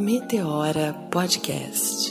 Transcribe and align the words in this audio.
Meteora 0.00 0.94
Podcast. 1.10 2.10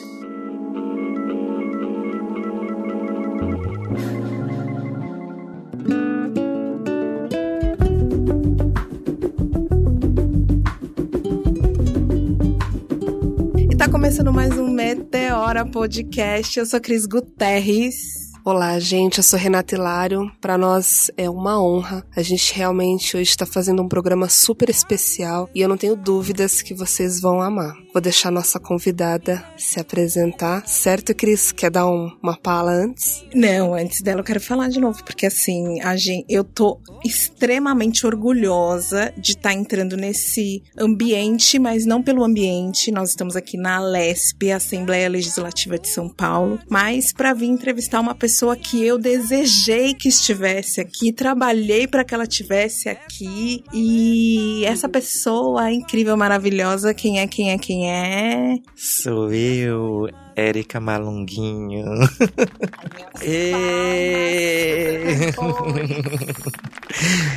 E 13.72 13.76
tá 13.76 13.90
começando 13.90 14.32
mais 14.32 14.56
um 14.56 14.68
Meteora 14.68 15.66
Podcast. 15.66 16.60
Eu 16.60 16.68
sou 16.68 16.80
Cris 16.80 17.08
Guterres. 17.08 18.19
Olá, 18.46 18.80
gente. 18.80 19.18
Eu 19.18 19.24
sou 19.24 19.38
Renata 19.38 19.76
Hilário. 19.76 20.32
Para 20.40 20.58
nós 20.58 21.12
é 21.18 21.30
uma 21.30 21.62
honra. 21.62 22.06
A 22.16 22.22
gente 22.22 22.56
realmente 22.56 23.18
hoje 23.18 23.30
está 23.30 23.46
fazendo 23.46 23.82
um 23.82 23.88
programa 23.88 24.30
super 24.30 24.70
especial 24.70 25.50
e 25.54 25.62
eu 25.62 25.68
não 25.68 25.76
tenho 25.76 25.96
dúvidas 25.96 26.62
que 26.62 26.74
vocês 26.74 27.20
vão 27.20 27.42
amar. 27.42 27.76
Vou 27.94 28.02
deixar 28.02 28.32
nossa 28.32 28.60
convidada 28.60 29.44
se 29.58 29.80
apresentar. 29.80 30.66
Certo, 30.68 31.14
Cris? 31.14 31.52
Quer 31.52 31.70
dar 31.70 31.88
um, 31.88 32.10
uma 32.24 32.38
pala 32.38 32.72
antes? 32.72 33.26
Não, 33.36 33.74
antes 33.74 34.02
dela 34.02 34.22
eu 34.22 34.24
quero 34.24 34.40
falar 34.40 34.70
de 34.70 34.80
novo, 34.80 35.04
porque 35.04 35.26
assim, 35.26 35.82
a 35.82 35.98
gente, 35.98 36.26
eu 36.30 36.44
tô 36.44 36.80
extremamente 37.04 38.06
orgulhosa 38.06 39.14
de 39.18 39.32
estar 39.32 39.50
tá 39.50 39.54
entrando 39.54 39.98
nesse 39.98 40.64
ambiente, 40.78 41.60
mas 41.60 41.86
não 41.86 42.02
pelo 42.02 42.24
ambiente. 42.24 42.92
Nós 42.92 43.10
estamos 43.10 43.36
aqui 43.36 43.58
na 43.58 43.78
Alesp, 43.78 44.52
Assembleia 44.52 45.10
Legislativa 45.10 45.78
de 45.78 45.90
São 45.90 46.08
Paulo, 46.08 46.60
mas 46.70 47.12
para 47.12 47.34
vir 47.34 47.48
entrevistar 47.48 48.00
uma 48.00 48.16
pessoa 48.16 48.30
pessoa 48.40 48.56
que 48.56 48.86
eu 48.86 48.98
desejei 48.98 49.94
que 49.94 50.08
estivesse 50.08 50.80
aqui, 50.80 51.12
trabalhei 51.12 51.86
para 51.86 52.06
que 52.06 52.14
ela 52.14 52.24
estivesse 52.24 52.88
aqui. 52.88 53.66
E 53.74 54.64
essa 54.64 54.88
pessoa 54.88 55.68
é 55.68 55.74
incrível, 55.74 56.16
maravilhosa, 56.16 56.94
quem 56.94 57.20
é, 57.20 57.28
quem 57.28 57.52
é, 57.52 57.58
quem 57.58 57.92
é? 57.92 58.58
Sou 58.78 59.34
eu, 59.34 60.08
Érica 60.40 60.80
Malunguinho. 60.80 61.84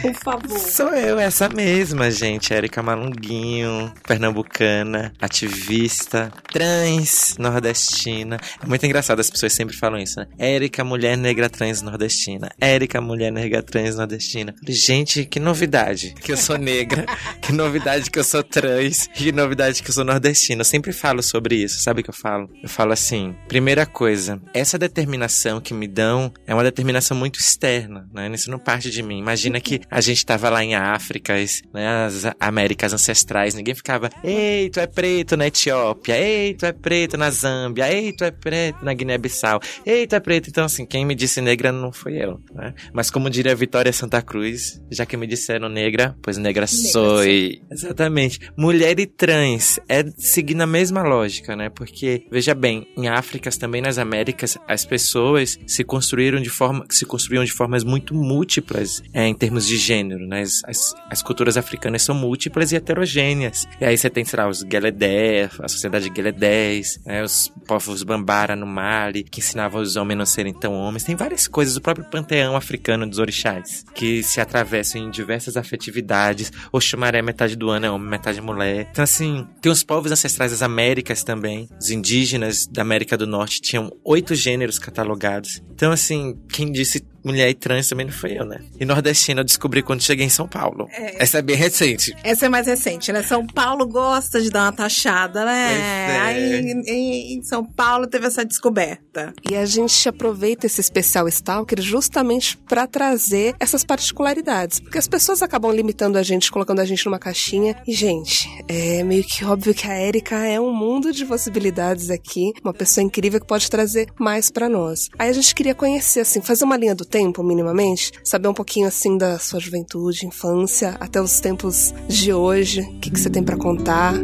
Por 0.03 0.15
favor. 0.15 0.59
Sou 0.59 0.95
eu, 0.95 1.19
essa 1.19 1.49
mesma, 1.49 2.11
gente. 2.11 2.55
Érica 2.55 2.83
Malunguinho, 2.83 3.93
pernambucana, 4.07 5.13
ativista, 5.21 6.33
trans, 6.53 7.37
nordestina. 7.39 8.39
É 8.63 8.67
muito 8.67 8.87
engraçado, 8.87 9.21
as 9.21 9.31
pessoas 9.31 9.53
sempre 9.53 9.77
falam 9.77 9.99
isso, 9.99 10.21
né? 10.21 10.27
Érica, 10.39 10.85
mulher 10.85 11.17
negra 11.17 11.51
trans 11.51 11.83
nordestina. 11.83 12.51
Érica, 12.61 13.01
mulher 13.01 13.33
negra 13.33 13.63
trans 13.63 13.97
nordestina. 13.97 14.55
Gente, 14.69 15.25
que 15.25 15.41
novidade 15.41 16.15
que 16.23 16.33
eu 16.33 16.37
sou 16.37 16.57
negra. 16.57 17.05
que 17.43 17.53
novidade 17.53 18.11
que 18.11 18.19
eu 18.19 18.25
sou 18.25 18.43
trans. 18.43 19.09
Que 19.09 19.33
novidade 19.33 19.83
que 19.83 19.91
eu 19.91 19.95
sou 19.95 20.05
nordestina. 20.05 20.61
Eu 20.61 20.65
sempre 20.65 20.93
falo 20.93 21.23
sobre 21.23 21.57
isso, 21.57 21.81
sabe 21.81 22.01
o 22.01 22.05
que 22.05 22.11
eu 22.11 22.15
falo? 22.15 22.49
Eu 22.63 22.69
falo 22.69 22.92
falo 22.93 22.95
assim: 22.95 23.35
primeira 23.49 23.85
coisa, 23.85 24.41
essa 24.55 24.79
determinação 24.79 25.61
que 25.61 25.75
me 25.75 25.87
dão 25.87 26.33
é 26.47 26.55
uma 26.55 26.63
determinação 26.63 27.17
muito 27.17 27.39
externa, 27.39 28.09
né? 28.13 28.31
Isso 28.33 28.51
não 28.51 28.59
parte 28.59 28.91
de 28.91 29.03
mim. 29.03 29.19
Imagina 29.19 29.61
que 29.61 29.81
a 29.91 30.01
gente 30.01 30.25
tava 30.25 30.49
lá 30.49 30.63
em 30.63 30.75
África, 30.75 31.35
né, 31.73 32.05
as 32.05 32.25
Américas 32.39 32.93
ancestrais, 32.93 33.55
ninguém 33.55 33.75
ficava, 33.75 34.11
ei, 34.23 34.71
tu 34.71 34.81
é 34.81 34.87
preto 34.87 35.37
na 35.37 35.47
Etiópia, 35.47 36.19
ei, 36.19 36.55
tu 36.55 36.67
é 36.67 36.73
preto 36.73 37.17
na 37.17 37.31
Zâmbia, 37.31 37.93
ei, 37.93 38.13
tu 38.13 38.25
é 38.25 38.31
preto 38.31 38.85
na 38.85 38.93
Guiné-Bissau, 38.93 39.61
ei, 39.85 40.07
tu 40.07 40.15
é 40.15 40.21
preto. 40.21 40.49
Então, 40.49 40.65
assim, 40.65 40.85
quem 40.87 41.05
me 41.05 41.15
disse 41.15 41.41
negra 41.41 41.73
não 41.73 41.93
foi 41.93 42.17
eu, 42.17 42.41
né? 42.55 42.75
Mas 42.93 43.11
como 43.11 43.31
diria 43.31 43.55
Vitória 43.55 43.93
Santa 43.93 44.23
Cruz, 44.23 44.81
já 44.91 45.07
que 45.07 45.17
me 45.17 45.27
disseram 45.27 45.69
negra, 45.69 46.17
pois 46.23 46.37
negra, 46.37 46.53
negra 46.53 46.67
sou. 46.67 47.23
Exatamente. 47.71 48.39
Mulher 48.57 48.99
e 48.99 49.07
trans 49.07 49.79
é 49.89 50.05
seguir 50.17 50.55
na 50.55 50.67
mesma 50.67 51.03
lógica, 51.03 51.57
né? 51.57 51.71
Porque, 51.71 52.27
veja 52.31 52.55
bem, 52.55 52.82
em 52.97 53.09
África, 53.09 53.51
também 53.59 53.83
nas 53.83 53.99
Américas, 53.99 54.57
as 54.67 54.85
pessoas 54.85 55.59
se 55.67 55.85
construíram 55.85 56.41
de 56.41 56.49
forma, 56.49 56.85
se 56.89 57.05
construíam 57.05 57.45
de 57.45 57.53
formas 57.53 57.85
muito 57.85 58.15
múltiplas 58.15 59.03
é, 59.13 59.27
em 59.27 59.35
termos 59.35 59.67
de 59.67 59.77
gênero, 59.77 60.27
né? 60.27 60.43
As, 60.43 60.63
as, 60.65 60.95
as, 61.11 61.23
culturas 61.23 61.57
africanas 61.57 62.03
são 62.03 62.15
múltiplas 62.15 62.73
e 62.73 62.77
heterogêneas. 62.77 63.67
E 63.81 63.85
aí 63.85 63.97
você 63.97 64.11
tem, 64.11 64.25
sei 64.25 64.39
lá, 64.39 64.49
os 64.49 64.63
Gueledé, 64.63 65.51
a 65.61 65.69
sociedade 65.69 66.09
Gueledés, 66.09 67.01
né? 67.05 67.23
os 67.23 67.53
povos 67.67 68.03
Bambara 68.03 68.57
no 68.57 68.67
Mali, 68.67 69.23
que 69.23 69.41
ensinavam 69.41 69.81
os 69.81 69.97
homens 69.97 70.13
a 70.13 70.19
não 70.19 70.27
serem 70.27 70.53
tão 70.53 70.75
homens. 70.75 71.05
Tem 71.05 71.15
várias 71.15 71.47
coisas, 71.47 71.77
o 71.77 71.81
próprio 71.81 72.05
panteão 72.05 72.57
africano 72.57 73.09
dos 73.09 73.19
orixás, 73.19 73.85
que 73.95 74.23
se 74.23 74.41
atravessam 74.41 75.01
em 75.01 75.11
diversas 75.11 75.57
afetividades. 75.57 76.53
O 76.73 76.81
Xumaré, 76.81 77.23
metade 77.23 77.57
do 77.57 77.71
ano 77.71 77.87
é 77.87 77.91
homem, 77.91 78.09
metade 78.09 78.41
mulher. 78.41 78.89
Então, 78.91 79.05
assim, 79.05 79.47
tem 79.61 79.71
os 79.71 79.83
povos 79.83 80.13
ancestrais 80.13 80.51
das 80.51 80.63
Américas 80.63 81.23
também, 81.23 81.69
os 81.81 81.91
indígenas 81.91 82.62
da 82.67 82.83
América 82.83 83.17
do 83.17 83.27
Norte 83.27 83.61
tinham 83.61 83.91
oito 84.05 84.35
gêneros 84.35 84.79
catalogados. 84.79 85.63
Então, 85.75 85.93
assim, 85.93 86.39
quem 86.49 86.71
disse 86.71 87.05
mulher 87.25 87.49
e 87.49 87.55
trans 87.55 87.89
também 87.89 88.07
não 88.07 88.13
foi 88.13 88.39
eu, 88.39 88.45
né? 88.45 88.61
E 88.79 88.85
nordestina 88.85 89.41
eu 89.41 89.45
descobri 89.45 89.83
quando 89.83 90.03
cheguei 90.03 90.27
em 90.27 90.31
São 90.31 90.49
Paulo. 90.49 90.89
É. 90.93 91.23
Essa 91.23 91.39
é 91.39 91.43
bem 91.43 91.57
recente. 91.57 92.15
Essa 92.23 92.47
é 92.47 92.49
mais 92.49 92.67
recente, 92.67 93.13
né? 93.13 93.23
São 93.23 93.47
Paulo 93.47 93.87
gosta 93.87 94.41
de 94.41 94.51
dar 94.51 94.65
uma 94.65 94.73
taxada, 94.73 95.45
né? 95.45 95.73
É. 95.73 96.21
Aí 96.21 96.61
em, 96.61 97.39
em, 97.39 97.43
São 97.43 97.65
Paulo 97.65 98.07
teve 98.07 98.27
essa 98.27 98.45
descoberta. 98.45 99.33
E 99.49 99.55
a 99.55 99.65
gente 99.65 100.09
aproveita 100.09 100.67
esse 100.67 100.81
especial 100.81 101.29
Stalker 101.29 101.81
justamente 101.81 102.57
para 102.57 102.87
trazer 102.87 103.55
essas 103.61 103.85
particularidades. 103.85 104.81
Porque 104.81 104.99
as 104.99 105.09
pessoas 105.09 105.43
acabam 105.43 105.73
limitando 105.73 106.19
a 106.19 106.23
gente, 106.23 106.51
colocando 106.51 106.81
a 106.81 106.85
gente 106.85 107.05
numa 107.07 107.19
caixinha. 107.19 107.77
E, 107.87 107.93
gente, 107.93 108.49
é 108.69 109.03
meio 109.03 109.25
que 109.25 109.45
óbvio 109.45 109.75
que 109.75 109.87
a 109.87 110.01
Erika 110.01 110.37
é 110.37 110.61
um 110.61 110.73
mundo 110.73 111.13
de 111.13 111.25
possibilidades 111.25 112.11
aqui. 112.11 112.53
Uma 112.63 112.75
pessoa 112.75 113.05
incrível 113.05 113.41
que 113.41 113.47
pode 113.47 113.71
trazer 113.71 114.09
mais 114.19 114.51
para 114.51 114.69
nós. 114.69 115.09
Aí 115.19 115.29
a 115.29 115.33
gente 115.33 115.55
queria 115.55 115.75
conhecer, 115.75 116.21
assim, 116.21 116.41
fazer 116.41 116.65
uma 116.65 116.77
linha 116.77 116.95
do 116.95 117.05
tempo, 117.13 117.43
minimamente, 117.43 118.11
saber 118.25 118.49
um 118.49 118.55
pouquinho 118.55 118.89
assim 118.89 119.19
da 119.19 119.39
sua 119.39 119.61
juventude, 119.61 120.27
infância, 120.27 120.97
até 120.99 121.21
os 121.21 121.41
tempos 121.41 121.93
de 122.09 122.33
hoje, 122.33 122.81
o 122.81 123.01
que, 123.01 123.11
que 123.11 123.21
você 123.21 123.29
tem 123.29 123.45
para 123.45 123.59
contar. 123.59 124.15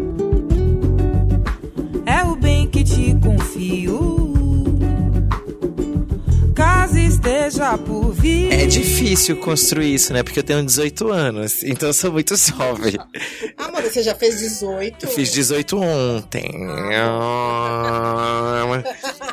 É 2.06 2.24
o 2.24 2.34
bem 2.34 2.66
que 2.66 2.82
te 2.82 3.14
confio. 3.22 4.26
Caso 6.54 6.98
esteja 6.98 7.76
por 7.76 8.10
vir. 8.10 8.52
É 8.52 8.64
difícil 8.64 9.36
construir 9.36 9.94
isso, 9.94 10.14
né? 10.14 10.22
Porque 10.22 10.38
eu 10.38 10.42
tenho 10.42 10.64
18 10.64 11.12
anos, 11.12 11.62
então 11.62 11.90
eu 11.90 11.92
sou 11.92 12.10
muito 12.10 12.34
jovem. 12.36 12.94
Amor, 13.58 13.82
você 13.82 14.02
já 14.02 14.14
fez 14.14 14.40
18? 14.40 15.04
Eu 15.04 15.10
fiz 15.10 15.30
18 15.30 15.78
ontem. 15.78 16.48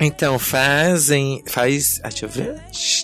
Então, 0.00 0.38
fazem. 0.38 1.42
Faz. 1.46 2.00
Ah, 2.02 2.08
deixa 2.08 2.26
eu 2.26 2.28
ver. 2.28 2.62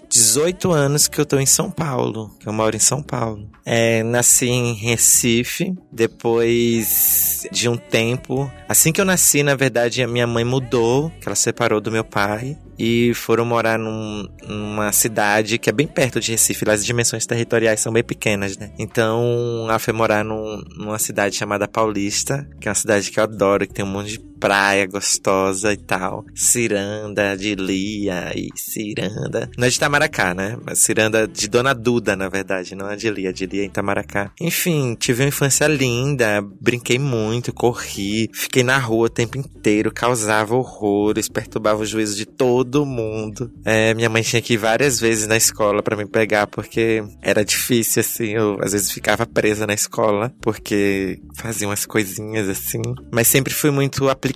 18 0.08 0.72
anos 0.72 1.08
que 1.08 1.20
eu 1.20 1.26
tô 1.26 1.38
em 1.38 1.46
São 1.46 1.70
Paulo. 1.70 2.30
Que 2.38 2.48
eu 2.48 2.52
moro 2.52 2.76
em 2.76 2.80
São 2.80 3.02
Paulo. 3.02 3.48
É, 3.64 4.02
nasci 4.02 4.48
em 4.48 4.74
Recife. 4.74 5.74
Depois 5.92 7.46
de 7.50 7.68
um 7.68 7.76
tempo. 7.76 8.50
Assim 8.68 8.92
que 8.92 9.00
eu 9.00 9.04
nasci, 9.04 9.42
na 9.42 9.54
verdade, 9.54 10.02
a 10.02 10.08
minha 10.08 10.26
mãe 10.26 10.44
mudou. 10.44 11.10
Que 11.20 11.28
ela 11.28 11.36
separou 11.36 11.80
do 11.80 11.90
meu 11.90 12.04
pai 12.04 12.58
e 12.82 13.12
foram 13.12 13.44
morar 13.44 13.78
num, 13.78 14.26
numa 14.48 14.90
cidade 14.90 15.58
que 15.58 15.68
é 15.68 15.72
bem 15.72 15.86
perto 15.86 16.18
de 16.18 16.32
Recife. 16.32 16.64
Lá 16.64 16.72
as 16.72 16.82
dimensões 16.82 17.26
territoriais 17.26 17.80
são 17.80 17.92
bem 17.92 18.02
pequenas, 18.02 18.56
né? 18.56 18.70
Então 18.78 19.66
ela 19.68 19.78
foi 19.78 19.92
morar 19.92 20.24
num, 20.24 20.62
numa 20.78 20.98
cidade 20.98 21.36
chamada 21.36 21.68
Paulista, 21.68 22.48
que 22.58 22.68
é 22.68 22.70
uma 22.70 22.74
cidade 22.74 23.10
que 23.10 23.20
eu 23.20 23.24
adoro, 23.24 23.66
que 23.66 23.74
tem 23.74 23.84
um 23.84 23.88
monte 23.88 24.12
de 24.12 24.29
praia 24.40 24.86
gostosa 24.86 25.72
e 25.72 25.76
tal. 25.76 26.24
Ciranda 26.34 27.36
de 27.36 27.54
Lia 27.54 28.32
e 28.34 28.48
Ciranda. 28.56 29.50
Não 29.56 29.66
é 29.66 29.70
de 29.70 29.76
Itamaracá, 29.76 30.34
né? 30.34 30.56
Mas 30.64 30.80
Ciranda 30.80 31.28
de 31.28 31.48
Dona 31.48 31.74
Duda, 31.74 32.16
na 32.16 32.28
verdade, 32.28 32.74
não 32.74 32.90
é 32.90 32.96
de 32.96 33.10
Lia, 33.10 33.32
de 33.32 33.46
Lia 33.46 33.64
em 33.64 33.66
Itamaracá. 33.66 34.32
Enfim, 34.40 34.96
tive 34.98 35.22
uma 35.22 35.28
infância 35.28 35.66
linda, 35.66 36.42
brinquei 36.60 36.98
muito, 36.98 37.52
corri, 37.52 38.30
fiquei 38.32 38.62
na 38.62 38.78
rua 38.78 39.06
o 39.06 39.10
tempo 39.10 39.38
inteiro, 39.38 39.92
causava 39.92 40.56
horrores, 40.56 41.28
perturbava 41.28 41.82
o 41.82 41.86
juízo 41.86 42.16
de 42.16 42.24
todo 42.26 42.70
todo 42.70 42.86
mundo. 42.86 43.50
É, 43.64 43.92
minha 43.94 44.08
mãe 44.08 44.22
tinha 44.22 44.40
que 44.40 44.54
ir 44.54 44.56
várias 44.56 45.00
vezes 45.00 45.26
na 45.26 45.36
escola 45.36 45.82
para 45.82 45.96
me 45.96 46.06
pegar, 46.06 46.46
porque 46.46 47.04
era 47.20 47.44
difícil, 47.44 48.00
assim. 48.00 48.30
Eu 48.30 48.58
às 48.62 48.72
vezes 48.72 48.90
ficava 48.90 49.26
presa 49.26 49.66
na 49.66 49.74
escola, 49.74 50.32
porque 50.40 51.20
fazia 51.36 51.68
umas 51.68 51.84
coisinhas 51.84 52.48
assim. 52.48 52.80
Mas 53.12 53.28
sempre 53.28 53.52
fui 53.52 53.70
muito 53.70 54.08
aplicada, 54.08 54.29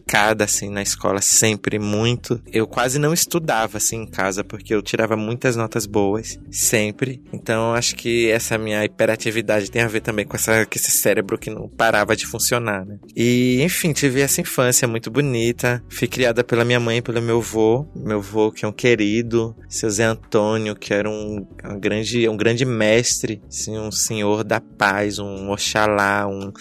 assim, 0.44 0.70
na 0.70 0.82
escola, 0.82 1.20
sempre 1.20 1.78
muito. 1.78 2.40
Eu 2.52 2.66
quase 2.66 2.98
não 2.98 3.12
estudava, 3.12 3.78
assim, 3.78 4.02
em 4.02 4.06
casa, 4.06 4.44
porque 4.44 4.74
eu 4.74 4.82
tirava 4.82 5.16
muitas 5.16 5.56
notas 5.56 5.86
boas, 5.86 6.38
sempre. 6.50 7.22
Então, 7.32 7.74
acho 7.74 7.94
que 7.96 8.30
essa 8.30 8.56
minha 8.56 8.84
hiperatividade 8.84 9.70
tem 9.70 9.82
a 9.82 9.88
ver 9.88 10.00
também 10.00 10.24
com, 10.24 10.36
essa, 10.36 10.64
com 10.64 10.72
esse 10.74 10.90
cérebro 10.90 11.38
que 11.38 11.50
não 11.50 11.68
parava 11.68 12.16
de 12.16 12.26
funcionar, 12.26 12.84
né? 12.84 12.98
E, 13.16 13.62
enfim, 13.62 13.92
tive 13.92 14.20
essa 14.20 14.40
infância 14.40 14.86
muito 14.88 15.10
bonita. 15.10 15.82
Fui 15.88 16.08
criada 16.08 16.44
pela 16.44 16.64
minha 16.64 16.80
mãe 16.80 16.98
e 16.98 17.02
pelo 17.02 17.20
meu 17.20 17.38
avô. 17.38 17.86
Meu 17.94 18.18
avô, 18.18 18.50
que 18.52 18.64
é 18.64 18.68
um 18.68 18.72
querido, 18.72 19.56
seu 19.68 19.90
Zé 19.90 20.04
Antônio, 20.04 20.74
que 20.74 20.92
era 20.92 21.08
um, 21.08 21.46
um 21.64 21.80
grande, 21.80 22.28
um 22.28 22.36
grande 22.36 22.64
mestre, 22.64 23.42
assim, 23.48 23.78
um 23.78 23.90
senhor 23.90 24.44
da 24.44 24.60
paz, 24.60 25.18
um 25.18 25.50
Oxalá, 25.50 26.26
um 26.26 26.52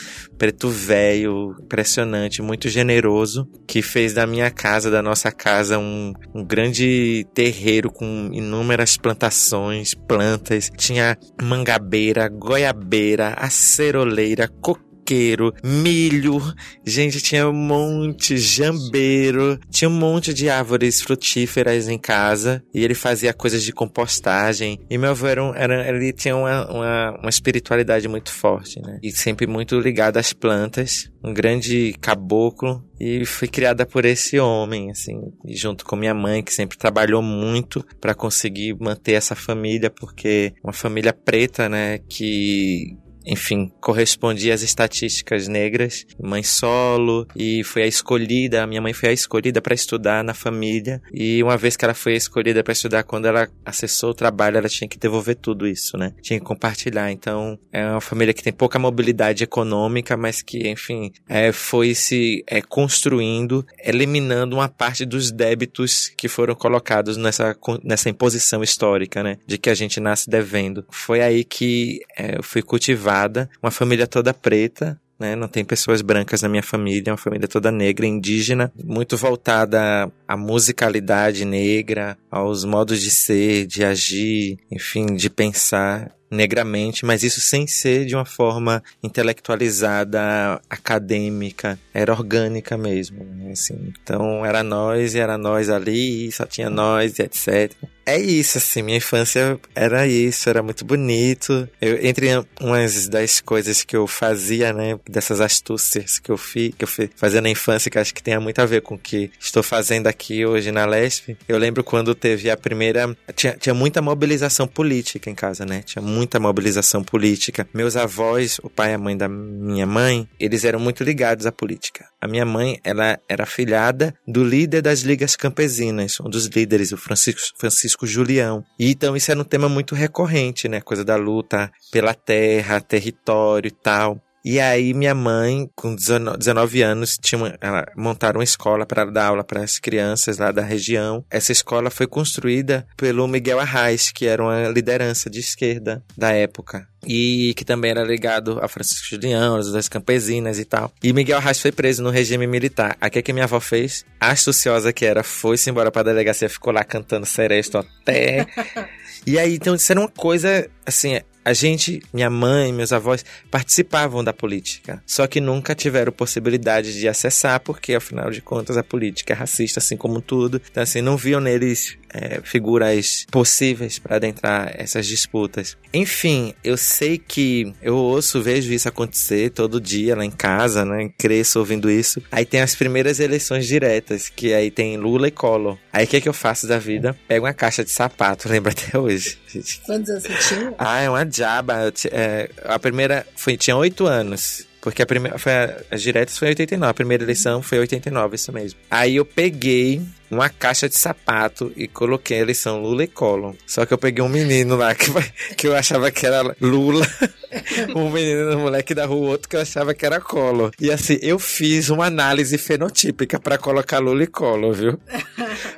preto 0.43 0.67
velho, 0.67 1.55
impressionante, 1.57 2.41
muito 2.41 2.67
generoso, 2.67 3.47
que 3.65 3.81
fez 3.81 4.11
da 4.11 4.27
minha 4.27 4.51
casa, 4.51 4.91
da 4.91 5.01
nossa 5.01 5.31
casa, 5.31 5.79
um, 5.79 6.11
um 6.35 6.43
grande 6.43 7.25
terreiro 7.33 7.89
com 7.89 8.29
inúmeras 8.29 8.97
plantações, 8.97 9.93
plantas. 9.93 10.69
Tinha 10.75 11.17
mangabeira, 11.41 12.27
goiabeira, 12.27 13.35
aceroleira, 13.37 14.49
coqueiro 14.49 14.92
coqueiro, 15.03 15.53
milho. 15.63 16.41
Gente, 16.85 17.21
tinha 17.21 17.47
um 17.47 17.53
monte, 17.53 18.38
jambeiro. 18.38 19.59
Tinha 19.69 19.89
um 19.89 19.94
monte 19.94 20.33
de 20.33 20.50
árvores 20.50 21.01
frutíferas 21.01 21.89
em 21.89 21.97
casa. 21.97 22.63
E 22.73 22.83
ele 22.83 22.95
fazia 22.95 23.33
coisas 23.33 23.63
de 23.63 23.73
compostagem. 23.73 24.79
E 24.89 24.97
meu 24.97 25.11
avô 25.11 25.27
era, 25.27 25.44
um, 25.44 25.53
era 25.53 25.88
ele 25.89 26.13
tinha 26.13 26.35
uma, 26.35 26.71
uma, 26.71 27.19
uma 27.19 27.29
espiritualidade 27.29 28.07
muito 28.07 28.31
forte, 28.31 28.81
né? 28.81 29.00
E 29.03 29.11
sempre 29.11 29.45
muito 29.45 29.79
ligado 29.79 30.17
às 30.17 30.31
plantas. 30.31 31.11
Um 31.23 31.33
grande 31.33 31.94
caboclo. 32.00 32.83
E 33.00 33.25
fui 33.25 33.50
criada 33.50 33.85
por 33.85 34.05
esse 34.05 34.39
homem, 34.39 34.89
assim, 34.89 35.19
junto 35.45 35.83
com 35.83 35.95
minha 35.95 36.13
mãe, 36.13 36.41
que 36.41 36.53
sempre 36.53 36.77
trabalhou 36.77 37.21
muito 37.21 37.85
para 38.00 38.15
conseguir 38.15 38.77
manter 38.79 39.13
essa 39.13 39.35
família, 39.35 39.89
porque 39.89 40.53
uma 40.63 40.71
família 40.71 41.11
preta, 41.11 41.67
né, 41.67 41.97
que 42.07 42.95
enfim, 43.25 43.71
correspondia 43.79 44.53
às 44.53 44.61
estatísticas 44.61 45.47
negras, 45.47 46.05
mãe 46.21 46.43
solo, 46.43 47.27
e 47.35 47.63
foi 47.63 47.83
a 47.83 47.87
escolhida, 47.87 48.63
a 48.63 48.67
minha 48.67 48.81
mãe 48.81 48.93
foi 48.93 49.09
a 49.09 49.13
escolhida 49.13 49.61
para 49.61 49.73
estudar 49.73 50.23
na 50.23 50.33
família, 50.33 51.01
e 51.13 51.41
uma 51.41 51.57
vez 51.57 51.75
que 51.75 51.85
ela 51.85 51.93
foi 51.93 52.15
escolhida 52.15 52.63
para 52.63 52.73
estudar, 52.73 53.03
quando 53.03 53.25
ela 53.25 53.47
acessou 53.65 54.11
o 54.11 54.13
trabalho, 54.13 54.57
ela 54.57 54.69
tinha 54.69 54.87
que 54.87 54.97
devolver 54.97 55.35
tudo 55.35 55.67
isso, 55.67 55.97
né? 55.97 56.13
Tinha 56.21 56.39
que 56.39 56.45
compartilhar. 56.45 57.11
Então, 57.11 57.57
é 57.71 57.85
uma 57.85 58.01
família 58.01 58.33
que 58.33 58.43
tem 58.43 58.53
pouca 58.53 58.77
mobilidade 58.77 59.43
econômica, 59.43 60.17
mas 60.17 60.41
que, 60.41 60.69
enfim, 60.69 61.11
é, 61.27 61.51
foi 61.51 61.95
se 61.95 62.43
é, 62.47 62.61
construindo, 62.61 63.65
eliminando 63.83 64.55
uma 64.55 64.69
parte 64.69 65.05
dos 65.05 65.31
débitos 65.31 66.11
que 66.17 66.27
foram 66.27 66.55
colocados 66.55 67.17
nessa, 67.17 67.55
nessa 67.83 68.09
imposição 68.09 68.63
histórica, 68.63 69.23
né? 69.23 69.37
De 69.45 69.57
que 69.57 69.69
a 69.69 69.75
gente 69.75 69.99
nasce 69.99 70.29
devendo. 70.29 70.85
Foi 70.89 71.21
aí 71.21 71.43
que 71.43 71.99
é, 72.17 72.37
eu 72.37 72.43
fui 72.43 72.61
cultivar 72.61 73.12
uma 73.62 73.71
família 73.71 74.07
toda 74.07 74.33
preta, 74.33 75.00
né? 75.19 75.36
Não 75.36 75.48
tem 75.48 75.63
pessoas 75.63 76.01
brancas 76.01 76.42
na 76.42 76.50
minha 76.50 76.63
família, 76.63 77.10
é 77.10 77.12
uma 77.12 77.18
família 77.18 77.48
toda 77.48 77.71
negra, 77.71 78.06
indígena, 78.06 78.71
muito 78.83 79.15
voltada 79.15 80.12
à 80.27 80.36
musicalidade 80.36 81.45
negra, 81.45 82.18
aos 82.30 82.65
modos 82.65 83.01
de 83.01 83.12
ser, 83.12 83.65
de 83.65 83.83
agir, 83.83 84.57
enfim, 84.71 85.15
de 85.15 85.30
pensar 85.30 86.12
negramente, 86.30 87.06
mas 87.06 87.24
isso 87.24 87.39
sem 87.39 87.68
ser 87.68 88.06
de 88.06 88.15
uma 88.15 88.25
forma 88.25 88.83
intelectualizada, 89.04 90.60
acadêmica, 90.68 91.80
era 91.94 92.12
orgânica 92.12 92.75
mesmo, 92.75 93.24
né? 93.24 93.51
assim. 93.51 93.94
Então 94.01 94.44
era 94.44 94.63
nós 94.63 95.13
e 95.13 95.19
era 95.19 95.38
nós 95.38 95.69
ali, 95.69 96.31
só 96.31 96.45
tinha 96.45 96.69
nós 96.69 97.19
e 97.19 97.21
etc 97.21 97.71
é 98.05 98.19
isso, 98.19 98.57
assim, 98.57 98.81
minha 98.81 98.97
infância 98.97 99.59
era 99.73 100.05
isso, 100.07 100.50
era 100.50 100.61
muito 100.61 100.83
bonito. 100.83 101.67
Eu, 101.81 102.05
entre 102.05 102.27
umas 102.59 103.07
das 103.07 103.39
coisas 103.39 103.83
que 103.83 103.95
eu 103.95 104.07
fazia, 104.07 104.73
né, 104.73 105.00
dessas 105.09 105.39
astúcias 105.39 106.19
que 106.19 106.31
eu 106.31 106.38
fiz, 106.38 106.73
que 106.77 106.83
eu 106.83 106.89
fazia 107.15 107.41
na 107.41 107.50
infância, 107.50 107.89
que 107.89 107.97
acho 107.97 108.13
que 108.13 108.21
tem 108.21 108.38
muito 108.39 108.59
a 108.59 108.65
ver 108.65 108.81
com 108.81 108.95
o 108.95 109.00
que 109.00 109.31
estou 109.39 109.63
fazendo 109.63 110.07
aqui 110.07 110.45
hoje 110.45 110.71
na 110.71 110.85
Lesp. 110.85 111.38
Eu 111.47 111.57
lembro 111.57 111.83
quando 111.83 112.13
teve 112.13 112.50
a 112.50 112.57
primeira, 112.57 113.15
tinha, 113.35 113.53
tinha 113.53 113.73
muita 113.73 114.01
mobilização 114.01 114.67
política 114.67 115.29
em 115.29 115.35
casa, 115.35 115.65
né, 115.65 115.81
tinha 115.83 116.01
muita 116.01 116.39
mobilização 116.39 117.03
política. 117.03 117.67
Meus 117.73 117.95
avós, 117.95 118.59
o 118.63 118.69
pai 118.69 118.91
e 118.91 118.94
a 118.94 118.97
mãe 118.97 119.15
da 119.15 119.29
minha 119.29 119.85
mãe, 119.85 120.27
eles 120.39 120.65
eram 120.65 120.79
muito 120.79 121.03
ligados 121.03 121.45
à 121.45 121.51
política. 121.51 122.05
A 122.23 122.27
minha 122.27 122.45
mãe, 122.45 122.79
ela 122.85 123.19
era 123.27 123.45
filhada 123.45 124.15
do 124.25 124.45
líder 124.45 124.81
das 124.81 125.01
ligas 125.01 125.35
campesinas, 125.35 126.21
um 126.21 126.29
dos 126.29 126.45
líderes, 126.45 126.93
o 126.93 126.97
Francisco, 126.97 127.41
Francisco 127.57 128.07
Julião. 128.07 128.63
E 128.79 128.91
então 128.91 129.13
isso 129.13 129.29
era 129.29 129.41
um 129.41 129.43
tema 129.43 129.67
muito 129.67 129.93
recorrente, 129.93 130.69
né? 130.69 130.79
Coisa 130.79 131.03
da 131.03 131.17
luta 131.17 131.69
pela 131.91 132.13
terra, 132.13 132.79
território 132.79 133.67
e 133.67 133.71
tal. 133.71 134.23
E 134.43 134.59
aí 134.59 134.93
minha 134.93 135.15
mãe, 135.15 135.69
com 135.75 135.95
19 135.95 136.81
anos, 136.81 137.17
tinha 137.21 137.57
ela 137.61 137.85
montaram 137.95 138.39
uma 138.39 138.43
escola 138.43 138.85
para 138.85 139.05
dar 139.05 139.27
aula 139.27 139.43
para 139.43 139.63
as 139.63 139.79
crianças 139.79 140.37
lá 140.37 140.51
da 140.51 140.61
região. 140.61 141.23
Essa 141.29 141.51
escola 141.51 141.89
foi 141.89 142.07
construída 142.07 142.85
pelo 142.97 143.27
Miguel 143.27 143.59
Arraes, 143.59 144.11
que 144.11 144.25
era 144.25 144.43
uma 144.43 144.67
liderança 144.67 145.29
de 145.29 145.39
esquerda 145.39 146.03
da 146.17 146.31
época. 146.31 146.87
E 147.05 147.53
que 147.55 147.65
também 147.65 147.91
era 147.91 148.03
ligado 148.03 148.59
a 148.61 148.67
Francisco 148.67 149.07
Julião, 149.09 149.57
as 149.57 149.89
campesinas 149.89 150.57
e 150.59 150.65
tal. 150.65 150.91
E 151.01 151.11
Miguel 151.11 151.37
Arraes 151.37 151.59
foi 151.59 151.71
preso 151.71 152.01
no 152.01 152.09
regime 152.09 152.47
militar. 152.47 152.97
Aqui 152.99 153.19
é 153.19 153.21
que 153.21 153.33
minha 153.33 153.45
avó 153.45 153.59
fez, 153.59 154.05
astuciosa 154.19 154.93
que 154.93 155.05
era, 155.05 155.23
foi-se 155.23 155.69
embora 155.69 155.91
para 155.91 156.01
a 156.01 156.13
delegacia, 156.13 156.49
ficou 156.49 156.73
lá 156.73 156.83
cantando 156.83 157.25
seresto 157.25 157.77
até... 157.77 158.45
E 159.25 159.39
aí, 159.39 159.55
então, 159.55 159.73
isso 159.73 159.89
era 159.89 160.01
uma 160.01 160.09
coisa, 160.09 160.69
assim, 160.85 161.17
a 161.45 161.53
gente, 161.53 162.01
minha 162.13 162.29
mãe, 162.29 162.71
meus 162.71 162.93
avós, 162.93 163.25
participavam 163.51 164.23
da 164.23 164.33
política, 164.33 165.03
só 165.05 165.27
que 165.27 165.41
nunca 165.41 165.75
tiveram 165.75 166.11
possibilidade 166.11 166.99
de 166.99 167.07
acessar, 167.07 167.59
porque 167.59 167.93
afinal 167.93 168.31
de 168.31 168.41
contas 168.41 168.77
a 168.77 168.83
política 168.83 169.33
é 169.33 169.35
racista, 169.35 169.79
assim 169.79 169.97
como 169.97 170.21
tudo. 170.21 170.61
Então, 170.71 170.83
assim, 170.83 171.01
não 171.01 171.17
viam 171.17 171.41
neles 171.41 171.97
é, 172.13 172.42
figuras 172.44 173.25
possíveis 173.31 174.00
para 174.00 174.18
adentrar 174.18 174.74
essas 174.77 175.06
disputas. 175.07 175.75
Enfim, 175.94 176.54
eu 176.63 176.77
sei 176.77 177.18
que 177.18 177.74
eu 177.81 177.95
ouço, 177.95 178.42
vejo 178.42 178.71
isso 178.71 178.88
acontecer 178.88 179.50
todo 179.50 179.81
dia 179.81 180.15
lá 180.15 180.24
em 180.24 180.31
casa, 180.31 180.86
né? 180.86 181.10
Cresço 181.18 181.60
ouvindo 181.60 181.89
isso. 181.89 182.21
Aí 182.31 182.45
tem 182.45 182.62
as 182.62 182.75
primeiras 182.75 183.19
eleições 183.19 183.68
diretas, 183.68 184.30
que 184.30 184.54
aí 184.54 184.69
tem 184.69 184.98
Lula 184.98 185.27
e 185.27 185.31
Collor. 185.31 185.77
Aí 185.92 186.06
o 186.06 186.07
que, 186.07 186.18
é 186.18 186.21
que 186.21 186.30
eu 186.30 186.33
faço 186.33 186.68
da 186.68 186.77
vida? 186.77 187.18
Pego 187.27 187.45
uma 187.45 187.54
caixa 187.54 187.83
de 187.83 187.92
sapato, 187.92 188.48
lembro 188.50 188.71
até 188.71 188.98
hoje. 188.98 189.38
Quantos 189.86 190.10
anos 190.10 190.24
você 190.24 190.56
tinha? 190.56 190.74
Ah, 190.77 191.01
é 191.01 191.10
uma 191.10 191.25
diaba. 191.25 191.94
É, 192.12 192.50
a 192.63 192.80
primeira 192.80 193.25
foi, 193.36 193.57
tinha 193.57 193.75
oito 193.75 194.06
anos. 194.06 194.68
Porque 194.83 195.01
a 195.01 195.06
primeira, 195.06 195.39
foi 195.39 195.53
a, 195.53 195.77
as 195.89 196.01
diretas 196.01 196.38
foi 196.38 196.50
89, 196.50 196.91
a 196.91 196.94
primeira 196.94 197.24
eleição 197.24 197.62
foi 197.62 197.80
89, 197.80 198.35
isso 198.35 198.51
mesmo. 198.51 198.77
Aí 198.91 199.15
eu 199.15 199.24
peguei 199.24 200.01
uma 200.30 200.50
caixa 200.50 200.89
de 200.89 200.97
sapato 200.97 201.71
e 201.77 201.88
coloquei 201.88 202.38
a 202.38 202.41
eleição 202.41 202.81
Lula 202.81 203.06
e 203.06 203.07
Collor. 203.07 203.56
Só 203.65 203.85
que 203.85 203.94
eu 203.94 203.97
peguei 203.97 204.21
um 204.21 204.27
menino 204.27 204.75
lá 204.75 204.94
que, 204.94 205.09
que 205.56 205.68
eu 205.68 205.75
achava 205.75 206.12
que 206.12 206.25
era 206.25 206.53
Lula, 206.59 207.07
um 207.95 208.09
menino, 208.09 208.57
um 208.57 208.62
moleque 208.63 208.94
da 208.94 209.06
rua, 209.06 209.30
outro 209.30 209.47
que 209.47 209.56
eu 209.56 209.62
achava 209.62 209.94
que 209.94 210.06
era 210.06 210.19
Collor. 210.19 210.72
E 210.77 210.91
assim, 210.91 211.17
eu 211.22 211.39
fiz 211.39 211.89
uma 211.89 212.07
análise 212.07 212.57
fenotípica 212.57 213.39
para 213.39 213.57
colocar 213.57 214.00
Lula 214.00 214.24
e 214.24 214.27
Collor, 214.27 214.74
viu? 214.74 215.00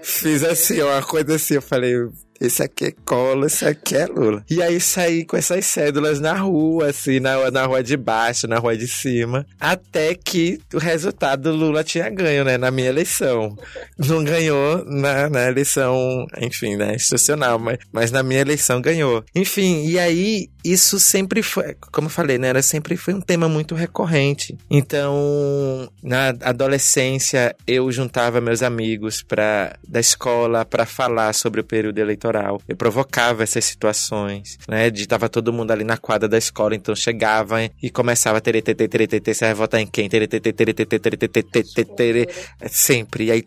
fiz 0.02 0.44
assim, 0.44 0.82
uma 0.82 1.04
coisa 1.04 1.36
assim, 1.36 1.56
eu 1.56 1.62
falei, 1.62 1.94
esse 2.40 2.62
aqui 2.62 2.86
é 2.86 2.94
cola, 3.06 3.48
esse 3.48 3.66
aqui 3.66 3.96
é 3.96 4.06
Lula. 4.06 4.44
E 4.50 4.62
aí 4.62 4.80
saí 4.80 5.26
com 5.26 5.38
essas 5.38 5.66
cédulas 5.66 6.20
na 6.20 6.34
rua, 6.34 6.88
assim, 6.88 7.20
na, 7.20 7.50
na 7.50 7.66
rua 7.66 7.82
de 7.82 7.96
baixo, 7.96 8.48
na 8.48 8.60
rua 8.60 8.76
de 8.78 8.88
cima, 8.88 9.46
até 9.60 10.14
que 10.14 10.60
o 10.74 10.78
resultado 10.78 11.52
Lula 11.52 11.84
tinha 11.84 12.10
ganho, 12.10 12.44
né, 12.44 12.58
na 12.58 12.72
minha 12.72 12.90
eleição. 12.90 13.58
Não 13.98 14.24
ganhou 14.24 14.84
na, 14.86 15.30
na 15.30 15.48
eleição, 15.48 16.26
enfim, 16.42 16.76
né, 16.76 16.96
institucional, 16.96 17.58
mas, 17.58 17.80
mas 17.92 18.12
na 18.12 18.22
minha 18.22 18.42
eleição 18.42 18.82
ganhou. 18.82 19.24
Enfim, 19.34 19.86
e 19.86 19.98
aí 19.98 20.50
isso 20.64 21.00
sempre 21.00 21.42
foi, 21.42 21.76
como 21.92 22.08
eu 22.08 22.12
falei, 22.12 22.38
né, 22.38 22.50
era 22.50 22.62
sempre 22.62 22.98
foi 22.98 23.14
um 23.14 23.22
tema 23.22 23.48
muito 23.48 23.76
recorrente. 23.76 24.58
Então, 24.70 25.90
na 26.04 26.30
adolescência, 26.42 27.56
eu 27.66 27.92
juntava 27.92 28.42
meus 28.42 28.62
amigos 28.62 29.22
para 29.22 29.78
da 29.88 30.00
escola 30.00 30.66
para 30.66 30.86
falar 30.86 31.34
sobre 31.34 31.62
o 31.62 31.64
período 31.64 32.00
eleitoral 32.00 32.26
eleitoral. 32.36 32.62
Eu 32.68 32.76
provocava 32.76 33.44
essas 33.44 33.66
situações, 33.66 34.58
né? 34.68 34.90
De 34.90 35.08
tava 35.08 35.30
todo 35.30 35.54
mundo 35.54 35.72
ali 35.72 35.84
na 35.84 35.98
quadra 35.98 36.28
da 36.28 36.38
escola, 36.38 36.76
então 36.76 36.96
chegava 36.96 37.70
e 37.82 37.90
começava 37.90 38.42
teretetê, 38.42 38.88
teretetê, 38.88 39.34
você 39.34 39.46
vai 39.46 39.54
votar 39.54 39.82
em 39.82 39.88
quem? 39.88 40.10
Teretetê, 40.10 40.52
teretetê, 40.52 41.00
teretetê, 41.00 41.44
teretetê, 41.44 42.30
sempre. 42.70 43.26
E 43.26 43.32
aí, 43.32 43.44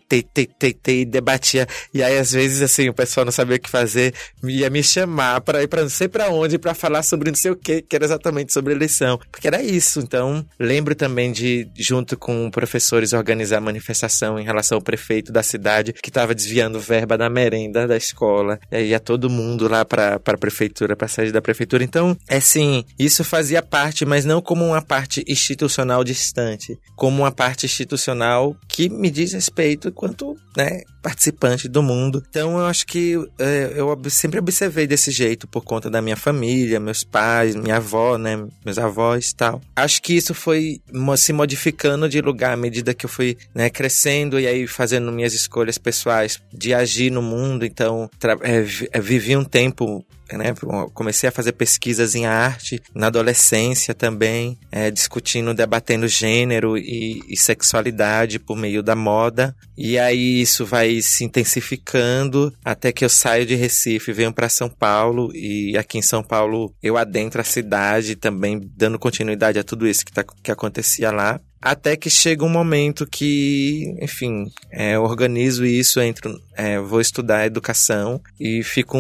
e 0.88 1.04
debatia. 1.04 1.66
E 1.92 2.02
aí, 2.02 2.18
às 2.18 2.33
vezes, 2.33 2.62
assim, 2.62 2.88
o 2.88 2.95
pessoal 2.95 3.25
não 3.25 3.33
sabia 3.33 3.57
o 3.57 3.61
que 3.61 3.71
fazer, 3.71 4.14
ia 4.42 4.71
me 4.71 4.83
chamar 4.83 5.40
para 5.40 5.62
ir 5.62 5.68
para 5.68 5.83
não 5.83 5.88
sei 5.88 6.09
para 6.09 6.30
onde 6.30 6.59
para 6.59 6.75
falar 6.75 7.02
sobre 7.02 7.30
não 7.30 7.37
sei 7.37 7.50
o 7.50 7.57
que, 7.57 7.83
que 7.83 7.95
era 7.95 8.04
exatamente 8.04 8.52
sobre 8.52 8.73
eleição. 8.73 9.18
Porque 9.30 9.47
era 9.47 9.62
isso. 9.62 10.00
Então, 10.00 10.45
lembro 10.59 10.95
também 10.95 11.33
de, 11.33 11.68
junto 11.76 12.16
com 12.16 12.50
professores, 12.50 13.12
organizar 13.12 13.61
manifestação 13.61 14.38
em 14.38 14.45
relação 14.45 14.76
ao 14.76 14.83
prefeito 14.83 15.33
da 15.33 15.42
cidade 15.42 15.92
que 15.92 16.09
estava 16.09 16.35
desviando 16.35 16.80
verba 16.80 17.18
da 17.18 17.28
merenda 17.28 17.87
da 17.87 17.97
escola. 17.97 18.59
Aí 18.70 18.88
ia 18.88 19.00
todo 19.00 19.30
mundo 19.30 19.68
lá 19.68 19.84
para 19.84 20.14
a 20.14 20.37
prefeitura, 20.38 20.96
para 20.96 21.06
a 21.06 21.08
sede 21.08 21.32
da 21.32 21.40
prefeitura. 21.40 21.82
Então, 21.82 22.16
é 22.28 22.40
sim, 22.40 22.84
isso 22.98 23.25
fazia 23.25 23.62
parte, 23.62 24.04
mas 24.04 24.25
não 24.25 24.40
como 24.40 24.64
uma 24.64 24.82
parte 24.82 25.25
institucional 25.26 26.04
distante, 26.04 26.78
como 26.96 27.22
uma 27.22 27.32
parte 27.32 27.66
institucional 27.66 28.56
que 28.68 28.88
me 28.88 29.10
diz 29.10 29.32
respeito 29.32 29.90
quanto, 29.92 30.37
né, 30.56 30.82
participante 31.02 31.69
do 31.69 31.83
mundo. 31.83 32.23
Então 32.28 32.59
eu 32.59 32.67
acho 32.67 32.87
que 32.87 33.14
é, 33.38 33.73
eu 33.76 33.99
sempre 34.09 34.38
observei 34.38 34.87
desse 34.87 35.11
jeito 35.11 35.47
por 35.47 35.62
conta 35.62 35.90
da 35.90 36.02
minha 36.02 36.17
família, 36.17 36.81
meus 36.81 37.05
pais, 37.05 37.55
minha 37.55 37.76
avó, 37.76 38.19
né, 38.19 38.45
meus 38.64 38.78
avós 38.78 39.33
tal. 39.33 39.61
Acho 39.76 40.02
que 40.02 40.14
isso 40.14 40.35
foi 40.35 40.81
se 41.17 41.33
modificando 41.33 42.09
de 42.09 42.21
lugar 42.21 42.52
à 42.52 42.57
medida 42.57 42.95
que 42.95 43.07
eu 43.07 43.11
fui 43.11 43.37
né, 43.55 43.71
crescendo 43.71 44.38
e 44.38 44.47
aí 44.47 44.67
fazendo 44.67 45.12
minhas 45.12 45.35
escolhas 45.35 45.78
pessoais 45.78 46.40
de 46.52 46.75
agir 46.75 47.11
no 47.11 47.23
mundo. 47.23 47.64
Então 47.64 48.11
é, 48.43 48.64
é, 48.93 49.00
vivi 49.00 49.37
um 49.37 49.45
tempo 49.45 50.05
né? 50.37 50.54
Comecei 50.92 51.28
a 51.28 51.32
fazer 51.32 51.52
pesquisas 51.52 52.14
em 52.14 52.26
arte 52.26 52.82
na 52.94 53.06
adolescência 53.06 53.94
também, 53.94 54.58
é, 54.70 54.90
discutindo, 54.90 55.54
debatendo 55.54 56.06
gênero 56.06 56.76
e, 56.76 57.23
e, 57.28 57.37
sexualidade 57.37 58.38
por 58.38 58.56
meio 58.56 58.82
da 58.82 58.94
moda. 58.94 59.54
E 59.76 59.99
aí 59.99 60.40
isso 60.40 60.66
vai 60.66 61.00
se 61.00 61.25
intensificando 61.25 62.52
até 62.64 62.92
que 62.92 63.04
eu 63.04 63.08
saio 63.08 63.47
de 63.47 63.54
Recife, 63.54 64.12
venho 64.12 64.32
para 64.32 64.49
São 64.49 64.68
Paulo 64.68 65.30
e 65.35 65.76
aqui 65.78 65.99
em 65.99 66.02
São 66.02 66.23
Paulo 66.23 66.75
eu 66.82 66.97
adentro 66.97 67.40
a 67.40 67.44
cidade 67.44 68.16
também 68.16 68.61
dando 68.76 68.99
continuidade 68.99 69.58
a 69.58 69.64
tudo 69.64 69.87
isso 69.87 70.04
que, 70.04 70.12
tá, 70.12 70.25
que 70.42 70.50
acontecia 70.50 71.11
lá. 71.11 71.40
Até 71.60 71.96
que 71.96 72.08
chega 72.08 72.44
um 72.44 72.48
momento 72.48 73.06
que, 73.06 73.94
enfim, 74.00 74.46
é, 74.70 74.98
organizo 74.98 75.66
isso, 75.66 76.00
entro, 76.00 76.32
é, 76.56 76.78
vou 76.78 77.00
estudar 77.00 77.46
educação 77.46 78.20
e 78.38 78.62
fico, 78.62 78.96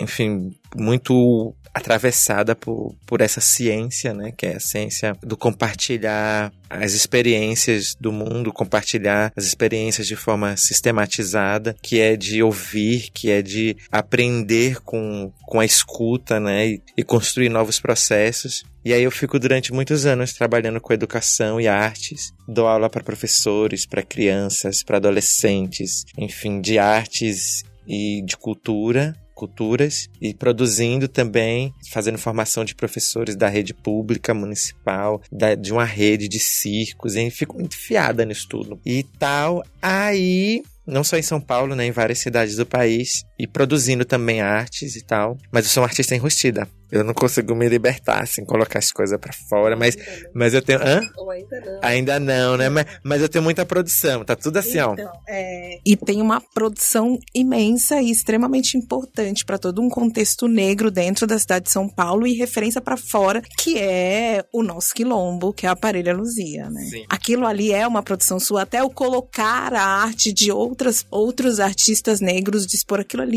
enfim, 0.00 0.50
muito 0.74 1.54
atravessada 1.72 2.54
por, 2.54 2.94
por 3.06 3.20
essa 3.20 3.40
ciência, 3.40 4.12
né? 4.12 4.32
Que 4.36 4.46
é 4.46 4.56
a 4.56 4.60
ciência 4.60 5.16
do 5.22 5.36
compartilhar 5.36 6.52
as 6.68 6.92
experiências 6.92 7.94
do 7.98 8.12
mundo, 8.12 8.52
compartilhar 8.52 9.32
as 9.36 9.44
experiências 9.44 10.06
de 10.06 10.16
forma 10.16 10.56
sistematizada, 10.56 11.76
que 11.82 12.00
é 12.00 12.16
de 12.16 12.42
ouvir, 12.42 13.10
que 13.12 13.30
é 13.30 13.42
de 13.42 13.76
aprender 13.90 14.80
com, 14.80 15.32
com 15.46 15.60
a 15.60 15.64
escuta, 15.64 16.40
né? 16.40 16.68
E, 16.68 16.82
e 16.98 17.02
construir 17.04 17.48
novos 17.48 17.80
processos. 17.80 18.64
E 18.84 18.92
aí 18.92 19.02
eu 19.02 19.10
fico 19.10 19.38
durante 19.38 19.72
muitos 19.72 20.06
anos 20.06 20.32
trabalhando 20.32 20.80
com 20.80 20.92
educação 20.92 21.60
e 21.60 21.68
artes, 21.68 22.32
dou 22.48 22.66
aula 22.66 22.88
para 22.88 23.04
professores, 23.04 23.86
para 23.86 24.02
crianças, 24.02 24.82
para 24.82 24.96
adolescentes, 24.96 26.04
enfim, 26.16 26.60
de 26.60 26.78
artes 26.78 27.62
e 27.86 28.22
de 28.22 28.36
cultura 28.36 29.14
culturas. 29.40 30.10
E 30.20 30.34
produzindo 30.34 31.08
também, 31.08 31.72
fazendo 31.90 32.18
formação 32.18 32.62
de 32.62 32.74
professores 32.74 33.34
da 33.34 33.48
rede 33.48 33.72
pública 33.72 34.34
municipal, 34.34 35.22
da, 35.32 35.54
de 35.54 35.72
uma 35.72 35.84
rede 35.84 36.28
de 36.28 36.38
circos, 36.38 37.16
e 37.16 37.30
fico 37.30 37.56
muito 37.56 37.74
fiada 37.74 38.26
nisso 38.26 38.46
tudo. 38.46 38.78
E 38.84 39.02
tal, 39.02 39.64
aí 39.80 40.62
não 40.86 41.04
só 41.04 41.16
em 41.16 41.22
São 41.22 41.40
Paulo, 41.40 41.74
né, 41.74 41.86
em 41.86 41.92
várias 41.92 42.18
cidades 42.18 42.56
do 42.56 42.66
país, 42.66 43.24
e 43.40 43.46
produzindo 43.46 44.04
também 44.04 44.40
artes 44.40 44.96
e 44.96 45.02
tal. 45.02 45.38
Mas 45.50 45.64
eu 45.64 45.70
sou 45.70 45.82
um 45.82 45.86
artista 45.86 46.14
enrustida. 46.14 46.68
Eu 46.90 47.04
não 47.04 47.14
consigo 47.14 47.54
me 47.54 47.68
libertar, 47.68 48.22
assim, 48.22 48.44
colocar 48.44 48.80
as 48.80 48.90
coisas 48.90 49.16
para 49.18 49.32
fora, 49.32 49.76
mas, 49.76 49.96
mas 50.34 50.54
eu 50.54 50.60
tenho. 50.60 50.80
Hã? 50.82 51.00
Ou 51.16 51.30
ainda 51.30 51.60
não. 51.60 51.78
Ainda 51.82 52.20
não, 52.20 52.56
né? 52.56 52.68
Mas, 52.68 52.86
mas 53.04 53.22
eu 53.22 53.28
tenho 53.28 53.44
muita 53.44 53.64
produção, 53.64 54.24
tá 54.24 54.34
tudo 54.34 54.56
assim, 54.56 54.78
então, 54.78 54.94
ó. 55.06 55.20
É... 55.28 55.78
E 55.86 55.96
tem 55.96 56.20
uma 56.20 56.40
produção 56.40 57.16
imensa 57.32 58.02
e 58.02 58.10
extremamente 58.10 58.76
importante 58.76 59.44
para 59.44 59.56
todo 59.56 59.80
um 59.80 59.88
contexto 59.88 60.48
negro 60.48 60.90
dentro 60.90 61.28
da 61.28 61.38
cidade 61.38 61.66
de 61.66 61.70
São 61.70 61.88
Paulo 61.88 62.26
e 62.26 62.34
referência 62.34 62.80
para 62.80 62.96
fora, 62.96 63.40
que 63.58 63.78
é 63.78 64.44
o 64.52 64.62
nosso 64.62 64.92
quilombo, 64.92 65.52
que 65.52 65.66
é 65.66 65.68
a 65.68 65.72
Aparelha 65.72 66.12
Luzia, 66.12 66.68
né? 66.70 66.82
Sim. 66.90 67.04
Aquilo 67.08 67.46
ali 67.46 67.72
é 67.72 67.86
uma 67.86 68.02
produção 68.02 68.40
sua, 68.40 68.62
até 68.62 68.82
o 68.82 68.90
colocar 68.90 69.72
a 69.72 69.82
arte 69.82 70.32
de 70.32 70.50
outras, 70.50 71.06
outros 71.08 71.60
artistas 71.60 72.20
negros, 72.20 72.66
dispor 72.66 72.98
aquilo 72.98 73.22
ali, 73.22 73.29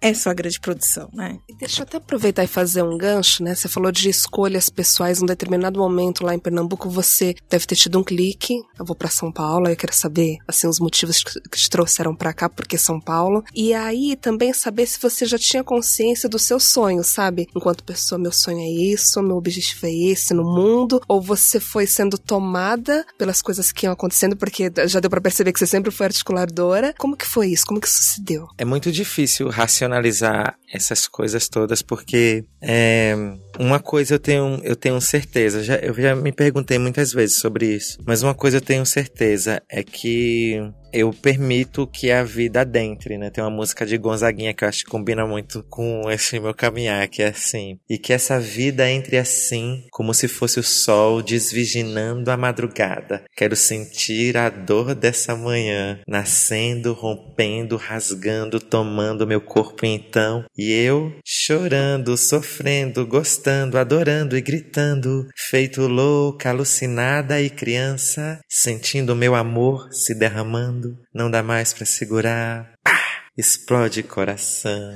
é 0.00 0.14
sua 0.14 0.34
grande 0.34 0.58
produção, 0.60 1.08
né? 1.12 1.38
Deixa 1.58 1.80
eu 1.80 1.84
até 1.84 1.96
aproveitar 1.96 2.44
e 2.44 2.48
fazer 2.48 2.82
um 2.82 2.98
gancho, 2.98 3.42
né? 3.42 3.54
Você 3.54 3.68
falou 3.68 3.92
de 3.92 4.08
escolhas 4.08 4.68
pessoais 4.68 5.20
em 5.20 5.24
um 5.24 5.26
determinado 5.26 5.78
momento 5.78 6.24
lá 6.24 6.34
em 6.34 6.38
Pernambuco, 6.38 6.88
você 6.90 7.34
deve 7.48 7.66
ter 7.66 7.76
tido 7.76 7.98
um 7.98 8.04
clique. 8.04 8.54
Eu 8.78 8.84
vou 8.84 8.96
para 8.96 9.08
São 9.08 9.30
Paulo, 9.30 9.68
eu 9.68 9.76
quero 9.76 9.94
saber 9.94 10.38
assim 10.46 10.66
os 10.66 10.80
motivos 10.80 11.22
que 11.22 11.58
te 11.58 11.70
trouxeram 11.70 12.14
para 12.14 12.32
cá, 12.32 12.48
porque 12.48 12.76
São 12.76 13.00
Paulo. 13.00 13.44
E 13.54 13.72
aí 13.72 14.16
também 14.16 14.52
saber 14.52 14.86
se 14.86 15.00
você 15.00 15.24
já 15.24 15.38
tinha 15.38 15.64
consciência 15.64 16.28
dos 16.28 16.42
seus 16.42 16.64
sonhos, 16.64 17.06
sabe? 17.06 17.48
Enquanto 17.54 17.84
pessoa, 17.84 18.18
meu 18.18 18.32
sonho 18.32 18.60
é 18.60 18.68
isso, 18.68 19.22
meu 19.22 19.36
objetivo 19.36 19.86
é 19.86 19.92
esse 19.92 20.34
no 20.34 20.44
mundo, 20.44 21.00
ou 21.08 21.20
você 21.20 21.60
foi 21.60 21.86
sendo 21.86 22.18
tomada 22.18 23.04
pelas 23.18 23.40
coisas 23.40 23.72
que 23.72 23.86
iam 23.86 23.92
acontecendo, 23.92 24.36
porque 24.36 24.70
já 24.86 25.00
deu 25.00 25.10
para 25.10 25.20
perceber 25.20 25.52
que 25.52 25.58
você 25.58 25.66
sempre 25.66 25.90
foi 25.90 26.06
articuladora. 26.06 26.94
Como 26.98 27.16
que 27.16 27.26
foi 27.26 27.48
isso? 27.48 27.66
Como 27.66 27.80
que 27.80 27.88
isso 27.88 28.02
se 28.02 28.22
deu? 28.22 28.48
É 28.58 28.64
muito 28.64 28.90
difícil 28.90 29.31
racionalizar 29.40 30.58
essas 30.68 31.08
coisas 31.08 31.48
todas, 31.48 31.82
porque 31.82 32.44
é, 32.60 33.14
uma 33.58 33.80
coisa 33.80 34.14
eu 34.14 34.18
tenho, 34.18 34.60
eu 34.62 34.76
tenho 34.76 35.00
certeza, 35.00 35.62
já, 35.62 35.76
eu 35.76 35.94
já 35.94 36.14
me 36.14 36.32
perguntei 36.32 36.78
muitas 36.78 37.12
vezes 37.12 37.38
sobre 37.38 37.66
isso, 37.66 37.98
mas 38.06 38.22
uma 38.22 38.34
coisa 38.34 38.58
eu 38.58 38.60
tenho 38.60 38.84
certeza 38.84 39.62
é 39.68 39.82
que 39.82 40.72
eu 40.92 41.10
permito 41.10 41.86
que 41.86 42.10
a 42.10 42.22
vida 42.22 42.60
adentre, 42.60 43.16
né? 43.16 43.30
Tem 43.30 43.42
uma 43.42 43.50
música 43.50 43.86
de 43.86 43.96
Gonzaguinha 43.96 44.52
que 44.52 44.62
eu 44.62 44.68
acho 44.68 44.84
que 44.84 44.90
combina 44.90 45.26
muito 45.26 45.64
com 45.70 46.10
esse 46.10 46.38
meu 46.38 46.52
caminhar, 46.52 47.08
que 47.08 47.22
é 47.22 47.28
assim. 47.28 47.78
E 47.88 47.96
que 47.96 48.12
essa 48.12 48.38
vida 48.38 48.88
entre 48.88 49.16
assim, 49.16 49.84
como 49.90 50.12
se 50.12 50.28
fosse 50.28 50.60
o 50.60 50.62
sol 50.62 51.22
desvirginando 51.22 52.30
a 52.30 52.36
madrugada. 52.36 53.24
Quero 53.34 53.56
sentir 53.56 54.36
a 54.36 54.50
dor 54.50 54.94
dessa 54.94 55.34
manhã, 55.34 55.98
nascendo, 56.06 56.92
rompendo, 56.92 57.76
rasgando, 57.76 58.60
tomando 58.60 59.26
meu 59.26 59.40
corpo 59.40 59.86
então. 59.86 60.44
E 60.56 60.70
eu 60.72 61.12
chorando, 61.24 62.16
sofrendo, 62.18 63.06
gostando, 63.06 63.41
adorando 63.50 64.36
e 64.36 64.40
gritando, 64.40 65.26
feito 65.36 65.82
louca, 65.86 66.50
alucinada 66.50 67.40
e 67.40 67.50
criança, 67.50 68.40
sentindo 68.48 69.16
meu 69.16 69.34
amor 69.34 69.88
se 69.92 70.14
derramando 70.14 71.02
não 71.14 71.30
dá 71.30 71.42
mais 71.42 71.72
para 71.72 71.86
segurar. 71.86 72.72
Pá! 72.82 72.98
Explode 73.36 74.02
coração. 74.02 74.94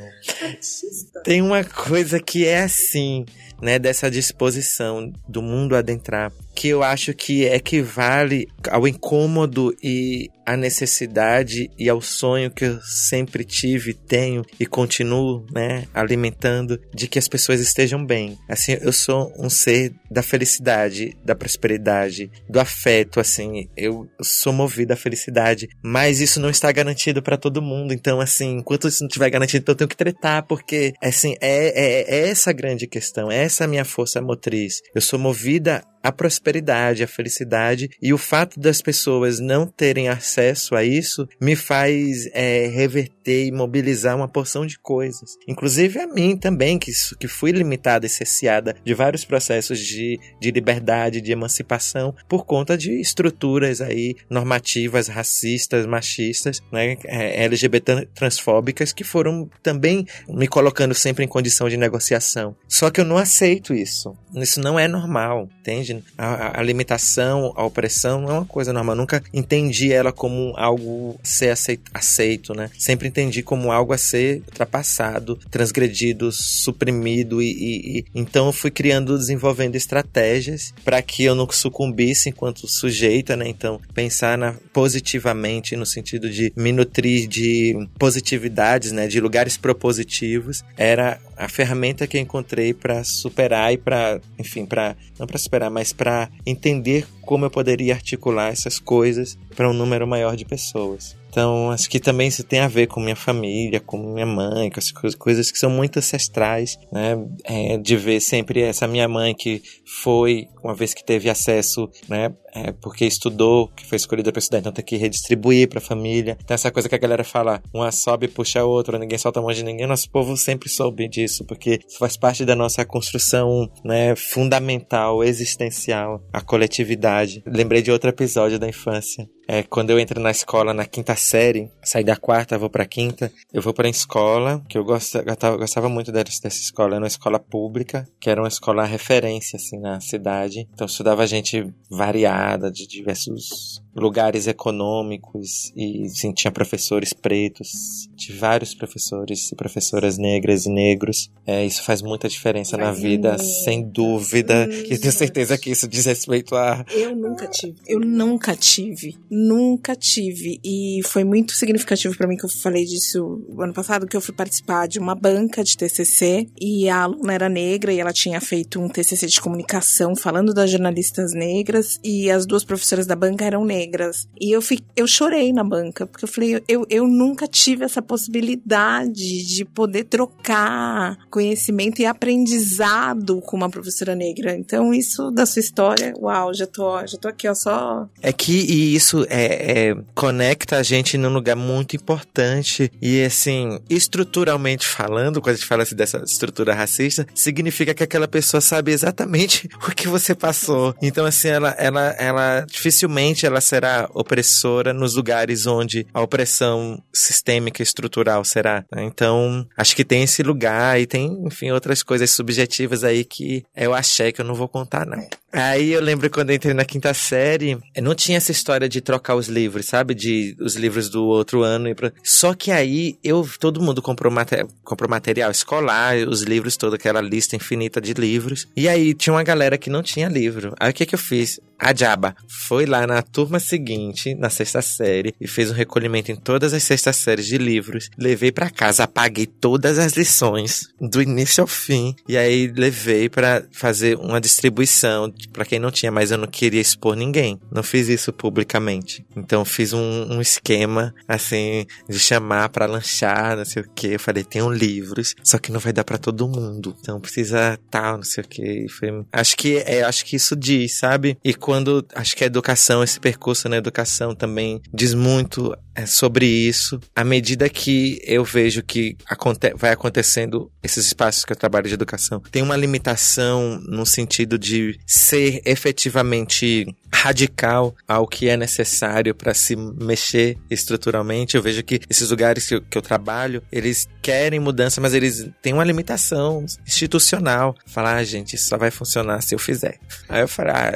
Tem 1.25 1.41
uma 1.41 1.65
coisa 1.65 2.21
que 2.21 2.45
é 2.45 2.65
assim, 2.65 3.25
né, 3.61 3.79
dessa 3.79 4.11
disposição 4.11 5.13
do 5.29 5.43
mundo 5.43 5.77
adentrar, 5.77 6.33
que 6.55 6.69
eu 6.69 6.83
acho 6.83 7.13
que 7.13 7.45
equivale 7.45 8.49
ao 8.71 8.89
incômodo 8.89 9.75
e 9.83 10.31
à 10.47 10.57
necessidade 10.57 11.69
e 11.77 11.89
ao 11.89 12.01
sonho 12.01 12.51
que 12.53 12.65
eu 12.65 12.81
sempre 12.81 13.45
tive, 13.45 13.93
tenho 13.93 14.45
e 14.61 14.65
continuo, 14.65 15.45
né, 15.53 15.87
alimentando 15.93 16.81
de 16.95 17.09
que 17.09 17.19
as 17.19 17.27
pessoas 17.27 17.61
estejam 17.61 18.05
bem. 18.05 18.39
Assim, 18.49 18.79
eu 18.81 18.93
sou 18.93 19.33
um 19.37 19.51
ser 19.51 19.93
da 20.09 20.23
felicidade, 20.23 21.17
da 21.25 21.35
prosperidade, 21.35 22.31
do 22.49 22.61
afeto, 22.61 23.19
assim, 23.19 23.69
eu 23.77 24.09
sou 24.23 24.53
movido 24.53 24.93
à 24.93 24.97
felicidade, 24.97 25.69
mas 25.83 26.21
isso 26.21 26.39
não 26.39 26.49
está 26.49 26.71
garantido 26.71 27.21
para 27.21 27.37
todo 27.37 27.61
mundo. 27.61 27.93
Então, 27.93 28.21
assim, 28.21 28.59
enquanto 28.59 28.87
isso 28.87 29.03
não 29.03 29.09
estiver 29.09 29.31
garantido, 29.31 29.63
então 29.63 29.73
eu 29.73 29.77
tenho 29.77 29.89
que 29.89 29.97
tretar, 29.97 30.45
porque, 30.45 30.95
assim, 31.03 31.35
é, 31.41 32.05
é, 32.05 32.19
é 32.19 32.29
essa 32.29 32.53
grande 32.53 32.87
questão, 32.87 33.31
é 33.31 33.46
essa 33.47 33.65
a 33.65 33.69
minha 33.69 33.85
força 33.85 34.21
motriz. 34.21 34.83
Eu 34.95 35.01
sou 35.01 35.19
movida 35.19 35.83
a 36.07 36.13
prosperidade, 36.13 37.03
a 37.03 37.09
felicidade. 37.09 37.91
E 38.01 38.13
o 38.13 38.19
fato 38.19 38.61
das 38.61 38.81
pessoas 38.81 39.41
não 39.41 39.67
terem 39.67 40.09
acesso 40.09 40.75
a 40.75 40.85
isso 40.85 41.29
me 41.41 41.57
faz 41.57 42.27
é, 42.33 42.67
reverter 42.69 43.47
e 43.47 43.53
mobilizar 43.53 44.17
uma 44.17 44.29
porção 44.29 44.65
de 44.65 44.79
coisas. 44.79 45.37
Inclusive 45.49 45.99
a 45.99 46.07
mim 46.07 46.37
também, 46.37 46.79
que, 46.79 46.93
que 47.19 47.27
fui 47.27 47.51
limitada 47.51 48.07
e 48.07 48.09
cesseada 48.09 48.77
de 48.85 48.95
vários 48.95 49.25
processos 49.25 49.81
de, 49.81 50.19
de 50.41 50.51
liberdade, 50.51 51.21
de 51.21 51.33
emancipação, 51.33 52.15
por 52.29 52.45
conta 52.45 52.79
de 52.79 53.01
estruturas 53.01 53.81
aí 53.81 54.15
normativas, 54.31 55.09
racistas, 55.09 55.87
machistas, 55.87 56.61
né, 56.73 56.97
é, 57.05 57.45
LGBT 57.45 58.09
transfóbicas, 58.15 58.93
que 58.93 59.03
foram 59.05 59.49
também 59.63 60.07
me 60.29 60.47
colocando 60.47 60.95
sempre 60.95 61.25
em 61.25 61.29
condição 61.29 61.69
de 61.69 61.77
negociação. 61.77 62.55
Só 62.69 62.91
que 62.91 63.01
eu 63.01 63.05
não 63.05 63.17
aceito 63.17 63.75
isso. 63.75 64.17
Isso 64.35 64.61
não 64.61 64.79
é 64.79 64.87
normal, 64.87 65.49
entende? 65.61 65.96
A, 66.17 66.61
a 66.61 66.63
limitação, 66.63 67.53
a 67.57 67.65
opressão 67.65 68.29
é 68.29 68.33
uma 68.33 68.45
coisa 68.45 68.73
normal. 68.73 68.95
Eu 68.95 69.01
nunca 69.01 69.23
entendi 69.33 69.93
ela 69.93 70.13
como 70.13 70.55
algo 70.57 71.19
a 71.23 71.27
ser 71.27 71.51
aceito, 71.51 71.91
aceito, 71.93 72.55
né? 72.55 72.71
Sempre 72.79 73.09
entendi 73.09 73.43
como 73.43 73.71
algo 73.73 73.93
a 73.93 73.99
ser 73.99 74.43
ultrapassado, 74.47 75.39
transgredido, 75.51 76.31
suprimido 76.33 77.43
e, 77.43 77.51
e, 77.51 77.99
e 77.99 78.05
então 78.15 78.47
eu 78.47 78.53
fui 78.53 78.71
criando, 78.71 79.17
desenvolvendo 79.17 79.77
estratégias 79.77 80.73
para 80.85 81.01
que 81.03 81.25
eu 81.25 81.35
não 81.35 81.49
sucumbisse 81.51 82.29
enquanto 82.29 82.67
sujeita, 82.67 83.37
né? 83.37 83.49
Então 83.49 83.81
pensar 83.95 84.37
na, 84.39 84.55
positivamente 84.73 85.77
no 85.77 85.87
sentido 85.87 86.29
de 86.29 86.53
me 86.57 86.73
nutrir 86.73 87.27
de 87.27 87.89
positividades, 87.99 88.93
né? 88.93 89.07
De 89.07 89.21
lugares 89.21 89.57
propositivos 89.57 90.63
era 90.77 91.19
a 91.37 91.49
ferramenta 91.49 92.07
que 92.07 92.17
eu 92.17 92.21
encontrei 92.21 92.73
para 92.73 93.05
superar 93.05 93.73
e 93.73 93.77
para, 93.77 94.21
enfim, 94.39 94.65
para 94.65 94.97
não 95.19 95.27
para 95.27 95.39
superar, 95.39 95.71
mas 95.71 95.93
para 95.93 96.31
entender 96.45 97.07
como 97.21 97.45
eu 97.45 97.51
poderia 97.51 97.95
articular 97.95 98.51
essas 98.51 98.79
coisas 98.79 99.39
para 99.55 99.69
um 99.69 99.73
número 99.73 100.07
maior 100.07 100.37
de 100.37 100.45
pessoas. 100.45 101.17
Então, 101.37 101.71
acho 101.71 101.91
que 101.91 102.01
também 102.01 102.29
isso 102.29 102.43
tem 102.43 102.61
a 102.61 102.67
ver 102.67 102.87
com 102.87 102.99
minha 102.99 103.15
família, 103.15 103.79
com 103.79 103.99
minha 103.99 104.25
mãe, 104.25 104.71
com 104.71 104.81
as 104.81 105.15
coisas 105.15 105.51
que 105.51 105.59
são 105.59 105.69
muito 105.69 105.99
ancestrais, 105.99 106.79
né? 106.91 107.15
É, 107.45 107.77
de 107.77 107.95
ver 107.95 108.21
sempre 108.21 108.63
essa 108.63 108.87
minha 108.87 109.07
mãe 109.07 109.35
que 109.35 109.61
foi, 109.85 110.49
uma 110.65 110.75
vez 110.75 110.95
que 110.95 111.05
teve 111.05 111.29
acesso, 111.29 111.91
né? 112.09 112.33
É, 112.55 112.73
porque 112.73 113.05
estudou, 113.05 113.69
que 113.69 113.85
foi 113.85 113.97
escolhida 113.97 114.33
para 114.33 114.39
estudar, 114.39 114.61
então 114.61 114.73
tem 114.73 114.83
que 114.83 114.97
redistribuir 114.97 115.69
para 115.69 115.79
a 115.79 115.83
família. 115.83 116.39
Então, 116.43 116.55
essa 116.55 116.71
coisa 116.71 116.89
que 116.89 116.95
a 116.95 116.99
galera 116.99 117.23
fala, 117.23 117.63
uma 117.71 117.93
sobe 117.93 118.29
puxa 118.29 118.61
a 118.61 118.65
outra, 118.65 118.99
ninguém 118.99 119.19
solta 119.19 119.39
a 119.39 119.43
mão 119.43 119.53
de 119.53 119.63
ninguém. 119.63 119.87
Nosso 119.87 120.09
povo 120.09 120.35
sempre 120.39 120.71
soube 120.71 121.07
disso, 121.07 121.45
porque 121.45 121.81
faz 121.99 122.17
parte 122.17 122.47
da 122.47 122.57
nossa 122.57 122.83
construção, 122.83 123.71
né? 123.85 124.17
Fundamental, 124.17 125.23
existencial, 125.23 126.19
a 126.33 126.41
coletividade. 126.41 127.43
Lembrei 127.47 127.83
de 127.83 127.93
outro 127.93 128.09
episódio 128.09 128.59
da 128.59 128.67
infância 128.67 129.29
é, 129.49 129.63
quando 129.63 129.91
eu 129.91 129.99
entro 129.99 130.21
na 130.21 130.31
escola 130.31 130.75
na 130.75 130.85
quinta 130.85 131.15
série, 131.15 131.71
saí 131.83 132.03
da 132.03 132.17
quarta, 132.17 132.59
vou 132.59 132.71
pra 132.71 132.85
quinta, 132.85 133.33
eu 133.53 133.63
vou 133.63 133.73
pra 133.73 133.89
escola, 133.89 134.63
que 134.69 134.77
eu 134.77 134.85
gostava, 134.85 135.57
gostava 135.57 135.89
muito 135.89 136.11
dessa, 136.11 136.43
dessa 136.43 136.61
escola, 136.61 136.95
era 136.95 137.03
uma 137.03 137.07
escola 137.07 137.39
pública, 137.39 138.09
que 138.21 138.29
era 138.29 138.41
uma 138.41 138.49
escola 138.49 138.85
referência, 138.85 139.57
assim, 139.57 139.79
na 139.79 140.01
cidade. 140.01 140.69
Então 140.73 140.87
estudava 140.87 141.27
gente 141.27 141.73
variada, 141.91 142.71
de 142.71 142.87
diversos 142.87 143.81
lugares 143.97 144.47
econômicos 144.47 145.73
e 145.75 146.09
sim, 146.11 146.33
tinha 146.33 146.53
professores 146.53 147.13
pretos, 147.15 148.09
de 148.15 148.33
vários 148.33 148.75
professores 148.75 149.51
e 149.51 149.57
professoras 149.57 150.19
negras 150.19 150.67
e 150.67 150.71
negros. 150.71 151.31
É, 151.47 151.65
isso 151.65 151.83
faz 151.83 152.03
muita 152.03 152.29
diferença 152.29 152.77
na 152.77 152.93
vida, 152.93 153.39
sem 153.39 153.83
dúvida. 153.83 154.69
Hum, 154.69 154.85
e 154.91 154.99
tenho 154.99 155.13
certeza 155.13 155.57
que 155.57 155.71
isso 155.71 155.89
diz 155.89 156.05
respeito 156.05 156.55
a. 156.55 156.85
Eu 156.91 157.17
nunca 157.17 157.47
tive. 157.47 157.77
Eu 157.87 158.01
nunca 158.01 158.55
tive. 158.55 159.17
Nunca 159.31 159.97
tive. 159.97 160.61
E 160.63 161.01
foi 161.05 161.25
muito 161.25 161.53
significativo 161.53 162.17
para 162.17 162.27
mim 162.27 162.37
que 162.37 162.45
eu 162.45 162.51
falei 162.51 162.85
disso 162.85 163.43
ano 163.59 163.73
passado, 163.73 164.07
que 164.07 164.17
eu 164.17 164.21
fui 164.21 164.35
participar 164.35 164.87
de 164.87 164.99
uma 164.99 165.15
banca 165.15 165.65
de 165.65 165.77
TCC 165.77 166.47
e 166.61 166.89
a 166.89 167.03
aluna 167.03 167.33
era 167.33 167.49
negra 167.49 167.93
e 167.93 168.01
ela 168.01 168.13
tinha 168.13 168.41
feito 168.41 168.79
um 168.81 168.89
TCC 168.89 169.27
de 169.27 169.41
comunicação 169.41 170.15
falando 170.15 170.53
das 170.53 170.71
jornalistas 170.71 171.33
negras 171.33 171.99
e 172.05 172.31
as 172.31 172.45
duas 172.45 172.65
professoras 172.65 173.07
da 173.07 173.17
banca 173.17 173.45
eram 173.45 173.65
negras 173.65 173.86
negras. 173.87 174.29
E 174.41 174.53
eu, 174.53 174.61
fiquei, 174.61 174.85
eu 174.97 175.07
chorei 175.07 175.53
na 175.53 175.65
banca, 175.65 176.07
porque 176.07 176.25
eu 176.25 176.29
falei, 176.29 176.63
eu, 176.69 176.87
eu 176.91 177.07
nunca 177.07 177.47
tive 177.47 177.85
essa 177.85 178.03
possibilidade 178.03 179.45
de 179.47 179.65
poder 179.65 180.05
trocar 180.05 181.17
conhecimento 181.31 182.01
e 182.01 182.07
aprendizado 182.07 183.41
com 183.41 183.57
uma 183.57 183.71
professora 183.71 184.15
negra. 184.15 184.57
Então, 184.57 184.93
isso 184.93 185.31
da 185.31 185.47
sua 185.47 185.61
história, 185.61 186.13
uau, 186.19 186.53
já 186.53 186.67
tô, 186.67 187.07
já 187.07 187.17
tô 187.17 187.29
aqui, 187.29 187.49
ó, 187.49 187.55
só. 187.55 188.09
É 188.21 188.33
que 188.33 188.53
e 188.53 188.95
isso 188.95 189.25
é, 189.29 189.89
é, 189.89 189.97
conecta 190.15 190.77
a 190.77 190.83
gente 190.83 191.17
num 191.17 191.33
lugar 191.33 191.57
muito 191.57 191.97
importante. 191.97 192.91
E 193.01 193.23
assim, 193.23 193.79
estruturalmente 193.89 194.87
falando, 194.87 195.41
quando 195.41 195.55
a 195.55 195.57
gente 195.57 195.67
fala 195.67 195.83
assim 195.83 195.95
dessa 195.95 196.19
estrutura 196.19 196.75
racista, 196.75 197.27
significa 197.35 197.95
que 197.95 198.03
aquela 198.03 198.29
pessoa 198.29 198.61
sabe 198.61 198.93
exatamente 198.93 199.69
o 199.87 199.91
que 199.91 200.09
você 200.09 200.35
passou. 200.35 200.95
Então, 201.01 201.25
assim, 201.25 201.49
ela, 201.49 201.71
ela, 201.79 202.09
ela 202.19 202.67
dificilmente 202.69 203.47
ela 203.47 203.61
será 203.61 203.76
será 203.77 204.09
opressora 204.15 204.95
nos 204.95 205.15
lugares 205.17 205.67
onde 205.67 206.07
a 206.15 206.23
opressão 206.23 207.03
sistêmica 207.13 207.83
estrutural 207.83 208.43
será. 208.43 208.85
Né? 208.91 209.05
Então, 209.05 209.67
acho 209.77 209.95
que 209.95 210.05
tem 210.05 210.23
esse 210.23 210.43
lugar 210.43 210.99
e 210.99 211.07
tem, 211.07 211.43
enfim, 211.45 211.71
outras 211.71 212.03
coisas 212.03 212.31
subjetivas 212.31 213.05
aí 213.05 213.23
que 213.23 213.65
eu 213.77 213.93
achei 213.93 214.33
que 214.33 214.41
eu 214.41 214.47
não 214.47 214.55
vou 214.55 214.67
contar, 214.67 215.05
não. 215.05 215.23
Aí 215.53 215.93
eu 215.93 216.03
lembro 216.03 216.29
quando 216.29 216.51
eu 216.51 216.57
entrei 216.57 216.75
na 216.75 216.85
quinta 216.85 217.15
série, 217.15 217.79
não 218.03 218.15
tinha 218.15 218.37
essa 218.37 218.53
história 218.53 218.89
de 218.89 219.01
trocar 219.01 219.37
os 219.37 219.49
livros, 219.49 219.87
sabe? 219.87 220.15
De 220.15 220.55
os 220.61 220.75
livros 220.75 221.09
do 221.09 221.25
outro 221.25 221.63
ano. 221.63 221.87
Só 222.23 222.53
que 222.53 222.71
aí 222.71 223.17
eu, 223.25 223.49
todo 223.59 223.81
mundo 223.81 224.03
comprou, 224.03 224.31
mater... 224.31 224.67
comprou 224.85 225.09
material 225.09 225.51
escolar, 225.51 226.17
os 226.29 226.43
livros, 226.43 226.77
toda 226.77 226.97
aquela 226.97 227.23
lista 227.23 227.57
infinita 227.57 228.03
de 228.03 228.13
livros. 228.13 228.67
E 228.77 228.87
aí 228.87 229.15
tinha 229.15 229.33
uma 229.33 229.43
galera 229.43 229.79
que 229.79 229.89
não 229.89 230.03
tinha 230.03 230.29
livro. 230.29 230.75
Aí 230.79 230.91
o 230.91 230.95
que 230.95 231.07
que 231.07 231.15
eu 231.15 231.19
fiz? 231.19 231.59
A 231.79 231.95
Jaba 231.95 232.35
foi 232.49 232.87
lá 232.87 233.07
na 233.07 233.23
turma 233.23 233.61
seguinte, 233.61 234.35
na 234.35 234.49
sexta 234.49 234.81
série, 234.81 235.35
e 235.41 235.47
fez 235.47 235.71
um 235.71 235.75
recolhimento 235.75 236.33
em 236.33 236.37
todas 236.37 236.73
as 236.73 236.83
sextas 236.83 237.17
séries 237.17 237.47
de 237.47 237.59
livros. 237.59 238.11
Levei 238.17 238.51
para 238.51 238.71
casa, 238.71 239.05
apaguei 239.05 239.47
todas 239.47 239.99
as 239.99 240.15
lições, 240.15 240.89
do 241.01 241.21
início 241.21 241.61
ao 241.61 241.67
fim, 241.67 242.15
e 242.29 242.37
aí 242.37 242.67
levei 242.69 243.29
para 243.29 243.65
fazer 243.73 244.17
uma 244.17 244.41
distribuição 244.41 245.33
para 245.53 245.65
quem 245.65 245.79
não 245.79 245.91
tinha, 245.91 246.11
mas 246.11 246.31
eu 246.31 246.39
não 246.39 246.47
queria 246.47 246.81
expor 246.81 247.15
ninguém. 247.15 247.61
Não 247.71 247.83
fiz 247.83 248.09
isso 248.09 248.33
publicamente. 248.33 249.25
Então 249.37 249.65
fiz 249.65 249.93
um, 249.93 250.33
um 250.33 250.41
esquema, 250.41 251.15
assim, 251.29 251.87
de 252.09 252.19
chamar 252.19 252.69
para 252.71 252.87
lanchar, 252.87 253.57
não 253.57 253.65
sei 253.65 253.83
o 253.83 253.91
que. 253.95 254.09
Eu 254.09 254.21
falei, 254.21 254.45
tenho 254.45 254.71
livros, 254.71 255.35
só 255.43 255.59
que 255.59 255.71
não 255.71 255.81
vai 255.81 255.93
dar 255.93 256.05
para 256.05 256.19
todo 256.19 256.49
mundo. 256.49 256.97
Então 257.01 257.21
precisa 257.21 257.79
tal, 257.91 258.17
não 258.17 258.25
sei 258.25 258.43
o 258.43 258.49
que. 258.49 258.87
Acho 259.33 259.57
que 259.57 259.79
é, 259.79 260.03
acho 260.03 260.25
que 260.25 260.37
isso 260.37 260.57
diz, 260.57 260.99
sabe? 260.99 261.37
E 261.45 261.55
quando 261.67 262.07
acho 262.15 262.37
que 262.37 262.45
a 262.45 262.47
educação, 262.47 263.03
esse 263.03 263.19
percurso 263.19 263.69
na 263.69 263.77
educação 263.77 264.37
também 264.37 264.81
diz 264.95 265.15
muito 265.15 265.77
é, 265.97 266.07
sobre 266.07 266.47
isso. 266.47 267.01
À 267.13 267.25
medida 267.25 267.69
que 267.69 268.21
eu 268.25 268.45
vejo 268.45 268.85
que 268.85 269.17
aconte 269.29 269.75
vai 269.75 269.91
acontecendo 269.91 270.71
esses 270.81 271.07
espaços 271.07 271.45
que 271.45 271.51
eu 271.51 271.57
trabalho 271.57 271.89
de 271.89 271.95
educação, 271.95 272.39
tem 272.53 272.63
uma 272.63 272.77
limitação 272.77 273.81
no 273.85 274.07
sentido 274.07 274.57
de 274.57 274.97
ser 275.05 275.61
efetivamente 275.65 276.87
radical 277.13 277.95
ao 278.07 278.27
que 278.27 278.49
é 278.49 278.57
necessário 278.57 279.35
para 279.35 279.55
se 279.55 279.75
mexer 279.75 280.59
estruturalmente. 280.71 281.57
Eu 281.57 281.63
vejo 281.63 281.83
que 281.83 282.01
esses 282.09 282.31
lugares 282.31 282.67
que 282.67 282.75
eu, 282.75 282.83
que 282.83 282.99
eu, 282.99 283.03
trabalho, 283.03 283.63
eles 283.73 284.07
querem 284.21 284.61
mudança, 284.61 285.01
mas 285.01 285.15
eles 285.15 285.49
têm 285.63 285.73
uma 285.73 285.85
limitação 285.85 286.65
institucional. 286.87 287.75
Falar, 287.87 288.17
ah, 288.17 288.25
gente, 288.25 288.55
isso 288.55 288.69
só 288.69 288.77
vai 288.77 288.91
funcionar 288.91 289.41
se 289.41 289.55
eu 289.55 289.59
fizer. 289.59 289.99
Aí 290.29 290.43
eu 290.43 290.49
falo, 290.49 290.71
ah, 290.71 290.93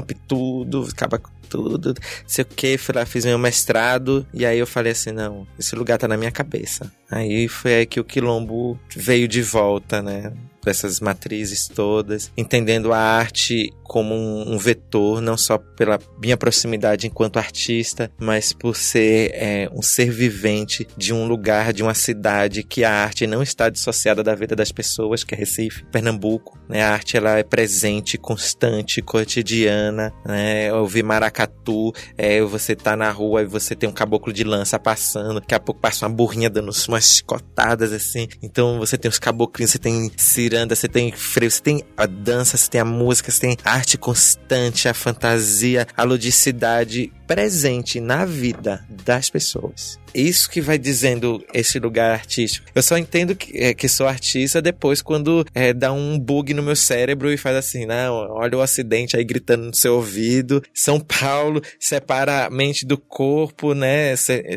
rompe 0.00 0.14
tudo, 0.14 0.86
acaba 0.90 1.18
com 1.18 1.30
tudo, 1.48 1.94
sei 2.26 2.42
o 2.42 2.46
que, 2.46 2.78
fui 2.78 2.94
lá, 2.94 3.04
fiz 3.04 3.24
meu 3.24 3.38
mestrado, 3.38 4.26
e 4.32 4.46
aí 4.46 4.58
eu 4.58 4.66
falei 4.66 4.92
assim, 4.92 5.10
não, 5.10 5.46
esse 5.58 5.74
lugar 5.74 5.98
tá 5.98 6.06
na 6.06 6.16
minha 6.16 6.30
cabeça. 6.30 6.90
Aí 7.10 7.48
foi 7.48 7.74
aí 7.74 7.86
que 7.86 8.00
o 8.00 8.04
quilombo 8.04 8.78
veio 8.94 9.26
de 9.26 9.42
volta, 9.42 10.00
né? 10.00 10.32
Dessas 10.64 11.00
matrizes 11.00 11.68
todas, 11.68 12.30
entendendo 12.36 12.92
a 12.92 12.98
arte 12.98 13.70
como 13.90 14.14
um, 14.14 14.54
um, 14.54 14.56
vetor, 14.56 15.20
não 15.20 15.36
só 15.36 15.58
pela 15.58 15.98
minha 16.22 16.36
proximidade 16.36 17.08
enquanto 17.08 17.38
artista, 17.38 18.08
mas 18.20 18.52
por 18.52 18.76
ser 18.76 19.32
é, 19.34 19.68
um 19.74 19.82
ser 19.82 20.12
vivente 20.12 20.86
de 20.96 21.12
um 21.12 21.26
lugar, 21.26 21.72
de 21.72 21.82
uma 21.82 21.92
cidade 21.92 22.62
que 22.62 22.84
a 22.84 22.92
arte 22.92 23.26
não 23.26 23.42
está 23.42 23.68
dissociada 23.68 24.22
da 24.22 24.32
vida 24.32 24.54
das 24.54 24.70
pessoas, 24.70 25.24
que 25.24 25.34
é 25.34 25.38
Recife, 25.38 25.84
Pernambuco. 25.86 26.56
Né? 26.68 26.82
A 26.82 26.92
arte 26.92 27.16
ela 27.16 27.36
é 27.36 27.42
presente, 27.42 28.16
constante, 28.16 29.02
cotidiana. 29.02 30.12
Né? 30.24 30.72
Ouvir 30.72 31.02
maracatu, 31.02 31.92
é, 32.16 32.40
você 32.42 32.76
tá 32.76 32.94
na 32.94 33.10
rua 33.10 33.42
e 33.42 33.46
você 33.46 33.74
tem 33.74 33.88
um 33.88 33.92
caboclo 33.92 34.32
de 34.32 34.44
lança 34.44 34.78
passando, 34.78 35.40
daqui 35.40 35.54
a 35.54 35.58
pouco 35.58 35.80
passa 35.80 36.06
uma 36.06 36.14
burrinha 36.14 36.48
dando 36.48 36.70
umas 36.88 37.16
chicotadas 37.16 37.92
assim. 37.92 38.28
Então 38.40 38.78
você 38.78 38.96
tem 38.96 39.08
os 39.08 39.18
caboclinhos, 39.18 39.72
você 39.72 39.78
tem 39.78 40.08
ciranda, 40.50 40.74
você 40.74 40.88
tem 40.88 41.12
freio, 41.12 41.50
você 41.50 41.62
tem 41.62 41.84
a 41.96 42.06
dança, 42.06 42.56
você 42.56 42.68
tem 42.68 42.80
a 42.80 42.84
música, 42.84 43.30
você 43.30 43.40
tem 43.40 43.56
arte 43.64 43.96
constante, 43.96 44.88
a 44.88 44.94
fantasia, 44.94 45.86
a 45.96 46.02
ludicidade 46.02 47.12
presente 47.30 48.00
na 48.00 48.24
vida 48.24 48.84
das 49.04 49.30
pessoas. 49.30 50.00
Isso 50.12 50.50
que 50.50 50.60
vai 50.60 50.76
dizendo 50.76 51.40
esse 51.54 51.78
lugar 51.78 52.12
artístico. 52.12 52.66
Eu 52.74 52.82
só 52.82 52.98
entendo 52.98 53.36
que, 53.36 53.56
é, 53.56 53.72
que 53.72 53.88
sou 53.88 54.08
artista 54.08 54.60
depois 54.60 55.00
quando 55.00 55.46
é, 55.54 55.72
dá 55.72 55.92
um 55.92 56.18
bug 56.18 56.52
no 56.52 56.64
meu 56.64 56.74
cérebro 56.74 57.32
e 57.32 57.36
faz 57.36 57.54
assim, 57.54 57.86
não, 57.86 58.12
olha 58.32 58.58
o 58.58 58.60
acidente 58.60 59.16
aí 59.16 59.22
gritando 59.22 59.66
no 59.66 59.76
seu 59.76 59.94
ouvido. 59.94 60.60
São 60.74 60.98
Paulo 60.98 61.62
separa 61.78 62.46
a 62.46 62.50
mente 62.50 62.84
do 62.84 62.98
corpo, 62.98 63.74
né? 63.74 64.14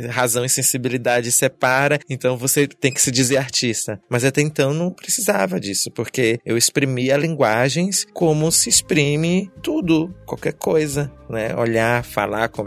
razão 0.09 0.43
e 0.43 0.49
sensibilidade 0.49 1.31
separa. 1.31 1.99
Então 2.09 2.35
você 2.35 2.65
tem 2.65 2.91
que 2.91 2.99
se 2.99 3.11
dizer 3.11 3.37
artista. 3.37 4.01
Mas 4.09 4.25
até 4.25 4.41
então 4.41 4.73
não 4.73 4.89
precisava 4.89 5.59
disso, 5.59 5.91
porque 5.91 6.39
eu 6.43 6.57
exprimia 6.57 7.15
linguagens 7.17 8.07
como 8.13 8.51
se 8.51 8.67
exprime 8.67 9.51
tudo, 9.61 10.11
qualquer 10.25 10.53
coisa, 10.53 11.11
né? 11.29 11.55
Olhar, 11.55 12.03
falar, 12.03 12.49
conversar. 12.49 12.62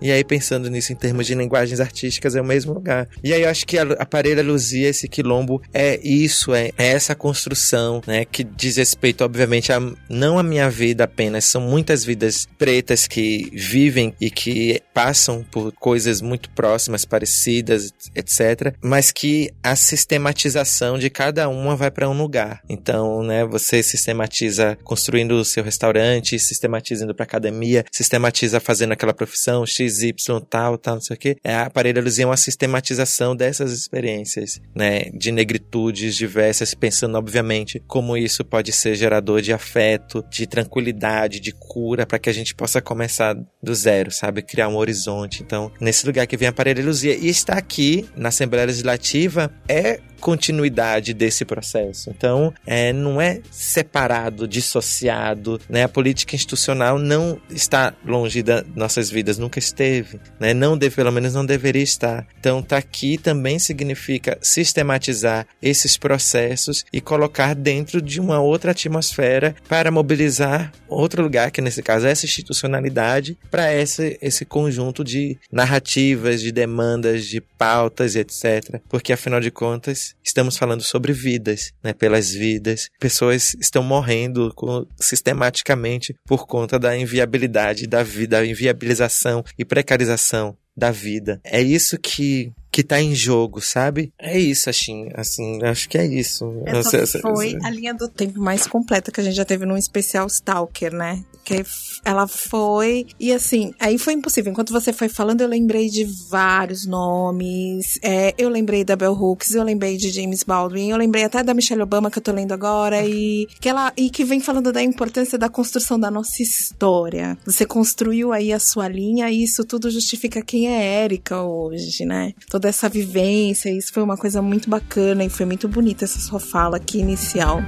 E 0.00 0.10
aí 0.10 0.22
pensando 0.24 0.70
nisso 0.70 0.92
em 0.92 0.96
termos 0.96 1.26
de 1.26 1.34
linguagens 1.34 1.80
artísticas 1.80 2.36
é 2.36 2.40
o 2.40 2.44
mesmo 2.44 2.72
lugar. 2.72 3.08
E 3.22 3.32
aí 3.32 3.42
eu 3.42 3.48
acho 3.48 3.66
que 3.66 3.78
a, 3.78 3.82
a 3.82 4.42
Luzia, 4.42 4.88
esse 4.88 5.08
quilombo, 5.08 5.62
é 5.72 5.98
isso, 6.02 6.54
é, 6.54 6.70
é, 6.76 6.88
essa 6.88 7.14
construção, 7.14 8.02
né? 8.06 8.24
Que 8.24 8.44
diz 8.44 8.76
respeito, 8.76 9.24
obviamente, 9.24 9.72
a 9.72 9.80
não 10.08 10.38
a 10.38 10.42
minha 10.42 10.68
vida 10.70 11.04
apenas, 11.04 11.44
são 11.44 11.60
muitas 11.60 12.04
vidas 12.04 12.48
pretas 12.58 13.06
que 13.06 13.50
vivem 13.52 14.14
e 14.20 14.30
que 14.30 14.82
passam 14.92 15.44
por 15.50 15.72
coisas 15.72 16.20
muito 16.20 16.50
próximas, 16.50 17.04
parecidas, 17.04 17.92
etc. 18.14 18.74
Mas 18.82 19.10
que 19.10 19.50
a 19.62 19.76
sistematização 19.76 20.98
de 20.98 21.10
cada 21.10 21.48
uma 21.48 21.76
vai 21.76 21.90
para 21.90 22.08
um 22.08 22.16
lugar. 22.16 22.62
Então, 22.68 23.22
né? 23.22 23.44
Você 23.44 23.82
sistematiza 23.82 24.76
construindo 24.82 25.32
o 25.32 25.44
seu 25.44 25.62
restaurante, 25.62 26.38
sistematiza 26.38 27.04
indo 27.04 27.14
para 27.14 27.24
academia, 27.24 27.84
sistematiza 27.92 28.60
fazendo 28.60 28.92
aquela 28.92 29.14
profissão 29.14 29.37
XY 29.66 30.14
tal, 30.48 30.78
tal, 30.78 30.94
não 30.94 31.00
sei 31.00 31.16
o 31.16 31.18
quê. 31.18 31.36
É, 31.42 31.54
a 31.54 31.70
Parelha 31.70 32.02
Luzia 32.02 32.24
é 32.24 32.26
uma 32.26 32.36
sistematização 32.36 33.34
dessas 33.34 33.72
experiências, 33.72 34.60
né, 34.74 35.10
de 35.14 35.30
negritudes 35.32 36.16
diversas, 36.16 36.74
pensando 36.74 37.16
obviamente 37.16 37.82
como 37.86 38.16
isso 38.16 38.44
pode 38.44 38.72
ser 38.72 38.94
gerador 38.94 39.40
de 39.40 39.52
afeto, 39.52 40.24
de 40.30 40.46
tranquilidade, 40.46 41.40
de 41.40 41.52
cura, 41.52 42.06
para 42.06 42.18
que 42.18 42.28
a 42.28 42.32
gente 42.32 42.54
possa 42.54 42.80
começar 42.80 43.36
do 43.68 43.74
zero, 43.74 44.10
sabe, 44.10 44.40
criar 44.40 44.68
um 44.68 44.76
horizonte. 44.76 45.42
Então, 45.42 45.70
nesse 45.78 46.06
lugar 46.06 46.26
que 46.26 46.36
vem 46.36 46.48
a 46.48 46.52
Parelha 46.52 46.82
e 47.04 47.28
está 47.28 47.54
aqui 47.54 48.08
na 48.16 48.30
Assembleia 48.30 48.66
Legislativa 48.66 49.52
é 49.68 50.00
continuidade 50.20 51.14
desse 51.14 51.44
processo. 51.44 52.10
Então, 52.10 52.52
é, 52.66 52.92
não 52.92 53.20
é 53.20 53.40
separado, 53.50 54.46
dissociado, 54.46 55.60
né? 55.68 55.84
A 55.84 55.88
política 55.88 56.34
institucional 56.34 56.98
não 56.98 57.40
está 57.50 57.94
longe 58.04 58.42
das 58.42 58.64
nossas 58.74 59.10
vidas, 59.10 59.38
nunca 59.38 59.58
esteve, 59.58 60.20
né? 60.38 60.52
Não 60.52 60.76
deve, 60.76 60.96
pelo 60.96 61.12
menos 61.12 61.34
não 61.34 61.46
deveria 61.46 61.82
estar. 61.82 62.26
Então, 62.38 62.62
tá 62.62 62.76
aqui 62.76 63.16
também 63.16 63.58
significa 63.58 64.38
sistematizar 64.42 65.46
esses 65.62 65.96
processos 65.96 66.84
e 66.92 67.00
colocar 67.00 67.54
dentro 67.54 68.02
de 68.02 68.20
uma 68.20 68.40
outra 68.40 68.72
atmosfera 68.72 69.54
para 69.68 69.90
mobilizar 69.90 70.72
outro 70.88 71.22
lugar, 71.22 71.50
que 71.50 71.60
nesse 71.60 71.82
caso 71.82 72.06
é 72.06 72.10
essa 72.10 72.26
institucionalidade, 72.26 73.38
para 73.58 73.74
esse, 73.74 74.16
esse 74.22 74.44
conjunto 74.44 75.02
de 75.02 75.36
narrativas, 75.50 76.40
de 76.40 76.52
demandas, 76.52 77.26
de 77.26 77.40
pautas, 77.40 78.14
etc. 78.14 78.80
Porque 78.88 79.12
afinal 79.12 79.40
de 79.40 79.50
contas, 79.50 80.14
estamos 80.22 80.56
falando 80.56 80.84
sobre 80.84 81.12
vidas, 81.12 81.72
né? 81.82 81.92
Pelas 81.92 82.30
vidas. 82.30 82.88
Pessoas 83.00 83.56
estão 83.60 83.82
morrendo 83.82 84.52
com, 84.54 84.86
sistematicamente 84.96 86.14
por 86.24 86.46
conta 86.46 86.78
da 86.78 86.96
inviabilidade 86.96 87.88
da 87.88 88.04
vida, 88.04 88.36
da 88.36 88.46
inviabilização 88.46 89.44
e 89.58 89.64
precarização 89.64 90.56
da 90.76 90.92
vida. 90.92 91.40
É 91.42 91.60
isso 91.60 91.98
que 91.98 92.52
que 92.78 92.84
tá 92.84 93.02
em 93.02 93.12
jogo, 93.12 93.60
sabe? 93.60 94.12
É 94.16 94.38
isso, 94.38 94.70
assim, 94.70 95.08
assim, 95.16 95.60
acho 95.64 95.88
que 95.88 95.98
é 95.98 96.06
isso. 96.06 96.62
Essa 96.64 97.18
foi 97.18 97.58
a 97.64 97.70
linha 97.70 97.92
do 97.92 98.06
tempo 98.06 98.40
mais 98.40 98.68
completa 98.68 99.10
que 99.10 99.20
a 99.20 99.24
gente 99.24 99.34
já 99.34 99.44
teve 99.44 99.66
num 99.66 99.76
especial 99.76 100.28
Stalker, 100.28 100.94
né? 100.94 101.24
Que 101.42 101.64
ela 102.04 102.28
foi. 102.28 103.06
E 103.18 103.32
assim, 103.32 103.74
aí 103.80 103.98
foi 103.98 104.12
impossível. 104.12 104.52
Enquanto 104.52 104.72
você 104.72 104.92
foi 104.92 105.08
falando, 105.08 105.40
eu 105.40 105.48
lembrei 105.48 105.88
de 105.88 106.04
vários 106.30 106.86
nomes. 106.86 107.98
É, 108.00 108.32
eu 108.38 108.48
lembrei 108.48 108.84
da 108.84 108.94
Bell 108.94 109.12
Hooks, 109.12 109.56
eu 109.56 109.64
lembrei 109.64 109.96
de 109.96 110.10
James 110.10 110.44
Baldwin, 110.44 110.90
eu 110.90 110.96
lembrei 110.96 111.24
até 111.24 111.42
da 111.42 111.54
Michelle 111.54 111.82
Obama, 111.82 112.12
que 112.12 112.18
eu 112.18 112.22
tô 112.22 112.30
lendo 112.30 112.52
agora, 112.52 113.04
e 113.04 113.48
que 113.60 113.68
ela 113.68 113.92
e 113.96 114.08
que 114.08 114.24
vem 114.24 114.38
falando 114.38 114.72
da 114.72 114.84
importância 114.84 115.36
da 115.36 115.48
construção 115.48 115.98
da 115.98 116.12
nossa 116.12 116.40
história. 116.40 117.36
Você 117.44 117.66
construiu 117.66 118.32
aí 118.32 118.52
a 118.52 118.60
sua 118.60 118.86
linha, 118.86 119.28
e 119.28 119.42
isso 119.42 119.64
tudo 119.64 119.90
justifica 119.90 120.40
quem 120.42 120.68
é 120.68 121.02
Érica 121.02 121.42
hoje, 121.42 122.04
né? 122.04 122.34
Toda 122.48 122.67
essa 122.68 122.88
vivência, 122.88 123.70
isso 123.70 123.92
foi 123.92 124.02
uma 124.02 124.16
coisa 124.16 124.40
muito 124.42 124.68
bacana 124.68 125.24
e 125.24 125.28
foi 125.28 125.46
muito 125.46 125.68
bonita 125.68 126.04
essa 126.04 126.18
sua 126.20 126.40
fala 126.40 126.76
aqui 126.76 126.98
inicial. 126.98 127.60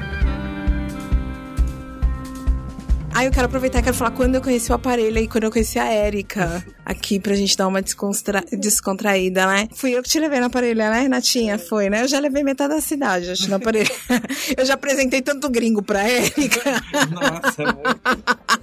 Aí 3.12 3.26
eu 3.26 3.32
quero 3.32 3.46
aproveitar 3.46 3.80
e 3.80 3.82
quero 3.82 3.94
falar 3.94 4.12
quando 4.12 4.36
eu 4.36 4.40
conheci 4.40 4.70
o 4.70 4.74
aparelho 4.74 5.18
e 5.18 5.28
quando 5.28 5.44
eu 5.44 5.50
conheci 5.50 5.78
a 5.78 5.84
Érica 5.84 6.64
aqui 6.84 7.18
pra 7.18 7.34
gente 7.34 7.56
dar 7.56 7.66
uma 7.66 7.82
descontraída, 7.82 9.46
né? 9.46 9.68
Fui 9.74 9.90
eu 9.90 10.02
que 10.02 10.08
te 10.08 10.18
levei 10.18 10.40
na 10.40 10.46
aparelho, 10.46 10.78
né, 10.78 11.00
Renatinha? 11.00 11.58
Foi, 11.58 11.90
né? 11.90 12.02
Eu 12.02 12.08
já 12.08 12.18
levei 12.18 12.42
metade 12.42 12.72
da 12.72 12.80
cidade, 12.80 13.30
acho, 13.30 13.50
na 13.50 13.56
aparelho. 13.56 13.90
eu 14.56 14.64
já 14.64 14.74
apresentei 14.74 15.20
tanto 15.20 15.50
gringo 15.50 15.82
pra 15.82 16.02
Érica. 16.08 16.62
Nossa, 17.10 17.64
muito. 17.64 18.59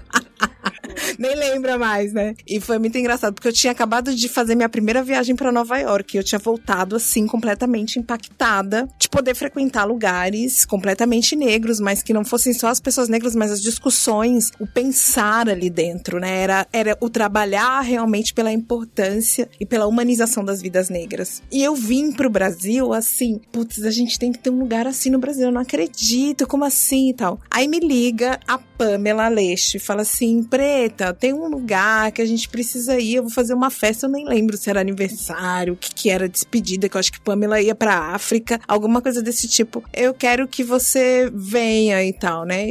Nem 1.18 1.36
lembra 1.36 1.78
mais, 1.78 2.14
né? 2.14 2.36
E 2.48 2.60
foi 2.60 2.78
muito 2.80 2.98
engraçado, 2.98 3.34
porque 3.34 3.48
eu 3.48 3.54
tinha 3.54 3.72
acabado 3.72 4.14
de 4.14 4.30
fazer 4.30 4.56
minha 4.56 4.70
primeira 4.70 5.04
viagem 5.04 5.36
para 5.36 5.52
Nova 5.52 5.78
York. 5.78 6.16
E 6.16 6.20
eu 6.20 6.24
tinha 6.24 6.40
voltado, 6.40 6.96
assim, 6.96 7.28
completamente 7.28 8.00
impactada 8.00 8.88
de 9.00 9.10
poder 9.10 9.36
frequentar 9.36 9.86
lugares 9.86 10.66
completamente 10.66 11.36
negros, 11.36 11.80
mas 11.80 12.02
que 12.02 12.14
não 12.14 12.26
fossem 12.26 12.54
só 12.54 12.68
as 12.68 12.80
pessoas 12.80 13.10
negras, 13.10 13.36
mas 13.36 13.52
as 13.52 13.62
discussões, 13.62 14.52
o 14.60 14.68
pensar 14.68 15.50
ali 15.50 15.70
dentro, 15.70 16.20
né? 16.20 16.42
Era, 16.42 16.68
era 16.72 16.98
o 17.00 17.10
trabalhar 17.10 17.82
realmente 17.82 18.34
pela 18.34 18.52
importância 18.52 19.50
e 19.60 19.66
pela 19.66 19.88
humanização 19.88 20.44
das 20.44 20.62
vidas 20.62 20.90
negras. 20.90 21.42
E 21.52 21.64
eu 21.64 21.76
vim 21.76 22.12
pro 22.12 22.30
Brasil 22.30 22.94
assim, 22.94 23.40
putz, 23.52 23.84
a 23.84 23.92
gente 23.92 24.20
tem 24.20 24.32
que 24.32 24.40
ter 24.40 24.50
um 24.50 24.60
lugar 24.60 24.88
assim 24.88 25.10
no 25.10 25.20
Brasil, 25.20 25.46
eu 25.46 25.52
não 25.52 25.62
acredito, 25.62 26.48
como 26.48 26.66
assim 26.66 27.10
e 27.10 27.14
tal. 27.14 27.40
Aí 27.50 27.68
me 27.68 27.80
liga 27.80 28.40
a 28.48 28.58
Pamela 28.58 29.26
Aleixo 29.26 29.78
e 29.78 29.80
fala 29.80 30.02
assim: 30.02 30.44
Preta, 30.44 30.97
tem 31.18 31.34
um 31.34 31.48
lugar 31.48 32.12
que 32.12 32.22
a 32.22 32.26
gente 32.26 32.50
precisa 32.50 33.00
ir, 33.00 33.16
eu 33.16 33.24
vou 33.24 33.32
fazer 33.32 33.54
uma 33.54 33.70
festa, 33.70 34.06
eu 34.06 34.12
nem 34.12 34.26
lembro 34.26 34.58
se 34.58 34.70
era 34.70 34.82
aniversário, 34.82 35.74
o 35.74 35.78
que, 35.78 35.94
que 35.94 36.10
era 36.10 36.28
despedida, 36.28 36.90
que 36.90 36.96
eu 36.96 37.00
acho 37.00 37.12
que 37.12 37.20
Pamela 37.20 37.62
ia 37.62 37.76
pra 37.76 38.14
África, 38.16 38.60
alguma 38.68 39.02
coisa 39.02 39.22
desse 39.22 39.48
tipo. 39.48 39.84
Eu 39.94 40.14
quero 40.14 40.48
que 40.48 40.64
você 40.64 41.32
venha 41.34 42.04
e 42.04 42.14
tal, 42.14 42.46
né? 42.46 42.66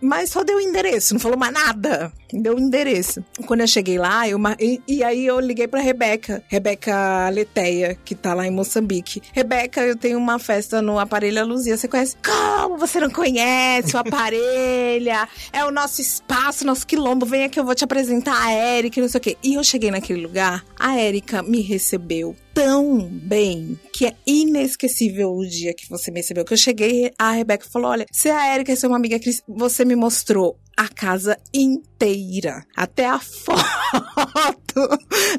Mas 0.00 0.30
só 0.30 0.42
deu 0.42 0.58
o 0.58 0.60
endereço, 0.60 1.14
não 1.14 1.20
falou 1.20 1.38
mais 1.38 1.52
nada. 1.52 2.12
Deu 2.32 2.56
o 2.56 2.60
endereço. 2.60 3.24
Quando 3.46 3.62
eu 3.62 3.66
cheguei 3.66 3.98
lá, 3.98 4.28
eu 4.28 4.38
e, 4.60 4.80
e 4.86 5.02
aí 5.02 5.26
eu 5.26 5.40
liguei 5.40 5.66
pra 5.66 5.80
Rebeca, 5.80 6.42
Rebeca 6.46 7.30
Leteia, 7.30 7.96
que 8.04 8.14
tá 8.14 8.34
lá 8.34 8.46
em 8.46 8.50
Moçambique. 8.50 9.22
Rebeca, 9.32 9.80
eu 9.80 9.96
tenho 9.96 10.18
uma 10.18 10.38
festa 10.38 10.82
no 10.82 10.98
Aparelho 10.98 11.46
Luzia. 11.46 11.76
Você 11.76 11.88
conhece? 11.88 12.16
Como 12.22 12.76
você 12.76 13.00
não 13.00 13.10
conhece 13.10 13.96
o 13.96 13.98
Aparelha? 13.98 15.28
é 15.52 15.64
o 15.64 15.70
nosso 15.70 16.00
espaço, 16.00 16.66
nosso 16.66 16.86
quilombo, 16.86 17.24
vem 17.24 17.44
aqui, 17.44 17.57
eu 17.58 17.64
vou 17.64 17.74
te 17.74 17.84
apresentar 17.84 18.40
a 18.40 18.50
Érica, 18.50 19.00
não 19.00 19.08
sei 19.08 19.18
o 19.18 19.22
quê. 19.22 19.36
E 19.42 19.54
eu 19.54 19.64
cheguei 19.64 19.90
naquele 19.90 20.20
lugar, 20.20 20.64
a 20.78 20.96
Érica 20.98 21.42
me 21.42 21.60
recebeu 21.60 22.36
tão 22.54 23.04
bem 23.04 23.78
que 23.92 24.06
é 24.06 24.14
inesquecível 24.26 25.32
o 25.32 25.46
dia 25.46 25.74
que 25.74 25.88
você 25.88 26.10
me 26.10 26.18
recebeu. 26.20 26.44
Que 26.44 26.54
eu 26.54 26.58
cheguei, 26.58 27.12
a 27.18 27.32
Rebeca 27.32 27.66
falou: 27.70 27.90
Olha, 27.90 28.06
se 28.10 28.28
a 28.28 28.54
Erika 28.54 28.72
é 28.72 28.86
uma 28.86 28.96
amiga 28.96 29.18
que 29.18 29.30
você 29.46 29.84
me 29.84 29.94
mostrou 29.94 30.58
a 30.78 30.86
casa 30.86 31.36
inteira. 31.52 32.64
Até 32.76 33.08
a 33.08 33.18
foto 33.18 33.58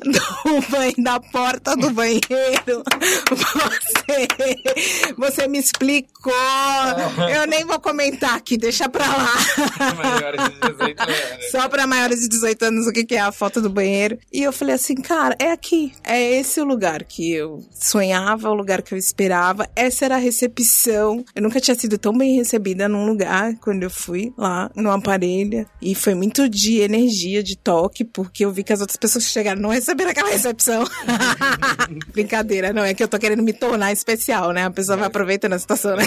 do 0.04 0.70
banho, 0.70 0.94
da 0.98 1.18
porta 1.22 1.78
do 1.78 1.90
banheiro. 1.92 2.84
Você, 3.30 5.16
você 5.18 5.48
me 5.48 5.60
explicou. 5.60 6.34
Eu 7.34 7.48
nem 7.48 7.64
vou 7.64 7.80
comentar 7.80 8.36
aqui, 8.36 8.58
deixa 8.58 8.90
pra 8.90 9.08
lá. 9.08 9.34
Só 11.50 11.70
pra 11.70 11.88
maiores 11.88 12.20
de 12.20 12.28
18 12.28 12.66
anos 12.66 12.88
o 12.88 12.92
que 12.92 13.16
é 13.16 13.22
a 13.22 13.32
foto 13.32 13.62
do 13.62 13.70
banheiro. 13.70 14.20
E 14.34 14.44
eu 14.44 14.52
falei 14.52 14.76
assim, 14.76 14.96
cara, 14.96 15.38
é 15.40 15.54
aqui. 15.54 15.94
É 16.04 16.22
esse 16.22 16.60
o 16.60 16.66
lugar 16.66 17.06
que 17.06 17.32
eu 17.32 17.64
sonhava, 17.72 18.50
o 18.50 18.54
lugar 18.54 18.82
que 18.82 18.94
eu 18.94 18.98
esperava. 18.98 19.70
Essa 19.74 20.04
era 20.04 20.16
a 20.16 20.20
recepção. 20.20 21.24
Eu 21.34 21.44
nunca 21.44 21.62
tinha 21.62 21.76
sido 21.76 21.98
tão 21.98 22.18
bem 22.18 22.36
recebida 22.36 22.90
num 22.90 23.06
lugar 23.06 23.56
quando 23.62 23.84
eu 23.84 23.90
fui 23.90 24.34
lá 24.38 24.70
no 24.76 24.92
aparelho 24.92 25.29
parelha. 25.30 25.68
E 25.82 25.94
foi 25.94 26.16
muito 26.16 26.50
de 26.50 26.80
energia, 26.80 27.44
de 27.44 27.56
toque, 27.56 28.04
porque 28.04 28.44
eu 28.44 28.52
vi 28.52 28.64
que 28.64 28.74
as 28.74 28.82
outras 28.82 28.98
pessoas 28.98 29.26
que 29.26 29.32
chegaram 29.32 29.62
não 29.62 29.70
receberam 29.70 30.12
aquela 30.12 30.30
recepção. 30.30 30.84
Brincadeira, 32.12 32.74
não 32.74 32.84
é 32.84 32.94
que 32.94 33.04
eu 33.04 33.08
tô 33.08 33.20
querendo 33.20 33.44
me 33.44 33.54
tornar 33.54 33.92
especial, 33.92 34.52
né? 34.52 34.66
A 34.66 34.72
pessoa 34.72 34.98
vai 34.98 35.08
aproveitando 35.08 35.54
a 35.54 35.60
situação, 35.60 35.96
né? 35.96 36.04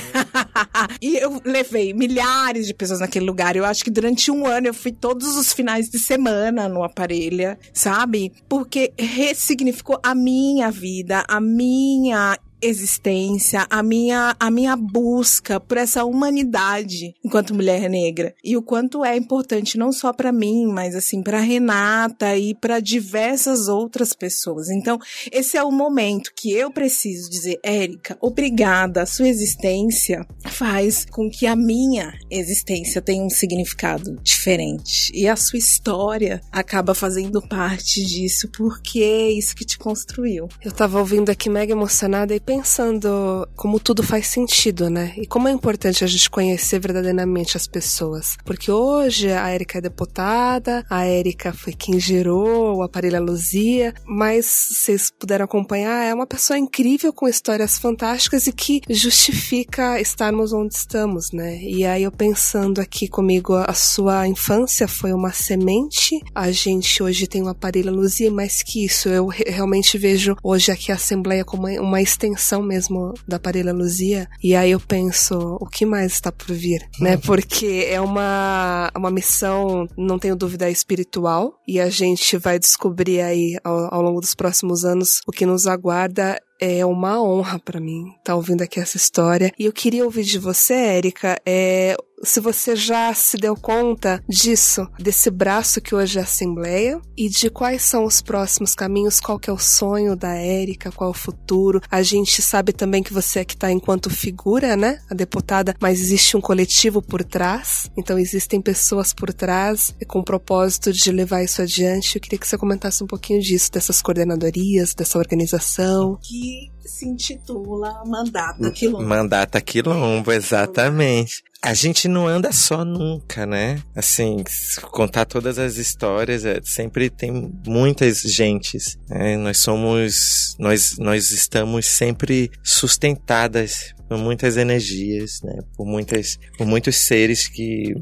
e 1.01 1.17
eu 1.17 1.41
levei 1.45 1.93
milhares 1.93 2.67
de 2.67 2.75
pessoas 2.75 3.01
naquele 3.01 3.25
lugar. 3.25 3.57
Eu 3.57 3.65
acho 3.65 3.85
que 3.85 3.91
durante 3.91 4.31
um 4.31 4.47
ano 4.47 4.67
eu 4.67 4.75
fui 4.75 4.93
todos 4.93 5.37
os 5.37 5.53
finais 5.53 5.89
de 5.89 5.99
semana 5.99 6.69
no 6.69 6.83
Aparelha, 6.83 7.59
sabe? 7.73 8.33
Porque 8.49 8.93
ressignificou 8.99 9.99
a 10.03 10.15
minha 10.15 10.71
vida, 10.71 11.25
a 11.29 11.41
minha 11.41 12.39
existência, 12.63 13.67
a 13.69 13.83
minha, 13.83 14.37
a 14.39 14.51
minha 14.51 14.77
busca 14.77 15.59
por 15.59 15.77
essa 15.77 16.05
humanidade 16.05 17.15
enquanto 17.25 17.55
mulher 17.55 17.89
negra. 17.91 18.35
E 18.43 18.57
o 18.57 18.63
quanto 18.63 19.05
é 19.05 19.17
importante 19.17 19.77
não 19.77 19.93
só 19.93 20.13
para 20.13 20.33
mim, 20.33 20.67
mas 20.67 20.95
assim 20.95 21.23
para 21.23 21.41
Renata 21.41 22.37
e 22.37 22.55
para 22.55 22.81
diversas 22.81 23.69
outras 23.69 24.13
pessoas. 24.13 24.71
Então, 24.71 24.99
esse 25.31 25.57
é 25.57 25.63
o 25.63 25.73
momento 25.73 26.33
que 26.37 26.53
eu 26.53 26.71
preciso 26.71 27.31
dizer, 27.31 27.59
Érica, 27.63 28.17
obrigada. 28.21 29.03
A 29.03 29.07
sua 29.07 29.29
existência 29.29 30.27
faz 30.47 31.05
com 31.05 31.29
que 31.31 31.47
a 31.47 31.57
minha 31.57 32.13
existência 32.31 33.03
tenha 33.03 33.25
um 33.25 33.31
significado 33.31 34.19
diferente. 34.23 35.11
E 35.15 35.29
a 35.29 35.37
sua 35.37 35.59
história 35.59 36.41
acaba 36.51 36.95
fazendo 36.95 37.43
parte 37.43 38.05
disso, 38.05 38.49
porque 38.57 39.01
é 39.01 39.31
isso 39.31 39.57
que 39.57 39.65
te 39.65 39.79
construiu. 39.79 40.49
Eu 40.65 40.73
tava 40.73 40.99
ouvindo 40.99 41.31
aqui 41.31 41.49
mega 41.49 41.73
emocionada 41.73 42.35
e 42.35 42.41
pensando 42.57 43.49
como 43.57 43.81
tudo 43.81 44.03
faz 44.03 44.27
sentido, 44.27 44.91
né? 44.91 45.15
E 45.17 45.27
como 45.27 45.49
é 45.49 45.51
importante 45.51 46.05
a 46.05 46.07
gente 46.07 46.29
conhecer 46.29 46.79
verdadeiramente 46.79 47.57
as 47.57 47.67
pessoas. 47.67 48.37
Porque 48.45 48.71
hoje 48.71 49.33
a 49.33 49.49
Érica 49.49 49.79
é 49.79 49.81
deputada, 49.81 50.85
a 50.91 51.07
Érica 51.07 51.55
foi 51.55 51.73
quem 51.73 51.99
gerou 51.99 52.77
o 52.77 52.83
aparelho 52.83 53.23
Luzia, 53.23 53.95
mas 54.05 54.45
vocês 54.45 55.11
puderam 55.11 55.47
acompanhar, 55.47 56.05
é 56.05 56.13
uma 56.13 56.27
pessoa 56.27 56.59
incrível 56.59 57.11
com 57.11 57.27
histórias 57.27 57.79
fantásticas 57.79 58.47
e 58.47 58.53
que 58.53 58.83
justifica 58.91 59.99
estarmos 59.99 60.53
onde 60.53 60.75
estamos, 60.75 61.33
né? 61.33 61.59
E 61.63 61.87
aí 61.87 62.03
eu 62.03 62.13
pensando 62.13 62.83
aqui 62.83 63.09
comigo, 63.09 63.55
a 63.55 63.73
sua 63.73 64.29
infância 64.29 64.87
foi 64.87 65.13
uma 65.13 65.33
semente, 65.33 66.21
a 66.35 66.51
gente 66.51 67.03
hoje 67.03 67.27
tem 67.27 67.43
um 67.43 67.49
aparelho 67.49 67.93
Luzia, 67.93 68.31
mais 68.31 68.63
que 68.63 68.85
isso, 68.85 69.09
eu 69.09 69.29
realmente 69.29 69.97
vejo 69.97 70.37
hoje 70.43 70.71
aqui 70.71 70.93
a 70.93 70.97
Assembleia 70.97 71.45
como 71.45 71.67
uma 71.81 72.03
extensão 72.03 72.42
mesmo 72.63 73.13
da 73.29 73.39
Parelha 73.39 73.73
Luzia. 73.73 74.29
E 74.43 74.55
aí 74.55 74.71
eu 74.71 74.81
penso, 74.81 75.59
o 75.61 75.67
que 75.67 75.85
mais 75.87 76.13
está 76.13 76.33
por 76.33 76.53
vir, 76.55 76.81
né? 76.99 77.17
Porque 77.17 77.87
é 77.89 78.01
uma, 78.01 78.91
uma 78.97 79.11
missão, 79.11 79.87
não 79.97 80.19
tenho 80.19 80.35
dúvida, 80.35 80.71
espiritual. 80.71 81.55
E 81.69 81.79
a 81.79 81.89
gente 81.91 82.37
vai 82.37 82.59
descobrir 82.59 83.21
aí 83.21 83.57
ao, 83.63 83.95
ao 83.95 84.03
longo 84.03 84.21
dos 84.21 84.35
próximos 84.35 84.85
anos 84.85 85.21
o 85.27 85.33
que 85.33 85.47
nos 85.47 85.67
aguarda 85.67 86.41
é 86.63 86.87
uma 86.87 87.21
honra 87.21 87.59
para 87.59 87.81
mim 87.81 88.11
estar 88.11 88.23
tá 88.23 88.35
ouvindo 88.37 88.63
aqui 88.63 88.79
essa 88.79 88.97
história. 88.97 89.53
E 89.59 89.65
eu 89.65 89.73
queria 89.73 90.05
ouvir 90.05 90.23
de 90.23 90.39
você, 90.39 90.75
Érica, 90.75 91.37
é, 91.45 91.97
se 92.23 92.41
você 92.41 92.77
já 92.77 93.13
se 93.15 93.37
deu 93.37 93.57
conta 93.57 94.23
disso, 94.29 94.87
desse 94.99 95.31
braço 95.31 95.81
que 95.81 95.95
hoje 95.95 96.19
é 96.19 96.21
a 96.21 96.25
Assembleia 96.25 97.01
e 97.17 97.29
de 97.29 97.51
quais 97.51 97.83
são 97.83 98.05
os 98.05 98.23
próximos 98.23 98.75
caminhos, 98.75 99.21
qual 99.21 99.39
que 99.39 99.51
é 99.51 99.53
o 99.53 99.59
sonho 99.59 100.15
da 100.15 100.35
Érica, 100.35 100.93
qual 100.93 101.11
é 101.11 101.11
o 101.11 101.17
futuro. 101.17 101.81
A 101.91 102.03
gente 102.03 102.41
sabe 102.41 102.73
também 102.73 103.03
que 103.03 103.13
você 103.13 103.41
é 103.41 103.45
que 103.45 103.55
está 103.55 103.71
enquanto 103.71 104.09
figura, 104.09 104.77
né, 104.77 105.01
a 105.11 105.15
deputada, 105.15 105.75
mas 105.81 106.01
existe 106.01 106.37
um 106.37 106.41
coletivo 106.41 107.03
por 107.03 107.25
trás, 107.25 107.91
então 107.97 108.19
existem 108.19 108.61
pessoas 108.61 109.13
por 109.13 109.33
trás 109.33 109.95
com 110.07 110.21
o 110.21 110.25
propósito 110.25 110.93
de 110.93 111.11
levar 111.11 111.43
isso 111.43 111.61
adiante. 111.61 112.17
Eu 112.17 112.23
queria 112.23 112.39
que 112.39 112.47
você 112.47 112.57
comentasse 112.57 113.03
um 113.03 113.07
pouquinho 113.07 113.41
disso, 113.41 113.71
dessas 113.73 114.01
coordenadorias, 114.01 114.95
dessa 114.95 115.19
organização. 115.19 116.19
Que 116.23 116.71
se 116.85 117.07
intitula 117.07 118.03
Mandata 118.07 118.71
Quilombo. 118.71 119.05
Mandata 119.05 119.61
Quilombo, 119.61 120.33
exatamente. 120.33 121.43
A 121.65 121.75
gente 121.75 122.09
não 122.09 122.27
anda 122.27 122.51
só 122.51 122.85
nunca, 122.85 123.47
né? 123.47 123.81
Assim, 123.95 124.43
contar 124.91 125.25
todas 125.25 125.61
as 125.61 125.77
histórias, 125.77 126.45
é, 126.45 126.61
sempre 126.65 127.09
tem 127.09 127.53
muitas 127.65 128.21
gentes. 128.23 128.99
Né? 129.09 129.37
Nós 129.37 129.59
somos, 129.59 130.57
nós, 130.59 130.97
nós 130.99 131.31
estamos 131.31 131.87
sempre 131.87 132.51
sustentadas 132.65 133.95
por 134.09 134.19
muitas 134.19 134.57
energias, 134.57 135.41
né? 135.45 135.61
Por 135.77 135.87
muitas, 135.87 136.37
por 136.59 136.67
muitos 136.67 136.97
seres 136.97 137.47
que 137.47 137.95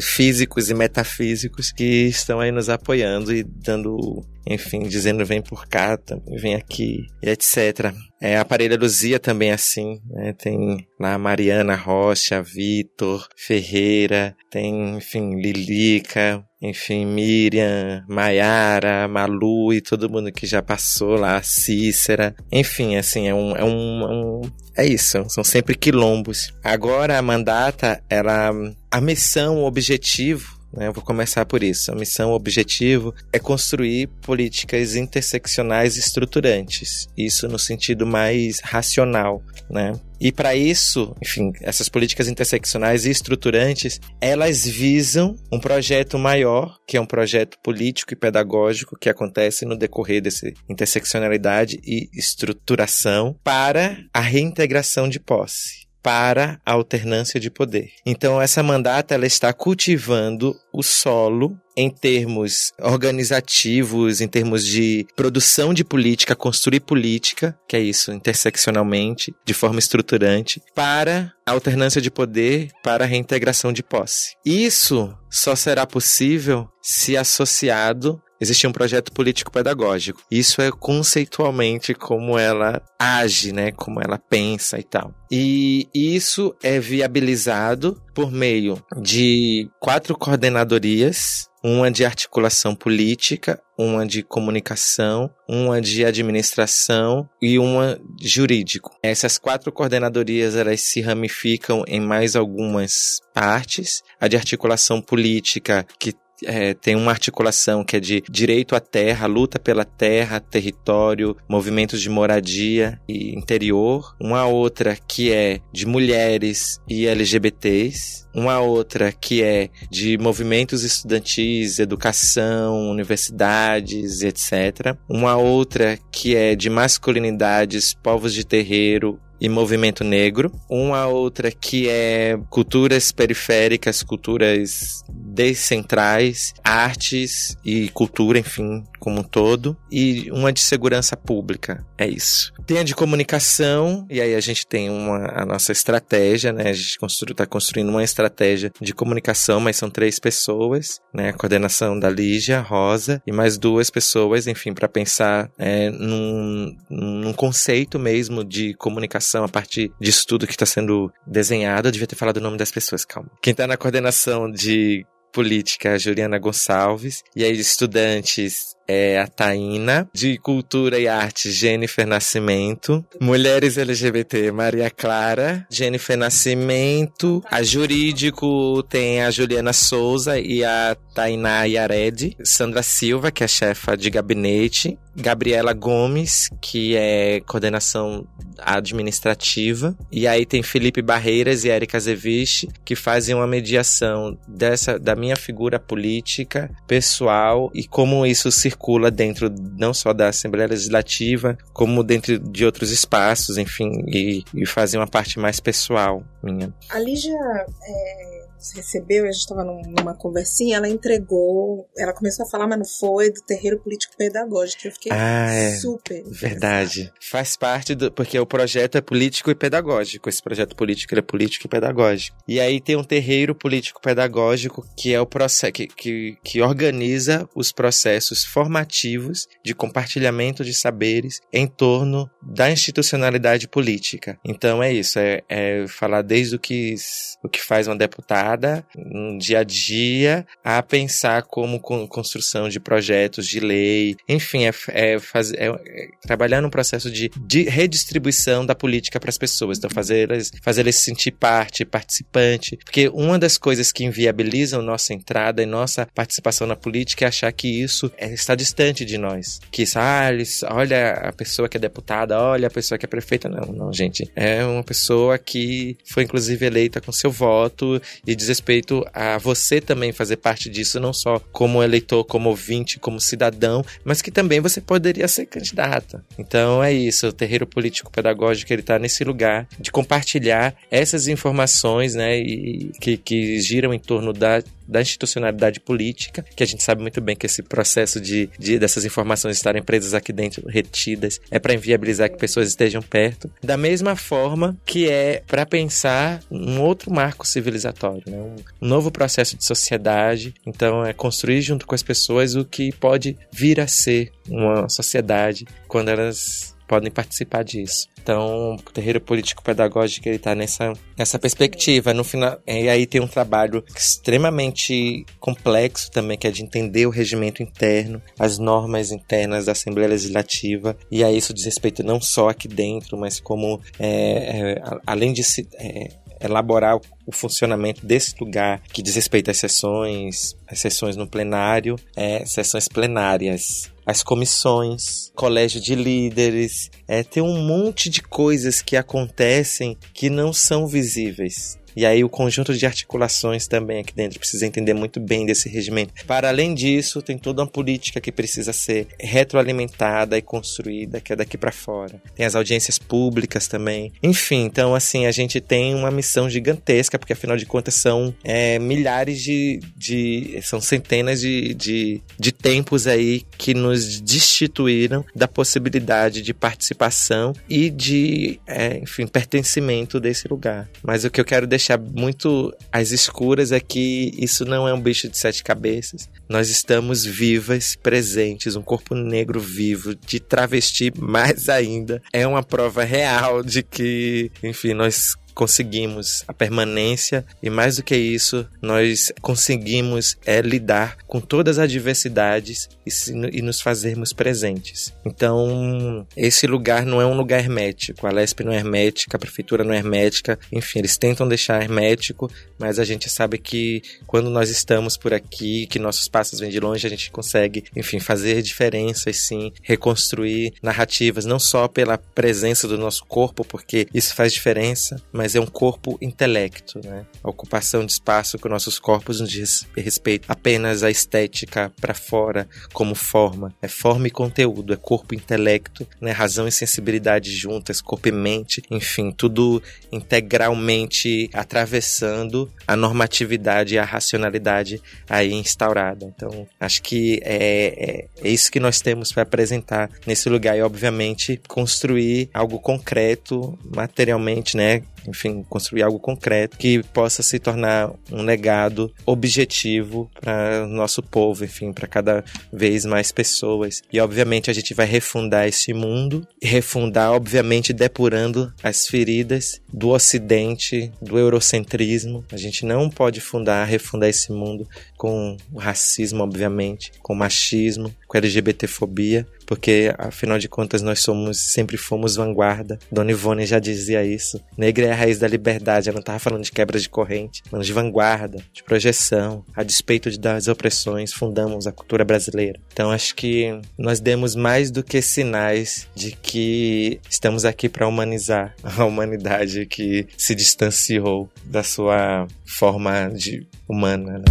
físicos 0.00 0.70
e 0.70 0.74
metafísicos 0.74 1.72
que 1.72 2.06
estão 2.06 2.38
aí 2.38 2.52
nos 2.52 2.68
apoiando 2.68 3.34
e 3.34 3.42
dando, 3.42 4.24
enfim, 4.46 4.80
dizendo 4.82 5.24
vem 5.24 5.40
por 5.40 5.66
cá, 5.66 5.98
vem 6.40 6.54
aqui, 6.54 7.06
etc. 7.22 7.94
É, 8.20 8.36
a 8.36 8.44
Parelha 8.44 8.76
Luzia 8.76 9.18
também 9.18 9.50
é 9.50 9.54
assim, 9.54 10.00
né? 10.10 10.34
Tem 10.34 10.86
lá 10.98 11.16
Mariana 11.18 11.74
Rocha, 11.74 12.42
Vitor, 12.42 13.26
Ferreira, 13.36 14.36
tem, 14.50 14.96
enfim, 14.96 15.40
Lilica, 15.40 16.44
enfim, 16.60 17.06
Miriam, 17.06 18.04
Maiara, 18.08 19.08
Malu 19.08 19.72
e 19.72 19.80
todo 19.80 20.10
mundo 20.10 20.30
que 20.30 20.46
já 20.46 20.62
passou 20.62 21.16
lá, 21.16 21.42
Cícera. 21.42 22.34
Enfim, 22.52 22.96
assim, 22.96 23.28
é 23.28 23.34
um, 23.34 23.56
é 23.56 23.64
um, 23.64 24.02
é 24.02 24.12
um 24.12 24.40
é 24.76 24.86
isso, 24.86 25.24
são 25.28 25.42
sempre 25.42 25.74
quilombos. 25.74 26.54
Agora 26.62 27.18
a 27.18 27.22
mandata, 27.22 28.02
ela 28.08 28.50
a 28.90 29.00
missão, 29.00 29.58
o 29.58 29.66
objetivo 29.66 30.59
né? 30.72 30.86
Eu 30.86 30.92
vou 30.92 31.02
começar 31.02 31.44
por 31.46 31.62
isso. 31.62 31.90
A 31.90 31.94
missão, 31.94 32.30
o 32.30 32.34
objetivo 32.34 33.14
é 33.32 33.38
construir 33.38 34.06
políticas 34.22 34.94
interseccionais 34.94 35.96
estruturantes. 35.96 37.08
Isso 37.16 37.48
no 37.48 37.58
sentido 37.58 38.06
mais 38.06 38.60
racional, 38.60 39.42
né? 39.68 39.92
E 40.20 40.30
para 40.30 40.54
isso, 40.54 41.16
enfim, 41.22 41.50
essas 41.62 41.88
políticas 41.88 42.28
interseccionais 42.28 43.06
e 43.06 43.10
estruturantes, 43.10 43.98
elas 44.20 44.66
visam 44.66 45.34
um 45.50 45.58
projeto 45.58 46.18
maior, 46.18 46.76
que 46.86 46.98
é 46.98 47.00
um 47.00 47.06
projeto 47.06 47.56
político 47.64 48.12
e 48.12 48.16
pedagógico 48.16 48.98
que 48.98 49.08
acontece 49.08 49.64
no 49.64 49.78
decorrer 49.78 50.20
dessa 50.20 50.52
interseccionalidade 50.68 51.80
e 51.82 52.10
estruturação 52.12 53.34
para 53.42 53.96
a 54.12 54.20
reintegração 54.20 55.08
de 55.08 55.18
posse 55.18 55.89
para 56.02 56.60
a 56.64 56.72
alternância 56.72 57.38
de 57.38 57.50
poder. 57.50 57.90
Então 58.04 58.40
essa 58.40 58.62
mandata 58.62 59.14
ela 59.14 59.26
está 59.26 59.52
cultivando 59.52 60.54
o 60.72 60.82
solo 60.82 61.58
em 61.76 61.88
termos 61.88 62.72
organizativos, 62.80 64.20
em 64.20 64.28
termos 64.28 64.66
de 64.66 65.06
produção 65.16 65.72
de 65.72 65.84
política, 65.84 66.36
construir 66.36 66.80
política, 66.80 67.56
que 67.68 67.76
é 67.76 67.80
isso, 67.80 68.12
interseccionalmente, 68.12 69.34
de 69.44 69.54
forma 69.54 69.78
estruturante, 69.78 70.60
para 70.74 71.32
a 71.46 71.52
alternância 71.52 72.00
de 72.00 72.10
poder, 72.10 72.70
para 72.82 73.04
a 73.04 73.06
reintegração 73.06 73.72
de 73.72 73.82
posse. 73.82 74.34
Isso 74.44 75.16
só 75.30 75.56
será 75.56 75.86
possível 75.86 76.68
se 76.82 77.16
associado 77.16 78.20
existia 78.40 78.68
um 78.68 78.72
projeto 78.72 79.12
político-pedagógico. 79.12 80.22
Isso 80.30 80.62
é 80.62 80.70
conceitualmente 80.70 81.94
como 81.94 82.38
ela 82.38 82.82
age, 82.98 83.52
né? 83.52 83.72
Como 83.72 84.00
ela 84.00 84.18
pensa 84.18 84.78
e 84.78 84.82
tal. 84.82 85.14
E 85.30 85.88
isso 85.94 86.54
é 86.62 86.80
viabilizado 86.80 88.00
por 88.14 88.30
meio 88.32 88.82
de 89.00 89.68
quatro 89.78 90.16
coordenadorias 90.16 91.50
uma 91.62 91.90
de 91.90 92.04
articulação 92.04 92.74
política, 92.74 93.60
uma 93.78 94.06
de 94.06 94.22
comunicação, 94.22 95.30
uma 95.48 95.80
de 95.80 96.04
administração 96.04 97.28
e 97.40 97.58
uma 97.58 98.00
jurídico. 98.20 98.96
Essas 99.02 99.38
quatro 99.38 99.70
coordenadorias 99.70 100.56
elas 100.56 100.80
se 100.80 101.00
ramificam 101.00 101.84
em 101.86 102.00
mais 102.00 102.34
algumas 102.34 103.20
partes. 103.34 104.02
A 104.18 104.26
de 104.26 104.36
articulação 104.36 105.00
política 105.00 105.86
que 105.98 106.14
é, 106.44 106.74
tem 106.74 106.96
uma 106.96 107.10
articulação 107.10 107.84
que 107.84 107.96
é 107.96 108.00
de 108.00 108.22
direito 108.30 108.74
à 108.74 108.80
terra, 108.80 109.26
luta 109.26 109.58
pela 109.58 109.84
terra, 109.84 110.40
território, 110.40 111.36
movimentos 111.48 112.00
de 112.00 112.08
moradia 112.08 113.00
e 113.08 113.34
interior. 113.36 114.14
Uma 114.20 114.46
outra 114.46 114.96
que 114.96 115.32
é 115.32 115.60
de 115.72 115.86
mulheres 115.86 116.80
e 116.88 117.06
LGBTs. 117.06 118.26
Uma 118.34 118.60
outra 118.60 119.12
que 119.12 119.42
é 119.42 119.70
de 119.90 120.16
movimentos 120.18 120.84
estudantis, 120.84 121.78
educação, 121.78 122.90
universidades, 122.90 124.22
etc. 124.22 124.96
Uma 125.08 125.36
outra 125.36 125.98
que 126.12 126.36
é 126.36 126.54
de 126.54 126.70
masculinidades, 126.70 127.92
povos 127.92 128.32
de 128.32 128.44
terreiro 128.44 129.20
e 129.40 129.48
movimento 129.48 130.04
negro. 130.04 130.52
Uma 130.68 131.06
outra 131.06 131.50
que 131.50 131.88
é 131.88 132.38
culturas 132.50 133.10
periféricas, 133.10 134.02
culturas 134.02 135.02
descentrais, 135.08 136.52
artes 136.62 137.56
e 137.64 137.88
cultura, 137.90 138.38
enfim, 138.38 138.84
como 138.98 139.20
um 139.20 139.22
todo, 139.22 139.76
e 139.90 140.30
uma 140.30 140.52
de 140.52 140.60
segurança 140.60 141.16
pública. 141.16 141.84
É 141.96 142.06
isso. 142.06 142.52
Tem 142.66 142.78
a 142.78 142.82
de 142.82 142.94
comunicação, 142.94 144.06
e 144.10 144.20
aí 144.20 144.34
a 144.34 144.40
gente 144.40 144.66
tem 144.66 144.90
uma, 144.90 145.26
a 145.34 145.46
nossa 145.46 145.72
estratégia, 145.72 146.52
né? 146.52 146.68
A 146.68 146.72
gente 146.72 146.98
constru, 146.98 147.34
tá 147.34 147.46
construindo 147.46 147.88
uma 147.88 148.04
estratégia 148.04 148.70
de 148.80 148.92
comunicação, 148.92 149.60
mas 149.60 149.76
são 149.76 149.88
três 149.88 150.18
pessoas, 150.18 151.00
né? 151.14 151.30
A 151.30 151.32
coordenação 151.32 151.98
da 151.98 152.10
Lígia, 152.10 152.60
Rosa, 152.60 153.22
e 153.26 153.32
mais 153.32 153.56
duas 153.56 153.88
pessoas, 153.88 154.46
enfim, 154.46 154.74
para 154.74 154.88
pensar 154.88 155.50
é, 155.58 155.90
num, 155.90 156.76
num 156.90 157.32
conceito 157.32 157.98
mesmo 157.98 158.44
de 158.44 158.74
comunicação 158.74 159.29
a 159.38 159.48
partir 159.48 159.92
disso 160.00 160.26
tudo 160.26 160.46
que 160.46 160.52
está 160.52 160.66
sendo 160.66 161.12
desenhado. 161.26 161.88
Eu 161.88 161.92
devia 161.92 162.06
ter 162.06 162.16
falado 162.16 162.38
o 162.38 162.40
nome 162.40 162.56
das 162.56 162.70
pessoas, 162.70 163.04
calma. 163.04 163.30
Quem 163.42 163.52
está 163.52 163.66
na 163.66 163.76
coordenação 163.76 164.50
de 164.50 165.06
política, 165.32 165.98
Juliana 165.98 166.38
Gonçalves, 166.38 167.22
e 167.34 167.44
aí 167.44 167.52
estudantes 167.52 168.74
é 168.90 169.20
a 169.20 169.28
Taína, 169.28 170.08
de 170.12 170.36
Cultura 170.36 170.98
e 170.98 171.06
Arte, 171.06 171.52
Jennifer 171.52 172.04
Nascimento, 172.04 173.04
Mulheres 173.20 173.78
LGBT, 173.78 174.50
Maria 174.50 174.90
Clara, 174.90 175.64
Jennifer 175.70 176.18
Nascimento, 176.18 177.40
a 177.48 177.62
Jurídico 177.62 178.82
tem 178.88 179.22
a 179.22 179.30
Juliana 179.30 179.72
Souza 179.72 180.40
e 180.40 180.64
a 180.64 180.96
Tainá 181.14 181.64
Yared, 181.64 182.36
Sandra 182.44 182.82
Silva, 182.82 183.30
que 183.30 183.44
é 183.44 183.48
chefa 183.48 183.96
de 183.96 184.10
gabinete, 184.10 184.98
Gabriela 185.14 185.72
Gomes, 185.72 186.48
que 186.60 186.96
é 186.96 187.40
coordenação 187.40 188.26
administrativa, 188.58 189.96
e 190.12 190.26
aí 190.26 190.44
tem 190.44 190.62
Felipe 190.62 191.00
Barreiras 191.00 191.64
e 191.64 191.68
Erika 191.68 191.98
Zevich, 191.98 192.68
que 192.84 192.94
fazem 192.94 193.34
uma 193.34 193.46
mediação 193.46 194.38
dessa 194.46 194.98
da 194.98 195.16
minha 195.16 195.36
figura 195.36 195.78
política, 195.78 196.70
pessoal 196.86 197.70
e 197.74 197.86
como 197.86 198.26
isso 198.26 198.50
circula 198.50 198.79
dentro 199.10 199.52
não 199.78 199.92
só 199.92 200.12
da 200.12 200.28
Assembleia 200.28 200.68
Legislativa, 200.68 201.56
como 201.72 202.02
dentro 202.02 202.38
de 202.38 202.64
outros 202.64 202.90
espaços, 202.90 203.58
enfim, 203.58 203.90
e, 204.08 204.42
e 204.54 204.66
fazem 204.66 204.98
uma 204.98 205.06
parte 205.06 205.38
mais 205.38 205.60
pessoal 205.60 206.22
minha. 206.42 206.72
A 206.88 206.98
Lígia 206.98 207.32
é, 207.32 208.39
recebeu, 208.74 209.24
a 209.24 209.26
gente 209.32 209.40
estava 209.40 209.64
numa 209.64 210.14
conversinha, 210.14 210.76
ela 210.76 210.88
entregou, 210.88 211.88
ela 211.96 212.12
começou 212.12 212.46
a 212.46 212.48
falar, 212.48 212.66
mas 212.66 212.78
não 212.78 212.84
foi, 212.84 213.30
do 213.30 213.40
terreiro 213.42 213.78
político-pedagógico. 213.78 214.86
Eu 214.86 214.92
fiquei 214.92 215.12
ah, 215.12 215.52
é, 215.52 215.76
super. 215.76 216.22
Verdade. 216.26 217.12
Faz 217.20 217.56
parte 217.56 217.94
do. 217.94 218.10
Porque 218.12 218.38
o 218.38 218.46
projeto 218.46 218.96
é 218.96 219.00
político 219.00 219.50
e 219.50 219.54
pedagógico. 219.54 220.28
Esse 220.28 220.42
projeto 220.42 220.76
político 220.76 221.14
é 221.14 221.22
político 221.22 221.66
e 221.66 221.68
pedagógico. 221.68 222.36
E 222.46 222.60
aí 222.60 222.80
tem 222.80 222.96
um 222.96 223.04
terreiro 223.04 223.54
político-pedagógico 223.54 224.86
que 224.96 225.14
é 225.14 225.20
o 225.20 225.26
processo 225.26 225.72
que, 225.72 225.86
que, 225.86 226.38
que 226.42 226.62
organiza 226.62 227.48
os 227.54 227.72
processos 227.72 228.44
formativos 228.44 229.46
de 229.64 229.74
compartilhamento 229.74 230.64
de 230.64 230.72
saberes 230.72 231.40
em 231.52 231.66
torno 231.66 232.30
da 232.42 232.70
institucionalidade 232.70 233.68
política. 233.68 234.38
Então 234.44 234.82
é 234.82 234.92
isso, 234.92 235.18
é, 235.18 235.42
é 235.48 235.86
falar 235.86 236.22
desde 236.22 236.56
o 236.56 236.58
que, 236.58 236.94
o 237.42 237.48
que 237.48 237.62
faz 237.62 237.86
uma 237.86 237.96
deputada 237.96 238.49
no 238.96 239.38
dia 239.38 239.60
a 239.60 239.64
dia 239.64 240.46
a 240.64 240.82
pensar 240.82 241.42
como 241.42 241.80
construção 241.80 242.68
de 242.68 242.80
projetos 242.80 243.46
de 243.46 243.60
lei, 243.60 244.16
enfim, 244.28 244.64
é, 244.64 244.72
é, 244.88 245.18
faz, 245.18 245.52
é, 245.52 245.68
é 245.68 246.08
trabalhar 246.22 246.60
num 246.60 246.70
processo 246.70 247.10
de, 247.10 247.30
de 247.36 247.62
redistribuição 247.62 248.64
da 248.64 248.74
política 248.74 249.20
para 249.20 249.30
as 249.30 249.38
pessoas, 249.38 249.78
então 249.78 249.90
fazer 249.90 250.30
eles, 250.30 250.50
fazer 250.62 250.82
eles 250.82 250.96
se 250.96 251.04
sentir 251.04 251.32
parte, 251.32 251.84
participante, 251.84 252.76
porque 252.76 253.08
uma 253.08 253.38
das 253.38 253.58
coisas 253.58 253.92
que 253.92 254.04
inviabilizam 254.04 254.82
nossa 254.82 255.12
entrada 255.12 255.62
e 255.62 255.66
nossa 255.66 256.06
participação 256.14 256.66
na 256.66 256.76
política 256.76 257.24
é 257.24 257.28
achar 257.28 257.52
que 257.52 257.68
isso 257.68 258.10
é, 258.16 258.32
está 258.32 258.54
distante 258.54 259.04
de 259.04 259.18
nós, 259.18 259.60
que 259.70 259.82
isso, 259.82 259.98
ah, 259.98 260.30
olha 260.70 261.12
a 261.12 261.32
pessoa 261.32 261.68
que 261.68 261.76
é 261.76 261.80
deputada, 261.80 262.38
olha 262.38 262.68
a 262.68 262.70
pessoa 262.70 262.98
que 262.98 263.06
é 263.06 263.08
prefeita, 263.08 263.48
não, 263.48 263.72
não, 263.72 263.92
gente, 263.92 264.30
é 264.34 264.64
uma 264.64 264.84
pessoa 264.84 265.38
que 265.38 265.96
foi 266.04 266.24
inclusive 266.24 266.64
eleita 266.64 267.00
com 267.00 267.12
seu 267.12 267.30
voto 267.30 268.00
e 268.26 268.34
diz 268.40 268.48
respeito 268.48 269.06
a 269.12 269.38
você 269.38 269.80
também 269.80 270.12
fazer 270.12 270.36
parte 270.36 270.68
disso, 270.68 270.98
não 270.98 271.12
só 271.12 271.38
como 271.52 271.82
eleitor, 271.82 272.24
como 272.24 272.48
ouvinte, 272.48 272.98
como 272.98 273.20
cidadão, 273.20 273.84
mas 274.04 274.22
que 274.22 274.30
também 274.30 274.60
você 274.60 274.80
poderia 274.80 275.28
ser 275.28 275.46
candidata. 275.46 276.24
Então 276.38 276.82
é 276.82 276.92
isso, 276.92 277.28
o 277.28 277.32
terreiro 277.32 277.66
político 277.66 278.10
pedagógico 278.10 278.72
ele 278.72 278.80
está 278.80 278.98
nesse 278.98 279.22
lugar 279.24 279.68
de 279.78 279.92
compartilhar 279.92 280.74
essas 280.90 281.28
informações, 281.28 282.14
né, 282.14 282.38
e, 282.38 282.90
que, 283.00 283.16
que 283.16 283.60
giram 283.60 283.92
em 283.92 283.98
torno 283.98 284.32
da 284.32 284.62
da 284.90 285.00
institucionalidade 285.00 285.78
política, 285.78 286.44
que 286.56 286.64
a 286.64 286.66
gente 286.66 286.82
sabe 286.82 287.00
muito 287.00 287.20
bem 287.20 287.36
que 287.36 287.46
esse 287.46 287.62
processo 287.62 288.20
de, 288.20 288.50
de 288.58 288.78
dessas 288.78 289.04
informações 289.04 289.56
estarem 289.56 289.82
presas 289.82 290.14
aqui 290.14 290.32
dentro, 290.32 290.68
retidas, 290.68 291.40
é 291.50 291.60
para 291.60 291.72
inviabilizar 291.72 292.28
que 292.28 292.36
pessoas 292.36 292.68
estejam 292.68 293.00
perto. 293.00 293.48
Da 293.62 293.76
mesma 293.76 294.16
forma 294.16 294.76
que 294.84 295.08
é 295.08 295.42
para 295.46 295.64
pensar 295.64 296.40
um 296.50 296.80
outro 296.80 297.12
marco 297.12 297.46
civilizatório, 297.46 298.22
né? 298.30 298.56
um 298.80 298.86
novo 298.86 299.10
processo 299.10 299.56
de 299.56 299.64
sociedade. 299.64 300.54
Então, 300.66 301.04
é 301.04 301.12
construir 301.12 301.60
junto 301.62 301.86
com 301.86 301.94
as 301.94 302.02
pessoas 302.02 302.54
o 302.54 302.64
que 302.64 302.92
pode 302.92 303.36
vir 303.52 303.80
a 303.80 303.86
ser 303.86 304.32
uma 304.48 304.88
sociedade 304.88 305.66
quando 305.88 306.08
elas 306.08 306.74
podem 306.90 307.08
participar 307.08 307.62
disso. 307.62 308.08
Então, 308.20 308.74
o 308.74 308.92
terreiro 308.92 309.20
político-pedagógico 309.20 310.28
ele 310.28 310.36
está 310.36 310.56
nessa, 310.56 310.92
nessa 311.16 311.38
perspectiva. 311.38 312.12
No 312.12 312.24
final, 312.24 312.58
e 312.66 312.88
aí 312.88 313.06
tem 313.06 313.20
um 313.20 313.28
trabalho 313.28 313.84
extremamente 313.96 315.24
complexo 315.38 316.10
também, 316.10 316.36
que 316.36 316.48
é 316.48 316.50
de 316.50 316.64
entender 316.64 317.06
o 317.06 317.10
regimento 317.10 317.62
interno, 317.62 318.20
as 318.36 318.58
normas 318.58 319.12
internas 319.12 319.66
da 319.66 319.72
Assembleia 319.72 320.08
Legislativa. 320.08 320.96
E 321.12 321.22
aí 321.22 321.36
isso 321.36 321.54
diz 321.54 321.64
respeito 321.64 322.02
não 322.02 322.20
só 322.20 322.48
aqui 322.48 322.66
dentro, 322.66 323.16
mas 323.16 323.38
como, 323.38 323.80
é, 323.96 324.72
é, 324.74 324.82
além 325.06 325.32
de 325.32 325.44
se, 325.44 325.68
é, 325.74 326.08
elaborar 326.40 326.98
o 327.26 327.32
funcionamento 327.32 328.04
desse 328.04 328.34
lugar 328.40 328.80
que 328.92 329.02
diz 329.02 329.14
respeito 329.14 329.50
às 329.50 329.58
sessões, 329.58 330.56
às 330.66 330.78
sessões 330.78 331.16
no 331.16 331.26
plenário, 331.26 331.96
é, 332.16 332.44
sessões 332.44 332.88
plenárias, 332.88 333.90
as 334.04 334.22
comissões, 334.22 335.30
colégio 335.36 335.80
de 335.80 335.94
líderes, 335.94 336.90
é, 337.06 337.22
tem 337.22 337.42
um 337.42 337.64
monte 337.64 338.10
de 338.10 338.22
coisas 338.22 338.82
que 338.82 338.96
acontecem 338.96 339.96
que 340.12 340.28
não 340.28 340.52
são 340.52 340.86
visíveis. 340.86 341.78
E 341.96 342.06
aí 342.06 342.22
o 342.24 342.28
conjunto 342.28 342.74
de 342.74 342.86
articulações 342.86 343.66
também 343.66 344.00
aqui 344.00 344.14
dentro 344.14 344.38
precisa 344.38 344.66
entender 344.66 344.94
muito 344.94 345.20
bem 345.20 345.46
desse 345.46 345.68
regimento. 345.68 346.12
Para 346.26 346.48
além 346.48 346.74
disso, 346.74 347.22
tem 347.22 347.36
toda 347.36 347.62
uma 347.62 347.68
política 347.68 348.20
que 348.20 348.32
precisa 348.32 348.72
ser 348.72 349.06
retroalimentada 349.18 350.36
e 350.38 350.42
construída, 350.42 351.20
que 351.20 351.32
é 351.32 351.36
daqui 351.36 351.58
para 351.58 351.72
fora. 351.72 352.20
Tem 352.34 352.46
as 352.46 352.54
audiências 352.54 352.98
públicas 352.98 353.66
também. 353.66 354.12
Enfim, 354.22 354.64
então 354.64 354.94
assim, 354.94 355.26
a 355.26 355.32
gente 355.32 355.60
tem 355.60 355.94
uma 355.94 356.10
missão 356.10 356.48
gigantesca, 356.48 357.18
porque 357.18 357.32
afinal 357.32 357.56
de 357.56 357.66
contas 357.66 357.94
são 357.94 358.34
é, 358.44 358.78
milhares 358.78 359.40
de, 359.42 359.80
de. 359.96 360.60
são 360.62 360.80
centenas 360.80 361.40
de, 361.40 361.74
de, 361.74 362.22
de 362.38 362.52
tempos 362.52 363.06
aí 363.06 363.42
que 363.58 363.74
nos 363.74 364.20
destituíram 364.20 365.24
da 365.34 365.48
possibilidade 365.48 366.42
de 366.42 366.54
participação 366.54 367.52
e 367.68 367.90
de, 367.90 368.60
é, 368.66 368.98
enfim, 368.98 369.26
pertencimento 369.26 370.20
desse 370.20 370.48
lugar. 370.48 370.88
Mas 371.02 371.24
o 371.24 371.30
que 371.30 371.40
eu 371.40 371.44
quero 371.44 371.66
deixar 371.66 371.79
deixar 371.80 371.98
muito 371.98 372.72
às 372.92 373.10
escuras 373.10 373.72
é 373.72 373.80
que 373.80 374.32
isso 374.36 374.64
não 374.66 374.86
é 374.86 374.92
um 374.92 375.00
bicho 375.00 375.28
de 375.28 375.38
sete 375.38 375.64
cabeças. 375.64 376.28
Nós 376.48 376.68
estamos 376.68 377.24
vivas, 377.24 377.96
presentes, 377.96 378.76
um 378.76 378.82
corpo 378.82 379.14
negro 379.14 379.58
vivo, 379.58 380.14
de 380.14 380.38
travesti 380.38 381.10
mais 381.18 381.68
ainda. 381.70 382.22
É 382.32 382.46
uma 382.46 382.62
prova 382.62 383.02
real 383.02 383.62
de 383.62 383.82
que, 383.82 384.52
enfim, 384.62 384.92
nós 384.92 385.34
conseguimos 385.60 386.42
a 386.48 386.54
permanência 386.54 387.44
e 387.62 387.68
mais 387.68 387.96
do 387.96 388.02
que 388.02 388.16
isso, 388.16 388.66
nós 388.80 389.30
conseguimos 389.42 390.38
é, 390.46 390.62
lidar 390.62 391.18
com 391.26 391.38
todas 391.38 391.78
as 391.78 391.84
adversidades 391.84 392.88
e, 393.04 393.10
se, 393.10 393.30
e, 393.30 393.60
nos 393.60 393.78
fazermos 393.78 394.32
presentes. 394.32 395.12
Então, 395.22 396.26
esse 396.34 396.66
lugar 396.66 397.04
não 397.04 397.20
é 397.20 397.26
um 397.26 397.36
lugar 397.36 397.60
hermético, 397.60 398.26
a 398.26 398.30
LESP 398.30 398.64
não 398.64 398.72
é 398.72 398.76
hermética, 398.76 399.36
a 399.36 399.40
prefeitura 399.40 399.84
não 399.84 399.92
é 399.92 399.98
hermética, 399.98 400.58
enfim, 400.72 401.00
eles 401.00 401.18
tentam 401.18 401.46
deixar 401.46 401.82
hermético, 401.82 402.50
mas 402.78 402.98
a 402.98 403.04
gente 403.04 403.28
sabe 403.28 403.58
que 403.58 404.00
quando 404.26 404.48
nós 404.48 404.70
estamos 404.70 405.18
por 405.18 405.34
aqui, 405.34 405.86
que 405.88 405.98
nossos 405.98 406.26
passos 406.26 406.58
vêm 406.58 406.70
de 406.70 406.80
longe, 406.80 407.06
a 407.06 407.10
gente 407.10 407.30
consegue, 407.30 407.84
enfim, 407.94 408.18
fazer 408.18 408.62
diferenças 408.62 409.44
sim, 409.44 409.70
reconstruir 409.82 410.72
narrativas, 410.82 411.44
não 411.44 411.58
só 411.58 411.86
pela 411.86 412.16
presença 412.16 412.88
do 412.88 412.96
nosso 412.96 413.26
corpo, 413.26 413.62
porque 413.62 414.08
isso 414.14 414.34
faz 414.34 414.54
diferença, 414.54 415.20
mas 415.30 415.49
mas 415.50 415.56
é 415.56 415.60
um 415.60 415.66
corpo-intelecto, 415.66 417.00
né? 417.04 417.26
A 417.42 417.50
ocupação 417.50 418.06
de 418.06 418.12
espaço 418.12 418.56
com 418.56 418.68
nossos 418.68 419.00
corpos 419.00 419.40
nos 419.40 419.50
diz 419.50 419.84
respeito 419.96 420.44
apenas 420.48 421.02
à 421.02 421.10
estética 421.10 421.92
para 422.00 422.14
fora, 422.14 422.68
como 422.92 423.16
forma. 423.16 423.74
É 423.82 423.88
forma 423.88 424.28
e 424.28 424.30
conteúdo, 424.30 424.92
é 424.92 424.96
corpo 424.96 425.34
e 425.34 425.36
intelecto, 425.36 426.06
né? 426.20 426.30
Razão 426.30 426.68
e 426.68 426.72
sensibilidade 426.72 427.50
juntas, 427.50 428.00
corpo 428.00 428.28
e 428.28 428.32
mente, 428.32 428.80
enfim, 428.90 429.32
tudo 429.32 429.82
integralmente 430.12 431.50
atravessando 431.52 432.70
a 432.86 432.94
normatividade 432.94 433.94
e 433.94 433.98
a 433.98 434.04
racionalidade 434.04 435.02
aí 435.28 435.52
instaurada. 435.52 436.26
Então, 436.26 436.68
acho 436.78 437.02
que 437.02 437.40
é, 437.42 438.28
é, 438.44 438.48
é 438.48 438.48
isso 438.48 438.70
que 438.70 438.78
nós 438.78 439.00
temos 439.00 439.32
para 439.32 439.42
apresentar 439.42 440.08
nesse 440.24 440.48
lugar 440.48 440.78
e, 440.78 440.82
obviamente, 440.82 441.60
construir 441.66 442.48
algo 442.54 442.78
concreto, 442.78 443.76
materialmente, 443.84 444.76
né? 444.76 445.02
Enfim, 445.26 445.64
construir 445.68 446.02
algo 446.02 446.18
concreto 446.18 446.76
que 446.76 447.02
possa 447.02 447.42
se 447.42 447.58
tornar 447.58 448.10
um 448.30 448.42
legado 448.42 449.12
objetivo 449.26 450.30
para 450.40 450.86
nosso 450.86 451.22
povo, 451.22 451.64
enfim, 451.64 451.92
para 451.92 452.06
cada 452.06 452.44
vez 452.72 453.04
mais 453.04 453.32
pessoas. 453.32 454.02
E 454.12 454.20
obviamente 454.20 454.70
a 454.70 454.74
gente 454.74 454.94
vai 454.94 455.06
refundar 455.06 455.66
esse 455.66 455.92
mundo, 455.92 456.46
refundar, 456.62 457.32
obviamente, 457.32 457.92
depurando 457.92 458.72
as 458.82 459.06
feridas 459.06 459.80
do 459.92 460.10
ocidente, 460.10 461.12
do 461.20 461.38
eurocentrismo. 461.38 462.44
A 462.52 462.56
gente 462.56 462.84
não 462.84 463.08
pode 463.08 463.40
fundar, 463.40 463.84
refundar 463.84 464.28
esse 464.28 464.52
mundo 464.52 464.88
com 465.16 465.56
racismo, 465.76 466.42
obviamente, 466.42 467.12
com 467.22 467.34
machismo, 467.34 468.14
com 468.26 468.38
LGBTfobia, 468.38 469.46
porque 469.70 470.12
afinal 470.18 470.58
de 470.58 470.68
contas 470.68 471.00
nós 471.00 471.20
somos 471.20 471.60
sempre 471.60 471.96
fomos 471.96 472.34
vanguarda. 472.34 472.98
Dona 473.10 473.30
Ivone 473.30 473.64
já 473.64 473.78
dizia 473.78 474.24
isso. 474.24 474.60
Negra 474.76 475.06
é 475.06 475.12
a 475.12 475.14
raiz 475.14 475.38
da 475.38 475.46
liberdade. 475.46 476.08
Ela 476.08 476.16
não 476.16 476.20
estava 476.20 476.40
falando 476.40 476.64
de 476.64 476.72
quebra 476.72 476.98
de 476.98 477.08
corrente, 477.08 477.62
mas 477.70 477.86
de 477.86 477.92
vanguarda, 477.92 478.60
de 478.72 478.82
projeção. 478.82 479.64
A 479.76 479.84
despeito 479.84 480.28
de 480.28 480.40
das 480.40 480.66
opressões, 480.66 481.32
fundamos 481.32 481.86
a 481.86 481.92
cultura 481.92 482.24
brasileira. 482.24 482.80
Então 482.92 483.12
acho 483.12 483.32
que 483.36 483.80
nós 483.96 484.18
demos 484.18 484.56
mais 484.56 484.90
do 484.90 485.04
que 485.04 485.22
sinais 485.22 486.08
de 486.16 486.32
que 486.32 487.20
estamos 487.30 487.64
aqui 487.64 487.88
para 487.88 488.08
humanizar 488.08 488.74
a 488.82 489.04
humanidade 489.04 489.86
que 489.86 490.26
se 490.36 490.52
distanciou 490.52 491.48
da 491.64 491.84
sua 491.84 492.48
forma 492.66 493.30
de 493.32 493.64
humana. 493.88 494.40
Né? 494.40 494.44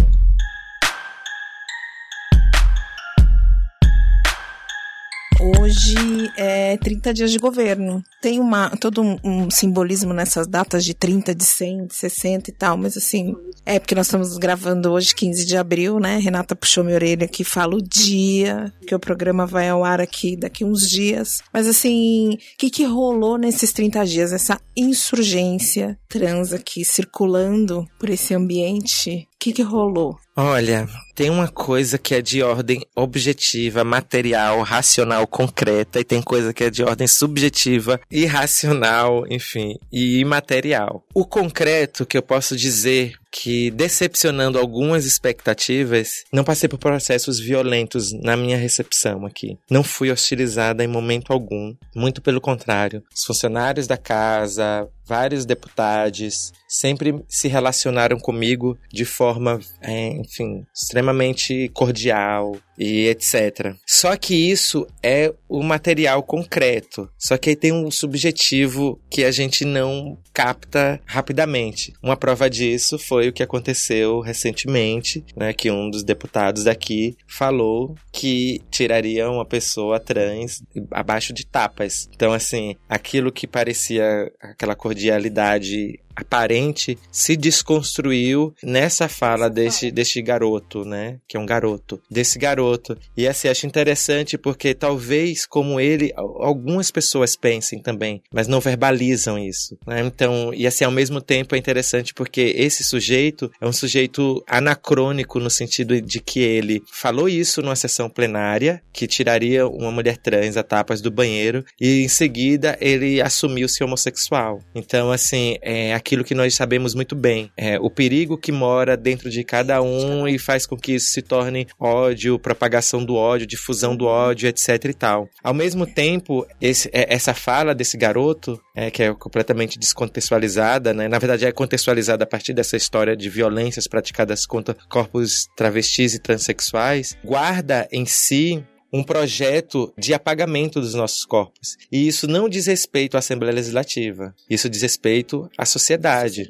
Hoje 5.42 5.96
é 6.36 6.76
30 6.76 7.14
dias 7.14 7.32
de 7.32 7.38
governo. 7.38 8.04
Tem 8.20 8.38
uma, 8.38 8.68
todo 8.76 9.00
um, 9.00 9.16
um, 9.24 9.50
simbolismo 9.50 10.12
nessas 10.12 10.46
datas 10.46 10.84
de 10.84 10.92
30, 10.92 11.34
de 11.34 11.44
100, 11.44 11.86
de 11.86 11.94
60 11.94 12.50
e 12.50 12.52
tal, 12.52 12.76
mas 12.76 12.94
assim, 12.94 13.34
é 13.64 13.78
porque 13.78 13.94
nós 13.94 14.06
estamos 14.06 14.36
gravando 14.36 14.92
hoje, 14.92 15.14
15 15.14 15.46
de 15.46 15.56
abril, 15.56 15.98
né? 15.98 16.18
Renata 16.18 16.54
puxou 16.54 16.84
minha 16.84 16.96
orelha 16.96 17.24
aqui, 17.24 17.42
fala 17.42 17.74
o 17.74 17.80
dia, 17.80 18.70
que 18.86 18.94
o 18.94 19.00
programa 19.00 19.46
vai 19.46 19.70
ao 19.70 19.82
ar 19.82 19.98
aqui 19.98 20.36
daqui 20.36 20.62
uns 20.62 20.86
dias. 20.86 21.42
Mas 21.50 21.66
assim, 21.66 22.34
o 22.34 22.38
que, 22.58 22.68
que 22.68 22.84
rolou 22.84 23.38
nesses 23.38 23.72
30 23.72 24.04
dias? 24.04 24.32
Essa 24.32 24.60
insurgência 24.76 25.98
trans 26.06 26.52
aqui 26.52 26.84
circulando 26.84 27.88
por 27.98 28.10
esse 28.10 28.34
ambiente 28.34 29.26
que, 29.40 29.54
que 29.54 29.62
rolou? 29.62 30.18
Olha, 30.36 30.86
tem 31.14 31.30
uma 31.30 31.48
coisa 31.48 31.96
que 31.96 32.14
é 32.14 32.20
de 32.20 32.42
ordem 32.42 32.86
objetiva, 32.94 33.82
material, 33.82 34.60
racional, 34.60 35.26
concreta, 35.26 35.98
e 35.98 36.04
tem 36.04 36.20
coisa 36.20 36.52
que 36.52 36.64
é 36.64 36.70
de 36.70 36.82
ordem 36.82 37.08
subjetiva, 37.08 37.98
irracional, 38.10 39.24
enfim, 39.28 39.76
e 39.90 40.18
imaterial. 40.18 41.04
O 41.14 41.24
concreto 41.24 42.04
que 42.04 42.18
eu 42.18 42.22
posso 42.22 42.54
dizer 42.54 43.19
que, 43.30 43.70
decepcionando 43.70 44.58
algumas 44.58 45.04
expectativas, 45.04 46.24
não 46.32 46.44
passei 46.44 46.68
por 46.68 46.78
processos 46.78 47.38
violentos 47.38 48.12
na 48.12 48.36
minha 48.36 48.56
recepção 48.56 49.24
aqui. 49.24 49.56
Não 49.70 49.82
fui 49.82 50.10
hostilizada 50.10 50.82
em 50.82 50.88
momento 50.88 51.32
algum. 51.32 51.74
Muito 51.94 52.20
pelo 52.20 52.40
contrário. 52.40 53.02
Os 53.14 53.24
funcionários 53.24 53.86
da 53.86 53.96
casa, 53.96 54.88
vários 55.06 55.44
deputados, 55.44 56.52
sempre 56.68 57.20
se 57.28 57.48
relacionaram 57.48 58.18
comigo 58.18 58.78
de 58.92 59.04
forma, 59.04 59.58
é, 59.80 60.08
enfim, 60.08 60.64
extremamente 60.74 61.68
cordial, 61.74 62.56
e 62.80 63.08
etc. 63.08 63.74
Só 63.86 64.16
que 64.16 64.34
isso 64.34 64.86
é 65.02 65.34
o 65.46 65.62
material 65.62 66.22
concreto. 66.22 67.10
Só 67.18 67.36
que 67.36 67.50
aí 67.50 67.56
tem 67.56 67.72
um 67.72 67.90
subjetivo 67.90 68.98
que 69.10 69.22
a 69.22 69.30
gente 69.30 69.66
não 69.66 70.16
capta 70.32 70.98
rapidamente. 71.04 71.92
Uma 72.02 72.16
prova 72.16 72.48
disso 72.48 72.98
foi 72.98 73.28
o 73.28 73.32
que 73.32 73.42
aconteceu 73.42 74.20
recentemente, 74.20 75.22
né, 75.36 75.52
que 75.52 75.70
um 75.70 75.90
dos 75.90 76.02
deputados 76.02 76.64
daqui 76.64 77.16
falou 77.28 77.94
que 78.10 78.62
tiraria 78.70 79.28
uma 79.28 79.44
pessoa 79.44 80.00
trans 80.00 80.62
abaixo 80.90 81.34
de 81.34 81.44
tapas. 81.44 82.08
Então 82.14 82.32
assim, 82.32 82.76
aquilo 82.88 83.30
que 83.30 83.46
parecia 83.46 84.32
aquela 84.40 84.74
cordialidade 84.74 86.00
aparente 86.20 86.98
se 87.10 87.36
desconstruiu 87.36 88.54
nessa 88.62 89.08
fala 89.08 89.48
desse, 89.50 89.90
desse 89.90 90.20
garoto, 90.22 90.84
né? 90.84 91.18
Que 91.28 91.36
é 91.36 91.40
um 91.40 91.46
garoto. 91.46 92.00
Desse 92.10 92.38
garoto. 92.38 92.96
E 93.16 93.26
assim, 93.26 93.48
acho 93.48 93.66
interessante 93.66 94.38
porque 94.38 94.74
talvez, 94.74 95.46
como 95.46 95.80
ele, 95.80 96.12
algumas 96.16 96.90
pessoas 96.90 97.36
pensem 97.36 97.80
também, 97.80 98.22
mas 98.32 98.48
não 98.48 98.60
verbalizam 98.60 99.38
isso. 99.38 99.76
Né? 99.86 100.00
Então, 100.00 100.52
e 100.54 100.66
assim, 100.66 100.84
ao 100.84 100.90
mesmo 100.90 101.20
tempo 101.20 101.54
é 101.54 101.58
interessante 101.58 102.14
porque 102.14 102.54
esse 102.56 102.84
sujeito 102.84 103.50
é 103.60 103.66
um 103.66 103.72
sujeito 103.72 104.42
anacrônico 104.46 105.40
no 105.40 105.50
sentido 105.50 106.00
de 106.00 106.20
que 106.20 106.40
ele 106.40 106.82
falou 106.92 107.28
isso 107.28 107.62
numa 107.62 107.76
sessão 107.76 108.08
plenária, 108.08 108.82
que 108.92 109.06
tiraria 109.06 109.66
uma 109.66 109.90
mulher 109.90 110.16
trans 110.16 110.56
a 110.56 110.62
tapas 110.62 111.00
do 111.00 111.10
banheiro, 111.10 111.64
e 111.80 112.02
em 112.02 112.08
seguida 112.08 112.76
ele 112.80 113.20
assumiu-se 113.20 113.82
homossexual. 113.82 114.60
Então, 114.74 115.10
assim, 115.10 115.56
é, 115.62 115.94
aquilo 116.10 116.24
que 116.24 116.34
nós 116.34 116.54
sabemos 116.54 116.92
muito 116.92 117.14
bem. 117.14 117.52
É, 117.56 117.78
o 117.78 117.88
perigo 117.88 118.36
que 118.36 118.50
mora 118.50 118.96
dentro 118.96 119.30
de 119.30 119.44
cada 119.44 119.80
um 119.80 120.26
e 120.26 120.38
faz 120.38 120.66
com 120.66 120.76
que 120.76 120.92
isso 120.92 121.12
se 121.12 121.22
torne 121.22 121.68
ódio, 121.78 122.38
propagação 122.38 123.04
do 123.04 123.14
ódio, 123.14 123.46
difusão 123.46 123.94
do 123.94 124.06
ódio, 124.06 124.48
etc 124.48 124.84
e 124.86 124.94
tal. 124.94 125.28
Ao 125.42 125.54
mesmo 125.54 125.86
tempo, 125.86 126.44
esse, 126.60 126.88
é, 126.92 127.14
essa 127.14 127.32
fala 127.32 127.74
desse 127.74 127.96
garoto, 127.96 128.60
é, 128.74 128.90
que 128.90 129.04
é 129.04 129.14
completamente 129.14 129.78
descontextualizada, 129.78 130.92
né? 130.92 131.06
na 131.06 131.18
verdade 131.18 131.46
é 131.46 131.52
contextualizada 131.52 132.24
a 132.24 132.26
partir 132.26 132.52
dessa 132.52 132.76
história 132.76 133.16
de 133.16 133.28
violências 133.28 133.86
praticadas 133.86 134.44
contra 134.44 134.76
corpos 134.88 135.46
travestis 135.56 136.14
e 136.14 136.18
transexuais, 136.18 137.16
guarda 137.24 137.86
em 137.92 138.04
si 138.04 138.64
um 138.92 139.02
projeto 139.02 139.92
de 139.98 140.12
apagamento 140.12 140.80
dos 140.80 140.94
nossos 140.94 141.24
corpos. 141.24 141.76
E 141.90 142.06
isso 142.06 142.26
não 142.26 142.48
diz 142.48 142.66
respeito 142.66 143.16
à 143.16 143.18
Assembleia 143.18 143.54
Legislativa, 143.54 144.34
isso 144.48 144.68
diz 144.68 144.82
respeito 144.82 145.48
à 145.56 145.64
sociedade. 145.64 146.48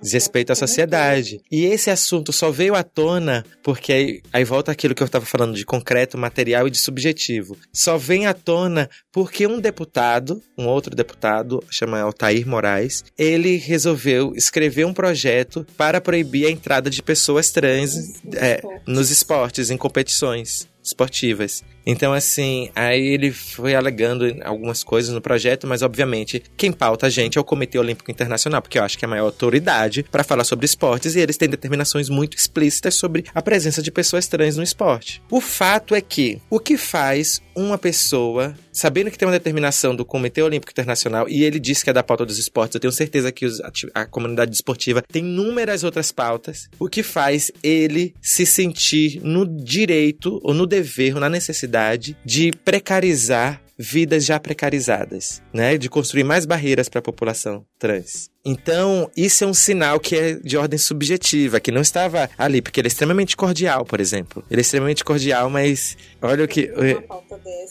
Diz 0.00 0.12
respeito 0.12 0.52
à 0.52 0.54
sociedade. 0.54 1.40
E 1.50 1.64
esse 1.64 1.90
assunto 1.90 2.32
só 2.32 2.50
veio 2.50 2.74
à 2.74 2.82
tona 2.82 3.44
porque 3.62 3.92
aí, 3.92 4.22
aí 4.32 4.44
volta 4.44 4.70
aquilo 4.70 4.94
que 4.94 5.02
eu 5.02 5.06
estava 5.06 5.24
falando 5.24 5.54
de 5.54 5.64
concreto, 5.64 6.18
material 6.18 6.68
e 6.68 6.70
de 6.70 6.78
subjetivo. 6.78 7.56
Só 7.72 7.96
vem 7.96 8.26
à 8.26 8.34
tona 8.34 8.90
porque 9.10 9.46
um 9.46 9.58
deputado, 9.58 10.42
um 10.56 10.66
outro 10.66 10.94
deputado, 10.94 11.64
chama 11.70 12.00
Altair 12.00 12.46
Moraes, 12.46 13.04
ele 13.16 13.56
resolveu 13.56 14.34
escrever 14.36 14.84
um 14.84 14.94
projeto 14.94 15.66
para 15.76 16.00
proibir 16.00 16.46
a 16.46 16.50
entrada 16.50 16.90
de 16.90 17.02
pessoas 17.02 17.50
trans 17.50 18.20
é, 18.34 18.60
nos 18.86 19.10
esportes, 19.10 19.70
em 19.70 19.76
competições 19.76 20.68
esportivas. 20.86 21.64
Então, 21.86 22.12
assim, 22.12 22.68
aí 22.74 23.06
ele 23.06 23.30
foi 23.30 23.76
alegando 23.76 24.36
algumas 24.44 24.82
coisas 24.82 25.14
no 25.14 25.20
projeto, 25.20 25.68
mas 25.68 25.82
obviamente 25.82 26.42
quem 26.56 26.72
pauta 26.72 27.06
a 27.06 27.10
gente 27.10 27.38
é 27.38 27.40
o 27.40 27.44
Comitê 27.44 27.78
Olímpico 27.78 28.10
Internacional, 28.10 28.60
porque 28.60 28.76
eu 28.76 28.82
acho 28.82 28.98
que 28.98 29.04
é 29.04 29.06
a 29.06 29.08
maior 29.08 29.26
autoridade 29.26 30.02
para 30.02 30.24
falar 30.24 30.42
sobre 30.42 30.66
esportes 30.66 31.14
e 31.14 31.20
eles 31.20 31.36
têm 31.36 31.48
determinações 31.48 32.08
muito 32.08 32.36
explícitas 32.36 32.96
sobre 32.96 33.24
a 33.32 33.40
presença 33.40 33.80
de 33.80 33.92
pessoas 33.92 34.26
trans 34.26 34.56
no 34.56 34.64
esporte. 34.64 35.22
O 35.30 35.40
fato 35.40 35.94
é 35.94 36.00
que 36.00 36.40
o 36.50 36.58
que 36.58 36.76
faz 36.76 37.40
uma 37.54 37.78
pessoa, 37.78 38.54
sabendo 38.72 39.10
que 39.10 39.16
tem 39.16 39.26
uma 39.26 39.32
determinação 39.32 39.94
do 39.94 40.04
Comitê 40.04 40.42
Olímpico 40.42 40.72
Internacional 40.72 41.28
e 41.28 41.44
ele 41.44 41.60
diz 41.60 41.82
que 41.82 41.90
é 41.90 41.92
da 41.92 42.02
pauta 42.02 42.26
dos 42.26 42.38
esportes, 42.38 42.74
eu 42.74 42.80
tenho 42.80 42.92
certeza 42.92 43.30
que 43.30 43.46
a, 43.46 44.02
a 44.02 44.06
comunidade 44.06 44.52
esportiva 44.52 45.02
tem 45.02 45.24
inúmeras 45.24 45.84
outras 45.84 46.10
pautas, 46.10 46.68
o 46.78 46.88
que 46.88 47.02
faz 47.02 47.52
ele 47.62 48.12
se 48.20 48.44
sentir 48.44 49.20
no 49.22 49.46
direito 49.46 50.40
ou 50.42 50.52
no 50.52 50.66
dever 50.66 51.14
ou 51.14 51.20
na 51.20 51.30
necessidade 51.30 51.75
de 52.24 52.52
precarizar 52.64 53.60
vidas 53.78 54.24
já 54.24 54.40
precarizadas, 54.40 55.42
né? 55.52 55.76
De 55.76 55.88
construir 55.88 56.24
mais 56.24 56.46
barreiras 56.46 56.88
para 56.88 57.00
a 57.00 57.02
população 57.02 57.64
trans. 57.78 58.30
Então, 58.44 59.10
isso 59.16 59.42
é 59.42 59.46
um 59.46 59.52
sinal 59.52 59.98
que 59.98 60.14
é 60.14 60.34
de 60.34 60.56
ordem 60.56 60.78
subjetiva, 60.78 61.58
que 61.58 61.72
não 61.72 61.80
estava 61.80 62.30
ali, 62.38 62.62
porque 62.62 62.80
ele 62.80 62.86
é 62.86 62.90
extremamente 62.90 63.36
cordial, 63.36 63.84
por 63.84 64.00
exemplo. 64.00 64.42
Ele 64.48 64.60
é 64.60 64.62
extremamente 64.62 65.04
cordial, 65.04 65.50
mas 65.50 65.96
olha 66.22 66.44
o 66.44 66.48
que. 66.48 66.70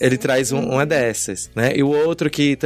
Ele 0.02 0.18
traz 0.18 0.52
um, 0.52 0.60
uma 0.60 0.86
dessas, 0.86 1.50
né? 1.56 1.72
E 1.74 1.82
o 1.82 1.88
outro 1.88 2.30
que, 2.30 2.58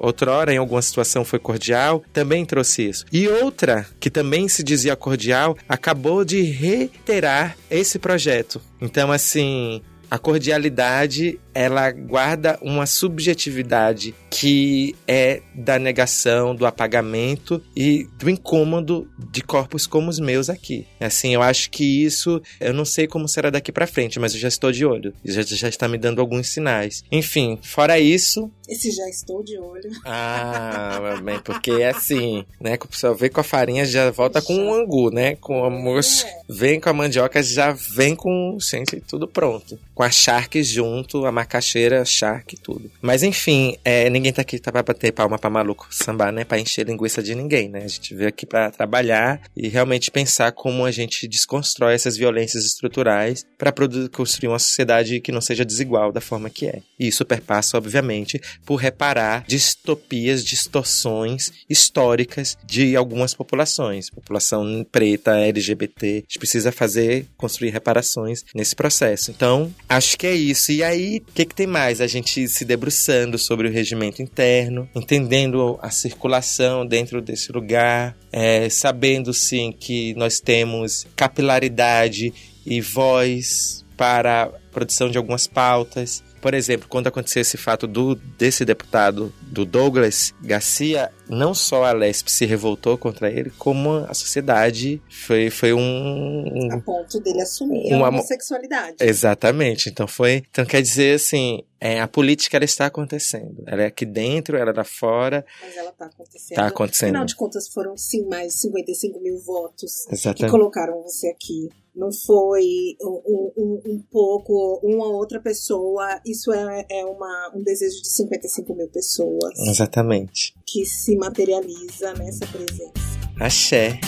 outrora, 0.00 0.54
em 0.54 0.58
alguma 0.58 0.80
situação, 0.80 1.24
foi 1.24 1.40
cordial, 1.40 2.04
também 2.12 2.46
trouxe 2.46 2.88
isso. 2.88 3.04
E 3.12 3.26
outra, 3.26 3.84
que 3.98 4.08
também 4.08 4.48
se 4.48 4.62
dizia 4.62 4.94
cordial, 4.94 5.56
acabou 5.68 6.24
de 6.24 6.40
reiterar 6.42 7.56
esse 7.68 7.98
projeto. 7.98 8.60
Então, 8.80 9.10
assim, 9.10 9.82
a 10.10 10.18
cordialidade 10.18 11.38
ela 11.60 11.90
guarda 11.90 12.58
uma 12.62 12.86
subjetividade 12.86 14.14
que 14.30 14.96
é 15.06 15.42
da 15.54 15.78
negação, 15.78 16.54
do 16.54 16.64
apagamento 16.64 17.62
e 17.76 18.08
do 18.18 18.30
incômodo 18.30 19.06
de 19.18 19.42
corpos 19.42 19.86
como 19.86 20.08
os 20.08 20.18
meus 20.18 20.48
aqui. 20.48 20.86
Assim, 20.98 21.34
eu 21.34 21.42
acho 21.42 21.70
que 21.70 21.84
isso, 21.84 22.40
eu 22.58 22.72
não 22.72 22.86
sei 22.86 23.06
como 23.06 23.28
será 23.28 23.50
daqui 23.50 23.70
para 23.70 23.86
frente, 23.86 24.18
mas 24.18 24.32
eu 24.32 24.40
já 24.40 24.48
estou 24.48 24.72
de 24.72 24.86
olho. 24.86 25.12
Já, 25.22 25.42
já 25.42 25.68
está 25.68 25.86
me 25.86 25.98
dando 25.98 26.22
alguns 26.22 26.48
sinais. 26.48 27.04
Enfim, 27.12 27.58
fora 27.62 28.00
isso. 28.00 28.50
Esse 28.66 28.90
já 28.92 29.06
estou 29.08 29.42
de 29.42 29.58
olho. 29.58 29.90
Ah, 30.06 31.20
bem, 31.22 31.40
porque 31.40 31.72
é 31.72 31.90
assim, 31.90 32.44
né? 32.60 32.76
Que 32.78 32.86
o 32.86 32.88
pessoal 32.88 33.14
vê 33.14 33.28
com 33.28 33.40
a 33.40 33.44
farinha 33.44 33.84
já 33.84 34.10
volta 34.10 34.40
com 34.40 34.54
um 34.54 34.72
angu, 34.72 35.10
né? 35.10 35.34
Com 35.36 35.64
a 35.64 35.68
moça, 35.68 36.26
é. 36.26 36.40
vem 36.48 36.80
com 36.80 36.88
a 36.88 36.92
mandioca, 36.92 37.42
já 37.42 37.72
vem 37.72 38.14
com, 38.14 38.56
gente, 38.60 39.00
tudo 39.00 39.26
pronto. 39.26 39.78
Com 39.92 40.04
a 40.04 40.10
charque 40.10 40.62
junto, 40.62 41.26
a 41.26 41.32
macaxeira, 41.50 42.04
charque, 42.04 42.56
tudo. 42.56 42.90
Mas 43.02 43.24
enfim, 43.24 43.76
é, 43.84 44.08
ninguém 44.08 44.32
tá 44.32 44.42
aqui 44.42 44.58
tá 44.58 44.70
pra 44.70 44.82
bater 44.82 45.12
palma 45.12 45.38
pra 45.38 45.50
maluco 45.50 45.88
sambar, 45.90 46.32
né? 46.32 46.44
Pra 46.44 46.60
encher 46.60 46.86
linguiça 46.86 47.20
de 47.22 47.34
ninguém, 47.34 47.68
né? 47.68 47.82
A 47.84 47.88
gente 47.88 48.14
veio 48.14 48.28
aqui 48.28 48.46
para 48.46 48.70
trabalhar 48.70 49.40
e 49.56 49.68
realmente 49.68 50.10
pensar 50.10 50.52
como 50.52 50.84
a 50.84 50.90
gente 50.90 51.26
desconstrói 51.26 51.94
essas 51.94 52.16
violências 52.16 52.64
estruturais 52.64 53.44
para 53.58 53.72
construir 54.12 54.48
uma 54.48 54.58
sociedade 54.58 55.20
que 55.20 55.32
não 55.32 55.40
seja 55.40 55.64
desigual 55.64 56.12
da 56.12 56.20
forma 56.20 56.48
que 56.48 56.66
é. 56.66 56.82
E 56.98 57.08
isso 57.08 57.24
perpassa, 57.24 57.76
obviamente, 57.76 58.40
por 58.64 58.76
reparar 58.76 59.44
distopias, 59.46 60.44
distorções 60.44 61.52
históricas 61.68 62.56
de 62.64 62.94
algumas 62.94 63.34
populações. 63.34 64.10
População 64.10 64.86
preta, 64.90 65.36
LGBT. 65.36 66.06
A 66.06 66.14
gente 66.20 66.38
precisa 66.38 66.70
fazer, 66.70 67.26
construir 67.36 67.70
reparações 67.70 68.44
nesse 68.54 68.76
processo. 68.76 69.30
Então, 69.30 69.74
acho 69.88 70.16
que 70.16 70.26
é 70.26 70.34
isso. 70.34 70.70
E 70.70 70.82
aí, 70.82 71.20
o 71.30 71.32
que, 71.32 71.44
que 71.44 71.54
tem 71.54 71.66
mais? 71.66 72.00
A 72.00 72.08
gente 72.08 72.48
se 72.48 72.64
debruçando 72.64 73.38
sobre 73.38 73.68
o 73.68 73.70
regimento 73.70 74.20
interno, 74.20 74.88
entendendo 74.94 75.78
a 75.80 75.88
circulação 75.88 76.84
dentro 76.84 77.22
desse 77.22 77.52
lugar, 77.52 78.16
é, 78.32 78.68
sabendo 78.68 79.32
sim 79.32 79.72
que 79.72 80.12
nós 80.14 80.40
temos 80.40 81.06
capilaridade 81.14 82.34
e 82.66 82.80
voz 82.80 83.84
para 83.96 84.42
a 84.42 84.46
produção 84.72 85.08
de 85.08 85.18
algumas 85.18 85.46
pautas, 85.46 86.22
por 86.40 86.54
exemplo, 86.54 86.88
quando 86.88 87.06
aconteceu 87.06 87.42
esse 87.42 87.56
fato 87.56 87.86
do 87.86 88.14
desse 88.14 88.64
deputado, 88.64 89.32
do 89.42 89.64
Douglas 89.64 90.34
Garcia, 90.42 91.10
não 91.30 91.54
só 91.54 91.84
a 91.84 91.92
Lesp 91.92 92.28
se 92.28 92.44
revoltou 92.44 92.98
contra 92.98 93.30
ele, 93.30 93.50
como 93.58 94.04
a 94.08 94.14
sociedade 94.14 95.00
foi, 95.08 95.48
foi 95.48 95.72
um, 95.72 95.78
um. 95.80 96.72
A 96.72 96.80
ponto 96.80 97.20
dele 97.20 97.40
assumir 97.40 97.92
uma, 97.94 98.06
a 98.06 98.08
homossexualidade. 98.08 98.96
Exatamente. 99.00 99.88
Então 99.88 100.06
foi. 100.06 100.42
Então 100.50 100.64
quer 100.64 100.82
dizer 100.82 101.14
assim. 101.14 101.62
É, 101.82 101.98
a 101.98 102.06
política 102.06 102.58
ela 102.58 102.64
está 102.66 102.84
acontecendo. 102.84 103.64
Ela 103.66 103.84
é 103.84 103.86
aqui 103.86 104.04
dentro, 104.04 104.54
ela 104.54 104.70
é 104.70 104.74
lá 104.74 104.84
fora. 104.84 105.46
Mas 105.62 105.74
ela 105.74 105.88
está 105.88 106.04
acontecendo. 106.04 106.50
Está 106.50 106.66
acontecendo. 106.66 107.08
Afinal 107.08 107.24
de 107.24 107.34
contas, 107.34 107.68
foram 107.68 107.96
sim 107.96 108.26
mais 108.28 108.52
de 108.52 108.60
55 108.60 109.18
mil 109.18 109.38
votos 109.38 110.06
Exatamente. 110.10 110.44
que 110.44 110.50
colocaram 110.50 111.02
você 111.02 111.28
aqui. 111.28 111.70
Não 111.94 112.12
foi 112.12 112.96
um, 113.02 113.52
um, 113.56 113.82
um 113.84 114.02
pouco, 114.10 114.80
uma 114.82 115.08
outra 115.08 115.40
pessoa. 115.40 116.20
Isso 116.24 116.52
é, 116.52 116.86
é 116.88 117.04
uma, 117.04 117.52
um 117.54 117.62
desejo 117.62 118.00
de 118.00 118.08
55 118.08 118.74
mil 118.74 118.88
pessoas. 118.88 119.58
Exatamente. 119.66 120.54
Que 120.66 120.84
se 120.84 121.16
materializa 121.20 122.14
nessa 122.14 122.46
presença. 122.46 122.92
Axé. 123.38 124.00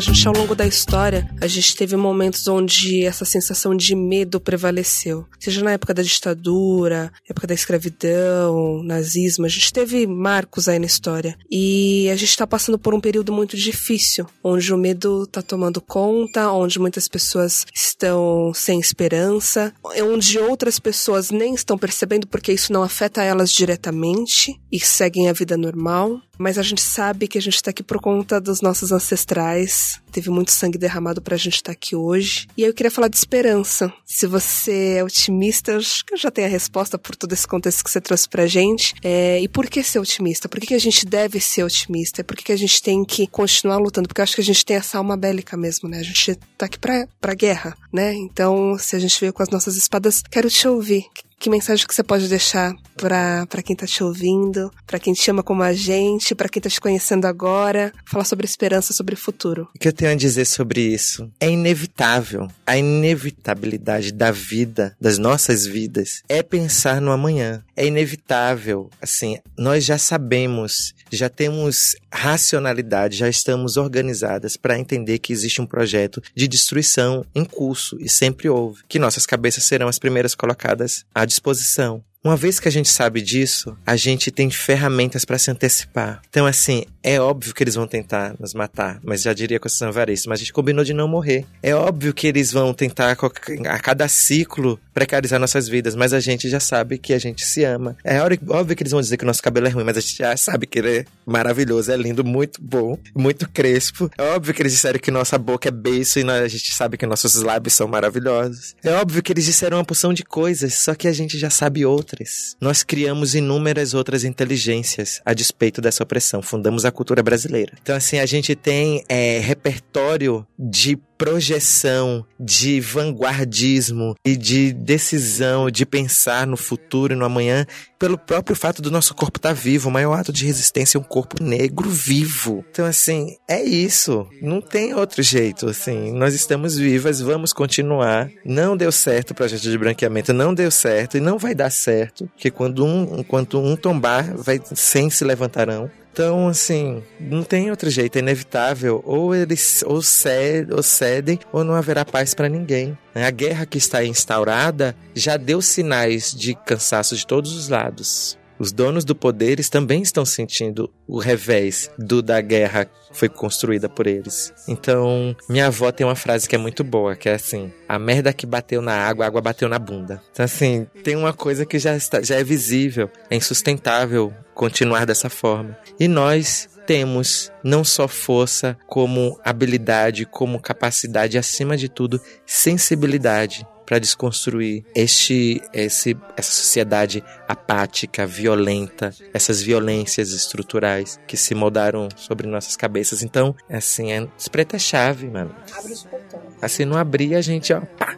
A 0.00 0.02
gente, 0.02 0.26
ao 0.26 0.32
longo 0.32 0.54
da 0.54 0.66
história, 0.66 1.28
a 1.42 1.46
gente 1.46 1.76
teve 1.76 1.94
momentos 1.94 2.48
onde 2.48 3.04
essa 3.04 3.26
sensação 3.26 3.76
de 3.76 3.94
medo 3.94 4.40
prevaleceu. 4.40 5.26
Seja 5.38 5.62
na 5.62 5.72
época 5.72 5.92
da 5.92 6.02
ditadura, 6.02 7.12
época 7.28 7.46
da 7.46 7.52
escravidão, 7.52 8.82
nazismo, 8.82 9.44
a 9.44 9.48
gente 9.50 9.70
teve 9.70 10.06
marcos 10.06 10.68
aí 10.68 10.78
na 10.78 10.86
história. 10.86 11.36
E 11.50 12.08
a 12.08 12.16
gente 12.16 12.30
está 12.30 12.46
passando 12.46 12.78
por 12.78 12.94
um 12.94 13.00
período 13.00 13.30
muito 13.30 13.58
difícil, 13.58 14.24
onde 14.42 14.72
o 14.72 14.78
medo 14.78 15.24
está 15.24 15.42
tomando 15.42 15.82
conta, 15.82 16.50
onde 16.50 16.78
muitas 16.78 17.06
pessoas 17.06 17.66
estão 17.74 18.52
sem 18.54 18.80
esperança, 18.80 19.70
onde 19.84 20.38
outras 20.38 20.78
pessoas 20.78 21.30
nem 21.30 21.52
estão 21.54 21.76
percebendo 21.76 22.26
porque 22.26 22.54
isso 22.54 22.72
não 22.72 22.82
afeta 22.82 23.22
elas 23.22 23.52
diretamente 23.52 24.58
e 24.72 24.80
seguem 24.80 25.28
a 25.28 25.34
vida 25.34 25.58
normal 25.58 26.22
mas 26.40 26.56
a 26.56 26.62
gente 26.62 26.80
sabe 26.80 27.28
que 27.28 27.36
a 27.36 27.42
gente 27.42 27.56
está 27.56 27.70
aqui 27.70 27.82
por 27.82 28.00
conta 28.00 28.40
dos 28.40 28.62
nossos 28.62 28.90
ancestrais. 28.90 30.00
Teve 30.10 30.30
muito 30.30 30.50
sangue 30.50 30.78
derramado 30.78 31.20
para 31.20 31.34
a 31.34 31.38
gente 31.38 31.56
estar 31.56 31.66
tá 31.66 31.72
aqui 31.72 31.94
hoje. 31.94 32.46
E 32.56 32.62
eu 32.62 32.72
queria 32.72 32.90
falar 32.90 33.08
de 33.08 33.16
esperança. 33.18 33.92
Se 34.06 34.26
você 34.26 34.96
é 34.96 35.04
otimista, 35.04 35.76
acho 35.76 36.02
que 36.02 36.16
já 36.16 36.30
tenho 36.30 36.48
a 36.48 36.50
resposta 36.50 36.98
por 36.98 37.14
todo 37.14 37.34
esse 37.34 37.46
contexto 37.46 37.84
que 37.84 37.90
você 37.90 38.00
trouxe 38.00 38.26
pra 38.26 38.46
gente. 38.46 38.94
É, 39.02 39.38
e 39.38 39.48
por 39.48 39.68
que 39.68 39.82
ser 39.82 39.98
otimista? 39.98 40.48
Por 40.48 40.58
que, 40.60 40.68
que 40.68 40.74
a 40.74 40.80
gente 40.80 41.04
deve 41.04 41.38
ser 41.40 41.62
otimista? 41.62 42.24
Por 42.24 42.34
que, 42.34 42.44
que 42.44 42.52
a 42.52 42.58
gente 42.58 42.82
tem 42.82 43.04
que 43.04 43.26
continuar 43.26 43.76
lutando? 43.76 44.08
Porque 44.08 44.22
eu 44.22 44.24
acho 44.24 44.34
que 44.34 44.40
a 44.40 44.44
gente 44.44 44.64
tem 44.64 44.78
essa 44.78 44.96
alma 44.96 45.18
bélica 45.18 45.58
mesmo, 45.58 45.90
né? 45.90 45.98
A 45.98 46.02
gente 46.02 46.36
tá 46.56 46.64
aqui 46.64 46.78
pra, 46.78 47.06
pra 47.20 47.34
guerra, 47.34 47.76
né? 47.92 48.14
Então, 48.14 48.78
se 48.78 48.96
a 48.96 48.98
gente 48.98 49.20
veio 49.20 49.34
com 49.34 49.42
as 49.42 49.50
nossas 49.50 49.76
espadas, 49.76 50.22
quero 50.30 50.48
te 50.48 50.66
ouvir. 50.66 51.04
Que 51.40 51.48
mensagem 51.48 51.86
que 51.86 51.94
você 51.94 52.02
pode 52.02 52.28
deixar 52.28 52.74
para 52.98 53.62
quem 53.64 53.74
tá 53.74 53.86
te 53.86 54.04
ouvindo, 54.04 54.70
para 54.86 54.98
quem 54.98 55.14
te 55.14 55.22
chama 55.22 55.42
como 55.42 55.62
a 55.62 55.72
gente, 55.72 56.34
para 56.34 56.50
quem 56.50 56.60
tá 56.60 56.68
te 56.68 56.78
conhecendo 56.78 57.24
agora? 57.24 57.94
Falar 58.04 58.26
sobre 58.26 58.44
esperança, 58.44 58.92
sobre 58.92 59.16
futuro. 59.16 59.66
O 59.74 59.78
que 59.78 59.88
eu 59.88 59.92
tenho 59.92 60.10
a 60.10 60.14
dizer 60.14 60.44
sobre 60.44 60.82
isso? 60.82 61.32
É 61.40 61.48
inevitável. 61.48 62.46
A 62.66 62.76
inevitabilidade 62.76 64.12
da 64.12 64.30
vida, 64.30 64.94
das 65.00 65.16
nossas 65.16 65.64
vidas, 65.64 66.22
é 66.28 66.42
pensar 66.42 67.00
no 67.00 67.10
amanhã. 67.10 67.64
É 67.74 67.86
inevitável. 67.86 68.90
Assim, 69.00 69.38
nós 69.56 69.82
já 69.82 69.96
sabemos, 69.96 70.94
já 71.10 71.30
temos 71.30 71.96
racionalidade, 72.12 73.16
já 73.16 73.30
estamos 73.30 73.78
organizadas 73.78 74.58
para 74.58 74.78
entender 74.78 75.18
que 75.18 75.32
existe 75.32 75.62
um 75.62 75.66
projeto 75.66 76.22
de 76.34 76.46
destruição 76.46 77.24
em 77.34 77.46
curso 77.46 77.96
e 77.98 78.10
sempre 78.10 78.46
houve. 78.46 78.82
Que 78.86 78.98
nossas 78.98 79.24
cabeças 79.24 79.64
serão 79.64 79.88
as 79.88 79.98
primeiras 79.98 80.34
colocadas 80.34 81.06
à 81.14 81.29
disposição. 81.30 82.04
Uma 82.22 82.36
vez 82.36 82.60
que 82.60 82.68
a 82.68 82.70
gente 82.70 82.90
sabe 82.90 83.22
disso, 83.22 83.74
a 83.86 83.96
gente 83.96 84.30
tem 84.30 84.50
ferramentas 84.50 85.24
para 85.24 85.38
se 85.38 85.50
antecipar. 85.50 86.20
Então, 86.28 86.44
assim, 86.44 86.84
é 87.02 87.18
óbvio 87.18 87.54
que 87.54 87.64
eles 87.64 87.76
vão 87.76 87.86
tentar 87.86 88.36
nos 88.38 88.52
matar, 88.52 89.00
mas 89.02 89.22
já 89.22 89.32
diria 89.32 89.58
com 89.58 89.66
a 89.66 89.70
Susan 89.70 89.90
Varese, 89.90 90.28
mas 90.28 90.38
a 90.38 90.40
gente 90.40 90.52
combinou 90.52 90.84
de 90.84 90.92
não 90.92 91.08
morrer. 91.08 91.46
É 91.62 91.74
óbvio 91.74 92.12
que 92.12 92.26
eles 92.26 92.52
vão 92.52 92.74
tentar 92.74 93.10
a 93.12 93.78
cada 93.78 94.06
ciclo 94.06 94.78
precarizar 95.00 95.40
nossas 95.40 95.66
vidas, 95.66 95.96
mas 95.96 96.12
a 96.12 96.20
gente 96.20 96.46
já 96.50 96.60
sabe 96.60 96.98
que 96.98 97.14
a 97.14 97.18
gente 97.18 97.46
se 97.46 97.64
ama. 97.64 97.96
É 98.04 98.20
óbvio 98.20 98.76
que 98.76 98.82
eles 98.82 98.92
vão 98.92 99.00
dizer 99.00 99.16
que 99.16 99.24
o 99.24 99.26
nosso 99.26 99.42
cabelo 99.42 99.66
é 99.66 99.70
ruim, 99.70 99.82
mas 99.82 99.96
a 99.96 100.00
gente 100.00 100.18
já 100.18 100.36
sabe 100.36 100.66
que 100.66 100.78
ele 100.78 100.98
é 100.98 101.04
maravilhoso, 101.24 101.90
é 101.90 101.96
lindo, 101.96 102.22
muito 102.22 102.60
bom, 102.62 102.98
muito 103.16 103.48
crespo. 103.48 104.10
É 104.18 104.22
óbvio 104.34 104.52
que 104.52 104.60
eles 104.60 104.74
disseram 104.74 105.00
que 105.00 105.10
nossa 105.10 105.38
boca 105.38 105.68
é 105.68 105.70
beiço 105.70 106.18
e 106.18 106.30
a 106.30 106.46
gente 106.46 106.70
sabe 106.74 106.98
que 106.98 107.06
nossos 107.06 107.36
lábios 107.36 107.72
são 107.72 107.88
maravilhosos. 107.88 108.76
É 108.84 108.92
óbvio 108.92 109.22
que 109.22 109.32
eles 109.32 109.46
disseram 109.46 109.78
uma 109.78 109.84
porção 109.86 110.12
de 110.12 110.22
coisas, 110.22 110.74
só 110.74 110.94
que 110.94 111.08
a 111.08 111.12
gente 111.14 111.38
já 111.38 111.48
sabe 111.48 111.86
outras. 111.86 112.54
Nós 112.60 112.82
criamos 112.82 113.34
inúmeras 113.34 113.94
outras 113.94 114.22
inteligências 114.22 115.22
a 115.24 115.32
despeito 115.32 115.80
dessa 115.80 116.02
opressão. 116.02 116.42
Fundamos 116.42 116.84
a 116.84 116.92
cultura 116.92 117.22
brasileira. 117.22 117.72
Então, 117.80 117.96
assim, 117.96 118.18
a 118.18 118.26
gente 118.26 118.54
tem 118.54 119.02
é, 119.08 119.38
repertório 119.38 120.46
de 120.58 120.98
projeção, 121.20 122.24
de 122.40 122.80
vanguardismo 122.80 124.16
e 124.24 124.34
de 124.38 124.72
decisão, 124.72 125.70
de 125.70 125.84
pensar 125.84 126.46
no 126.46 126.56
futuro 126.56 127.12
e 127.12 127.16
no 127.16 127.26
amanhã, 127.26 127.66
pelo 127.98 128.16
próprio 128.16 128.56
fato 128.56 128.80
do 128.80 128.90
nosso 128.90 129.14
corpo 129.14 129.36
estar 129.36 129.50
tá 129.50 129.54
vivo. 129.54 129.90
O 129.90 129.92
maior 129.92 130.18
ato 130.18 130.32
de 130.32 130.46
resistência 130.46 130.96
é 130.96 131.00
um 131.00 131.04
corpo 131.04 131.42
negro 131.42 131.90
vivo. 131.90 132.64
Então, 132.70 132.86
assim, 132.86 133.36
é 133.46 133.62
isso. 133.62 134.26
Não 134.40 134.62
tem 134.62 134.94
outro 134.94 135.22
jeito, 135.22 135.68
assim. 135.68 136.10
Nós 136.10 136.32
estamos 136.32 136.78
vivas, 136.78 137.20
vamos 137.20 137.52
continuar. 137.52 138.30
Não 138.42 138.74
deu 138.74 138.90
certo 138.90 139.32
o 139.32 139.34
projeto 139.34 139.60
de 139.60 139.76
branqueamento, 139.76 140.32
não 140.32 140.54
deu 140.54 140.70
certo 140.70 141.18
e 141.18 141.20
não 141.20 141.36
vai 141.36 141.54
dar 141.54 141.68
certo, 141.68 142.26
porque 142.28 142.50
quando 142.50 142.82
um, 142.82 143.18
enquanto 143.18 143.60
um 143.60 143.76
tombar, 143.76 144.34
vai 144.38 144.58
100 144.74 145.10
se 145.10 145.24
levantarão. 145.24 145.90
Então, 146.12 146.48
assim, 146.48 147.02
não 147.20 147.42
tem 147.42 147.70
outro 147.70 147.88
jeito, 147.88 148.16
é 148.16 148.18
inevitável. 148.18 149.02
Ou 149.04 149.34
eles 149.34 149.84
ou 149.86 150.02
cedem, 150.02 150.74
ou, 150.74 150.82
cedem, 150.82 151.38
ou 151.52 151.62
não 151.62 151.74
haverá 151.74 152.04
paz 152.04 152.34
para 152.34 152.48
ninguém. 152.48 152.98
Né? 153.14 153.26
A 153.26 153.30
guerra 153.30 153.64
que 153.64 153.78
está 153.78 154.04
instaurada 154.04 154.94
já 155.14 155.36
deu 155.36 155.62
sinais 155.62 156.34
de 156.34 156.54
cansaço 156.54 157.16
de 157.16 157.26
todos 157.26 157.52
os 157.52 157.68
lados. 157.68 158.39
Os 158.60 158.72
donos 158.72 159.06
do 159.06 159.14
poderes 159.14 159.70
também 159.70 160.02
estão 160.02 160.22
sentindo 160.26 160.92
o 161.08 161.18
revés 161.18 161.90
do 161.98 162.20
da 162.20 162.42
guerra 162.42 162.84
que 162.84 162.92
foi 163.10 163.26
construída 163.26 163.88
por 163.88 164.06
eles. 164.06 164.52
Então, 164.68 165.34
minha 165.48 165.68
avó 165.68 165.90
tem 165.90 166.06
uma 166.06 166.14
frase 166.14 166.46
que 166.46 166.54
é 166.54 166.58
muito 166.58 166.84
boa, 166.84 167.16
que 167.16 167.30
é 167.30 167.34
assim: 167.34 167.72
a 167.88 167.98
merda 167.98 168.34
que 168.34 168.44
bateu 168.44 168.82
na 168.82 168.92
água, 168.92 169.24
a 169.24 169.28
água 169.28 169.40
bateu 169.40 169.66
na 169.66 169.78
bunda. 169.78 170.22
Então, 170.30 170.44
assim, 170.44 170.86
tem 171.02 171.16
uma 171.16 171.32
coisa 171.32 171.64
que 171.64 171.78
já, 171.78 171.96
está, 171.96 172.20
já 172.20 172.36
é 172.36 172.44
visível, 172.44 173.10
é 173.30 173.36
insustentável 173.36 174.30
continuar 174.54 175.06
dessa 175.06 175.30
forma. 175.30 175.74
E 175.98 176.06
nós 176.06 176.68
temos 176.86 177.50
não 177.64 177.82
só 177.82 178.06
força, 178.06 178.76
como 178.86 179.40
habilidade, 179.42 180.26
como 180.26 180.60
capacidade, 180.60 181.38
acima 181.38 181.78
de 181.78 181.88
tudo, 181.88 182.20
sensibilidade 182.44 183.66
para 183.84 183.98
desconstruir 183.98 184.84
este, 184.94 185.60
esse, 185.72 186.16
essa 186.36 186.52
sociedade 186.52 187.24
apática, 187.48 188.26
violenta, 188.26 189.14
essas 189.34 189.62
violências 189.62 190.30
estruturais 190.30 191.18
que 191.26 191.36
se 191.36 191.54
moldaram 191.54 192.08
sobre 192.16 192.46
nossas 192.46 192.76
cabeças. 192.76 193.22
Então, 193.22 193.54
assim, 193.68 194.12
é 194.12 194.26
espreta 194.38 194.78
chave, 194.78 195.28
mano. 195.28 195.54
Abre 195.76 195.92
os 195.92 196.04
portões. 196.04 196.42
Assim, 196.62 196.84
não 196.84 196.96
abrir, 196.96 197.34
a 197.34 197.40
gente, 197.40 197.72
ó, 197.72 197.80
pá, 197.80 198.16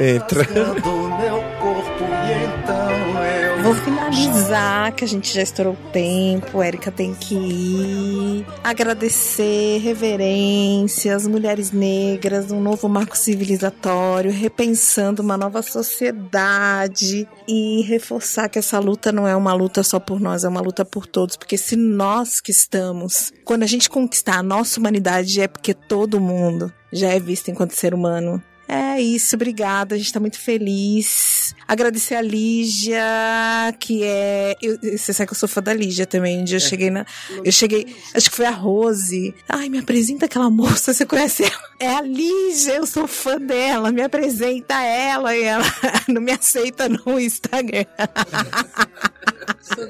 entra. 0.00 0.46
Vou 3.66 3.74
finalizar, 3.74 4.94
que 4.94 5.02
a 5.02 5.08
gente 5.08 5.34
já 5.34 5.42
estourou 5.42 5.72
o 5.72 5.90
tempo. 5.90 6.62
Érica 6.62 6.92
tem 6.92 7.12
que 7.12 7.34
ir. 7.34 8.46
Agradecer, 8.62 9.78
reverências, 9.78 11.26
mulheres 11.26 11.72
negras, 11.72 12.52
um 12.52 12.60
novo 12.60 12.88
marco 12.88 13.18
civilizatório, 13.18 14.30
repensando 14.30 15.20
uma 15.20 15.36
nova 15.36 15.62
sociedade 15.62 17.28
e 17.48 17.82
reforçar 17.82 18.48
que 18.48 18.60
essa 18.60 18.78
luta 18.78 19.10
não 19.10 19.26
é 19.26 19.34
uma 19.34 19.52
luta 19.52 19.82
só 19.82 19.98
por 19.98 20.20
nós, 20.20 20.44
é 20.44 20.48
uma 20.48 20.60
luta 20.60 20.84
por 20.84 21.04
todos. 21.04 21.34
Porque 21.36 21.58
se 21.58 21.74
nós 21.74 22.40
que 22.40 22.52
estamos, 22.52 23.32
quando 23.44 23.64
a 23.64 23.66
gente 23.66 23.90
conquistar 23.90 24.38
a 24.38 24.44
nossa 24.44 24.78
humanidade, 24.78 25.40
é 25.40 25.48
porque 25.48 25.74
todo 25.74 26.20
mundo 26.20 26.72
já 26.92 27.08
é 27.08 27.18
visto 27.18 27.50
enquanto 27.50 27.72
ser 27.72 27.94
humano. 27.94 28.40
É 28.68 29.00
isso, 29.00 29.34
obrigada. 29.34 29.96
A 29.96 29.98
gente 29.98 30.12
tá 30.12 30.20
muito 30.20 30.38
feliz. 30.38 31.52
Agradecer 31.68 32.14
a 32.14 32.22
Lígia, 32.22 33.02
que 33.78 34.04
é. 34.04 34.56
Eu, 34.62 34.78
você 34.96 35.12
sabe 35.12 35.26
que 35.26 35.34
eu 35.34 35.38
sou 35.38 35.48
fã 35.48 35.62
da 35.62 35.74
Lígia 35.74 36.06
também. 36.06 36.40
Um 36.40 36.44
dia 36.44 36.58
eu 36.58 36.64
é. 36.64 36.68
cheguei 36.68 36.90
na. 36.90 37.04
Eu 37.44 37.50
cheguei. 37.50 37.96
Acho 38.14 38.30
que 38.30 38.36
foi 38.36 38.46
a 38.46 38.50
Rose. 38.50 39.34
Ai, 39.48 39.68
me 39.68 39.78
apresenta 39.78 40.26
aquela 40.26 40.48
moça, 40.48 40.94
você 40.94 41.04
conhece 41.04 41.44
ela? 41.44 41.66
É 41.80 41.88
a 41.88 42.02
Lígia, 42.02 42.76
eu 42.76 42.86
sou 42.86 43.06
fã 43.06 43.38
dela. 43.38 43.90
Me 43.90 44.02
apresenta 44.02 44.80
ela 44.82 45.36
e 45.36 45.42
ela 45.42 45.64
não 46.08 46.20
me 46.20 46.32
aceita 46.32 46.88
no 46.88 47.18
Instagram. 47.18 47.84
Sou. 49.60 49.88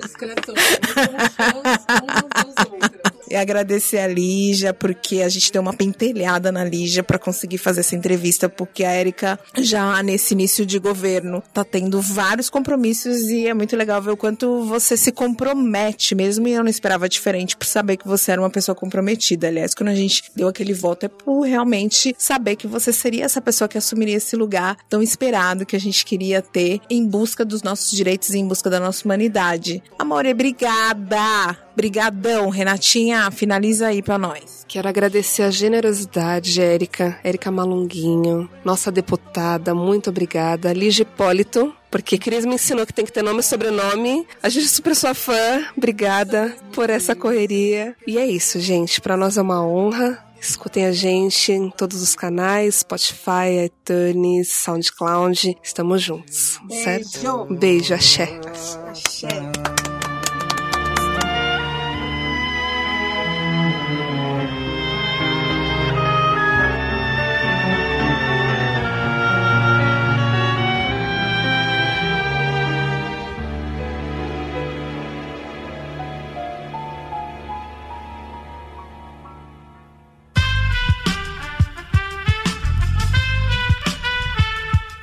E 3.28 3.34
agradecer 3.34 3.98
a 3.98 4.06
Lígia, 4.06 4.72
porque 4.72 5.20
a 5.20 5.28
gente 5.28 5.50
deu 5.50 5.60
uma 5.60 5.72
pentelhada 5.72 6.52
na 6.52 6.64
Lígia 6.64 7.02
para 7.02 7.18
conseguir 7.18 7.58
fazer 7.58 7.80
essa 7.80 7.96
entrevista, 7.96 8.48
porque 8.48 8.84
a 8.84 8.92
Érica 8.92 9.38
já 9.58 10.00
nesse 10.02 10.32
início 10.34 10.64
de 10.64 10.78
governo 10.78 11.42
tá 11.52 11.64
tendo 11.70 12.00
vários 12.00 12.48
compromissos 12.48 13.28
e 13.28 13.46
é 13.46 13.54
muito 13.54 13.76
legal 13.76 14.00
ver 14.00 14.10
o 14.10 14.16
quanto 14.16 14.64
você 14.64 14.96
se 14.96 15.12
compromete 15.12 16.14
mesmo. 16.14 16.48
E 16.48 16.52
eu 16.52 16.62
não 16.62 16.70
esperava 16.70 17.08
diferente 17.08 17.56
por 17.56 17.66
saber 17.66 17.96
que 17.96 18.06
você 18.06 18.32
era 18.32 18.40
uma 18.40 18.50
pessoa 18.50 18.74
comprometida. 18.74 19.48
Aliás, 19.48 19.74
quando 19.74 19.90
a 19.90 19.94
gente 19.94 20.24
deu 20.34 20.48
aquele 20.48 20.72
voto 20.72 21.06
é 21.06 21.08
por 21.08 21.42
realmente 21.42 22.14
saber 22.18 22.56
que 22.56 22.66
você 22.66 22.92
seria 22.92 23.24
essa 23.24 23.40
pessoa 23.40 23.68
que 23.68 23.78
assumiria 23.78 24.16
esse 24.16 24.36
lugar 24.36 24.76
tão 24.88 25.02
esperado 25.02 25.66
que 25.66 25.76
a 25.76 25.80
gente 25.80 26.04
queria 26.04 26.40
ter 26.40 26.80
em 26.88 27.06
busca 27.06 27.44
dos 27.44 27.62
nossos 27.62 27.90
direitos 27.90 28.30
e 28.30 28.38
em 28.38 28.46
busca 28.46 28.70
da 28.70 28.80
nossa 28.80 29.04
humanidade. 29.04 29.82
Amor, 29.98 30.26
obrigada! 30.26 31.65
Brigadão, 31.76 32.48
Renatinha, 32.48 33.30
finaliza 33.30 33.88
aí 33.88 34.02
para 34.02 34.16
nós. 34.16 34.64
Quero 34.66 34.88
agradecer 34.88 35.42
a 35.42 35.50
generosidade, 35.50 36.60
Érica, 36.60 37.18
Érica 37.22 37.50
Malunguinho, 37.50 38.48
nossa 38.64 38.90
deputada, 38.90 39.74
muito 39.74 40.08
obrigada. 40.10 40.72
Lige 40.72 41.02
Hipólito, 41.02 41.74
porque 41.90 42.16
Cris 42.18 42.46
me 42.46 42.54
ensinou 42.54 42.86
que 42.86 42.92
tem 42.94 43.04
que 43.04 43.12
ter 43.12 43.22
nome 43.22 43.40
e 43.40 43.42
sobrenome. 43.42 44.26
A 44.42 44.48
gente 44.48 44.64
é 44.64 44.68
super 44.68 44.96
sua 44.96 45.14
fã, 45.14 45.66
obrigada 45.76 46.56
por 46.72 46.88
essa 46.88 47.14
correria. 47.14 47.94
E 48.06 48.18
é 48.18 48.26
isso, 48.26 48.58
gente, 48.58 49.00
para 49.00 49.16
nós 49.16 49.36
é 49.36 49.42
uma 49.42 49.64
honra. 49.64 50.24
Escutem 50.40 50.86
a 50.86 50.92
gente 50.92 51.50
em 51.50 51.70
todos 51.70 52.02
os 52.02 52.14
canais, 52.14 52.76
Spotify, 52.76 53.64
iTunes, 53.66 54.52
SoundCloud. 54.52 55.56
Estamos 55.62 56.02
juntos, 56.02 56.58
Beijo. 56.68 56.84
certo? 56.84 57.46
Beijo, 57.54 57.94
axé. 57.94 58.40
Axé. 58.88 59.28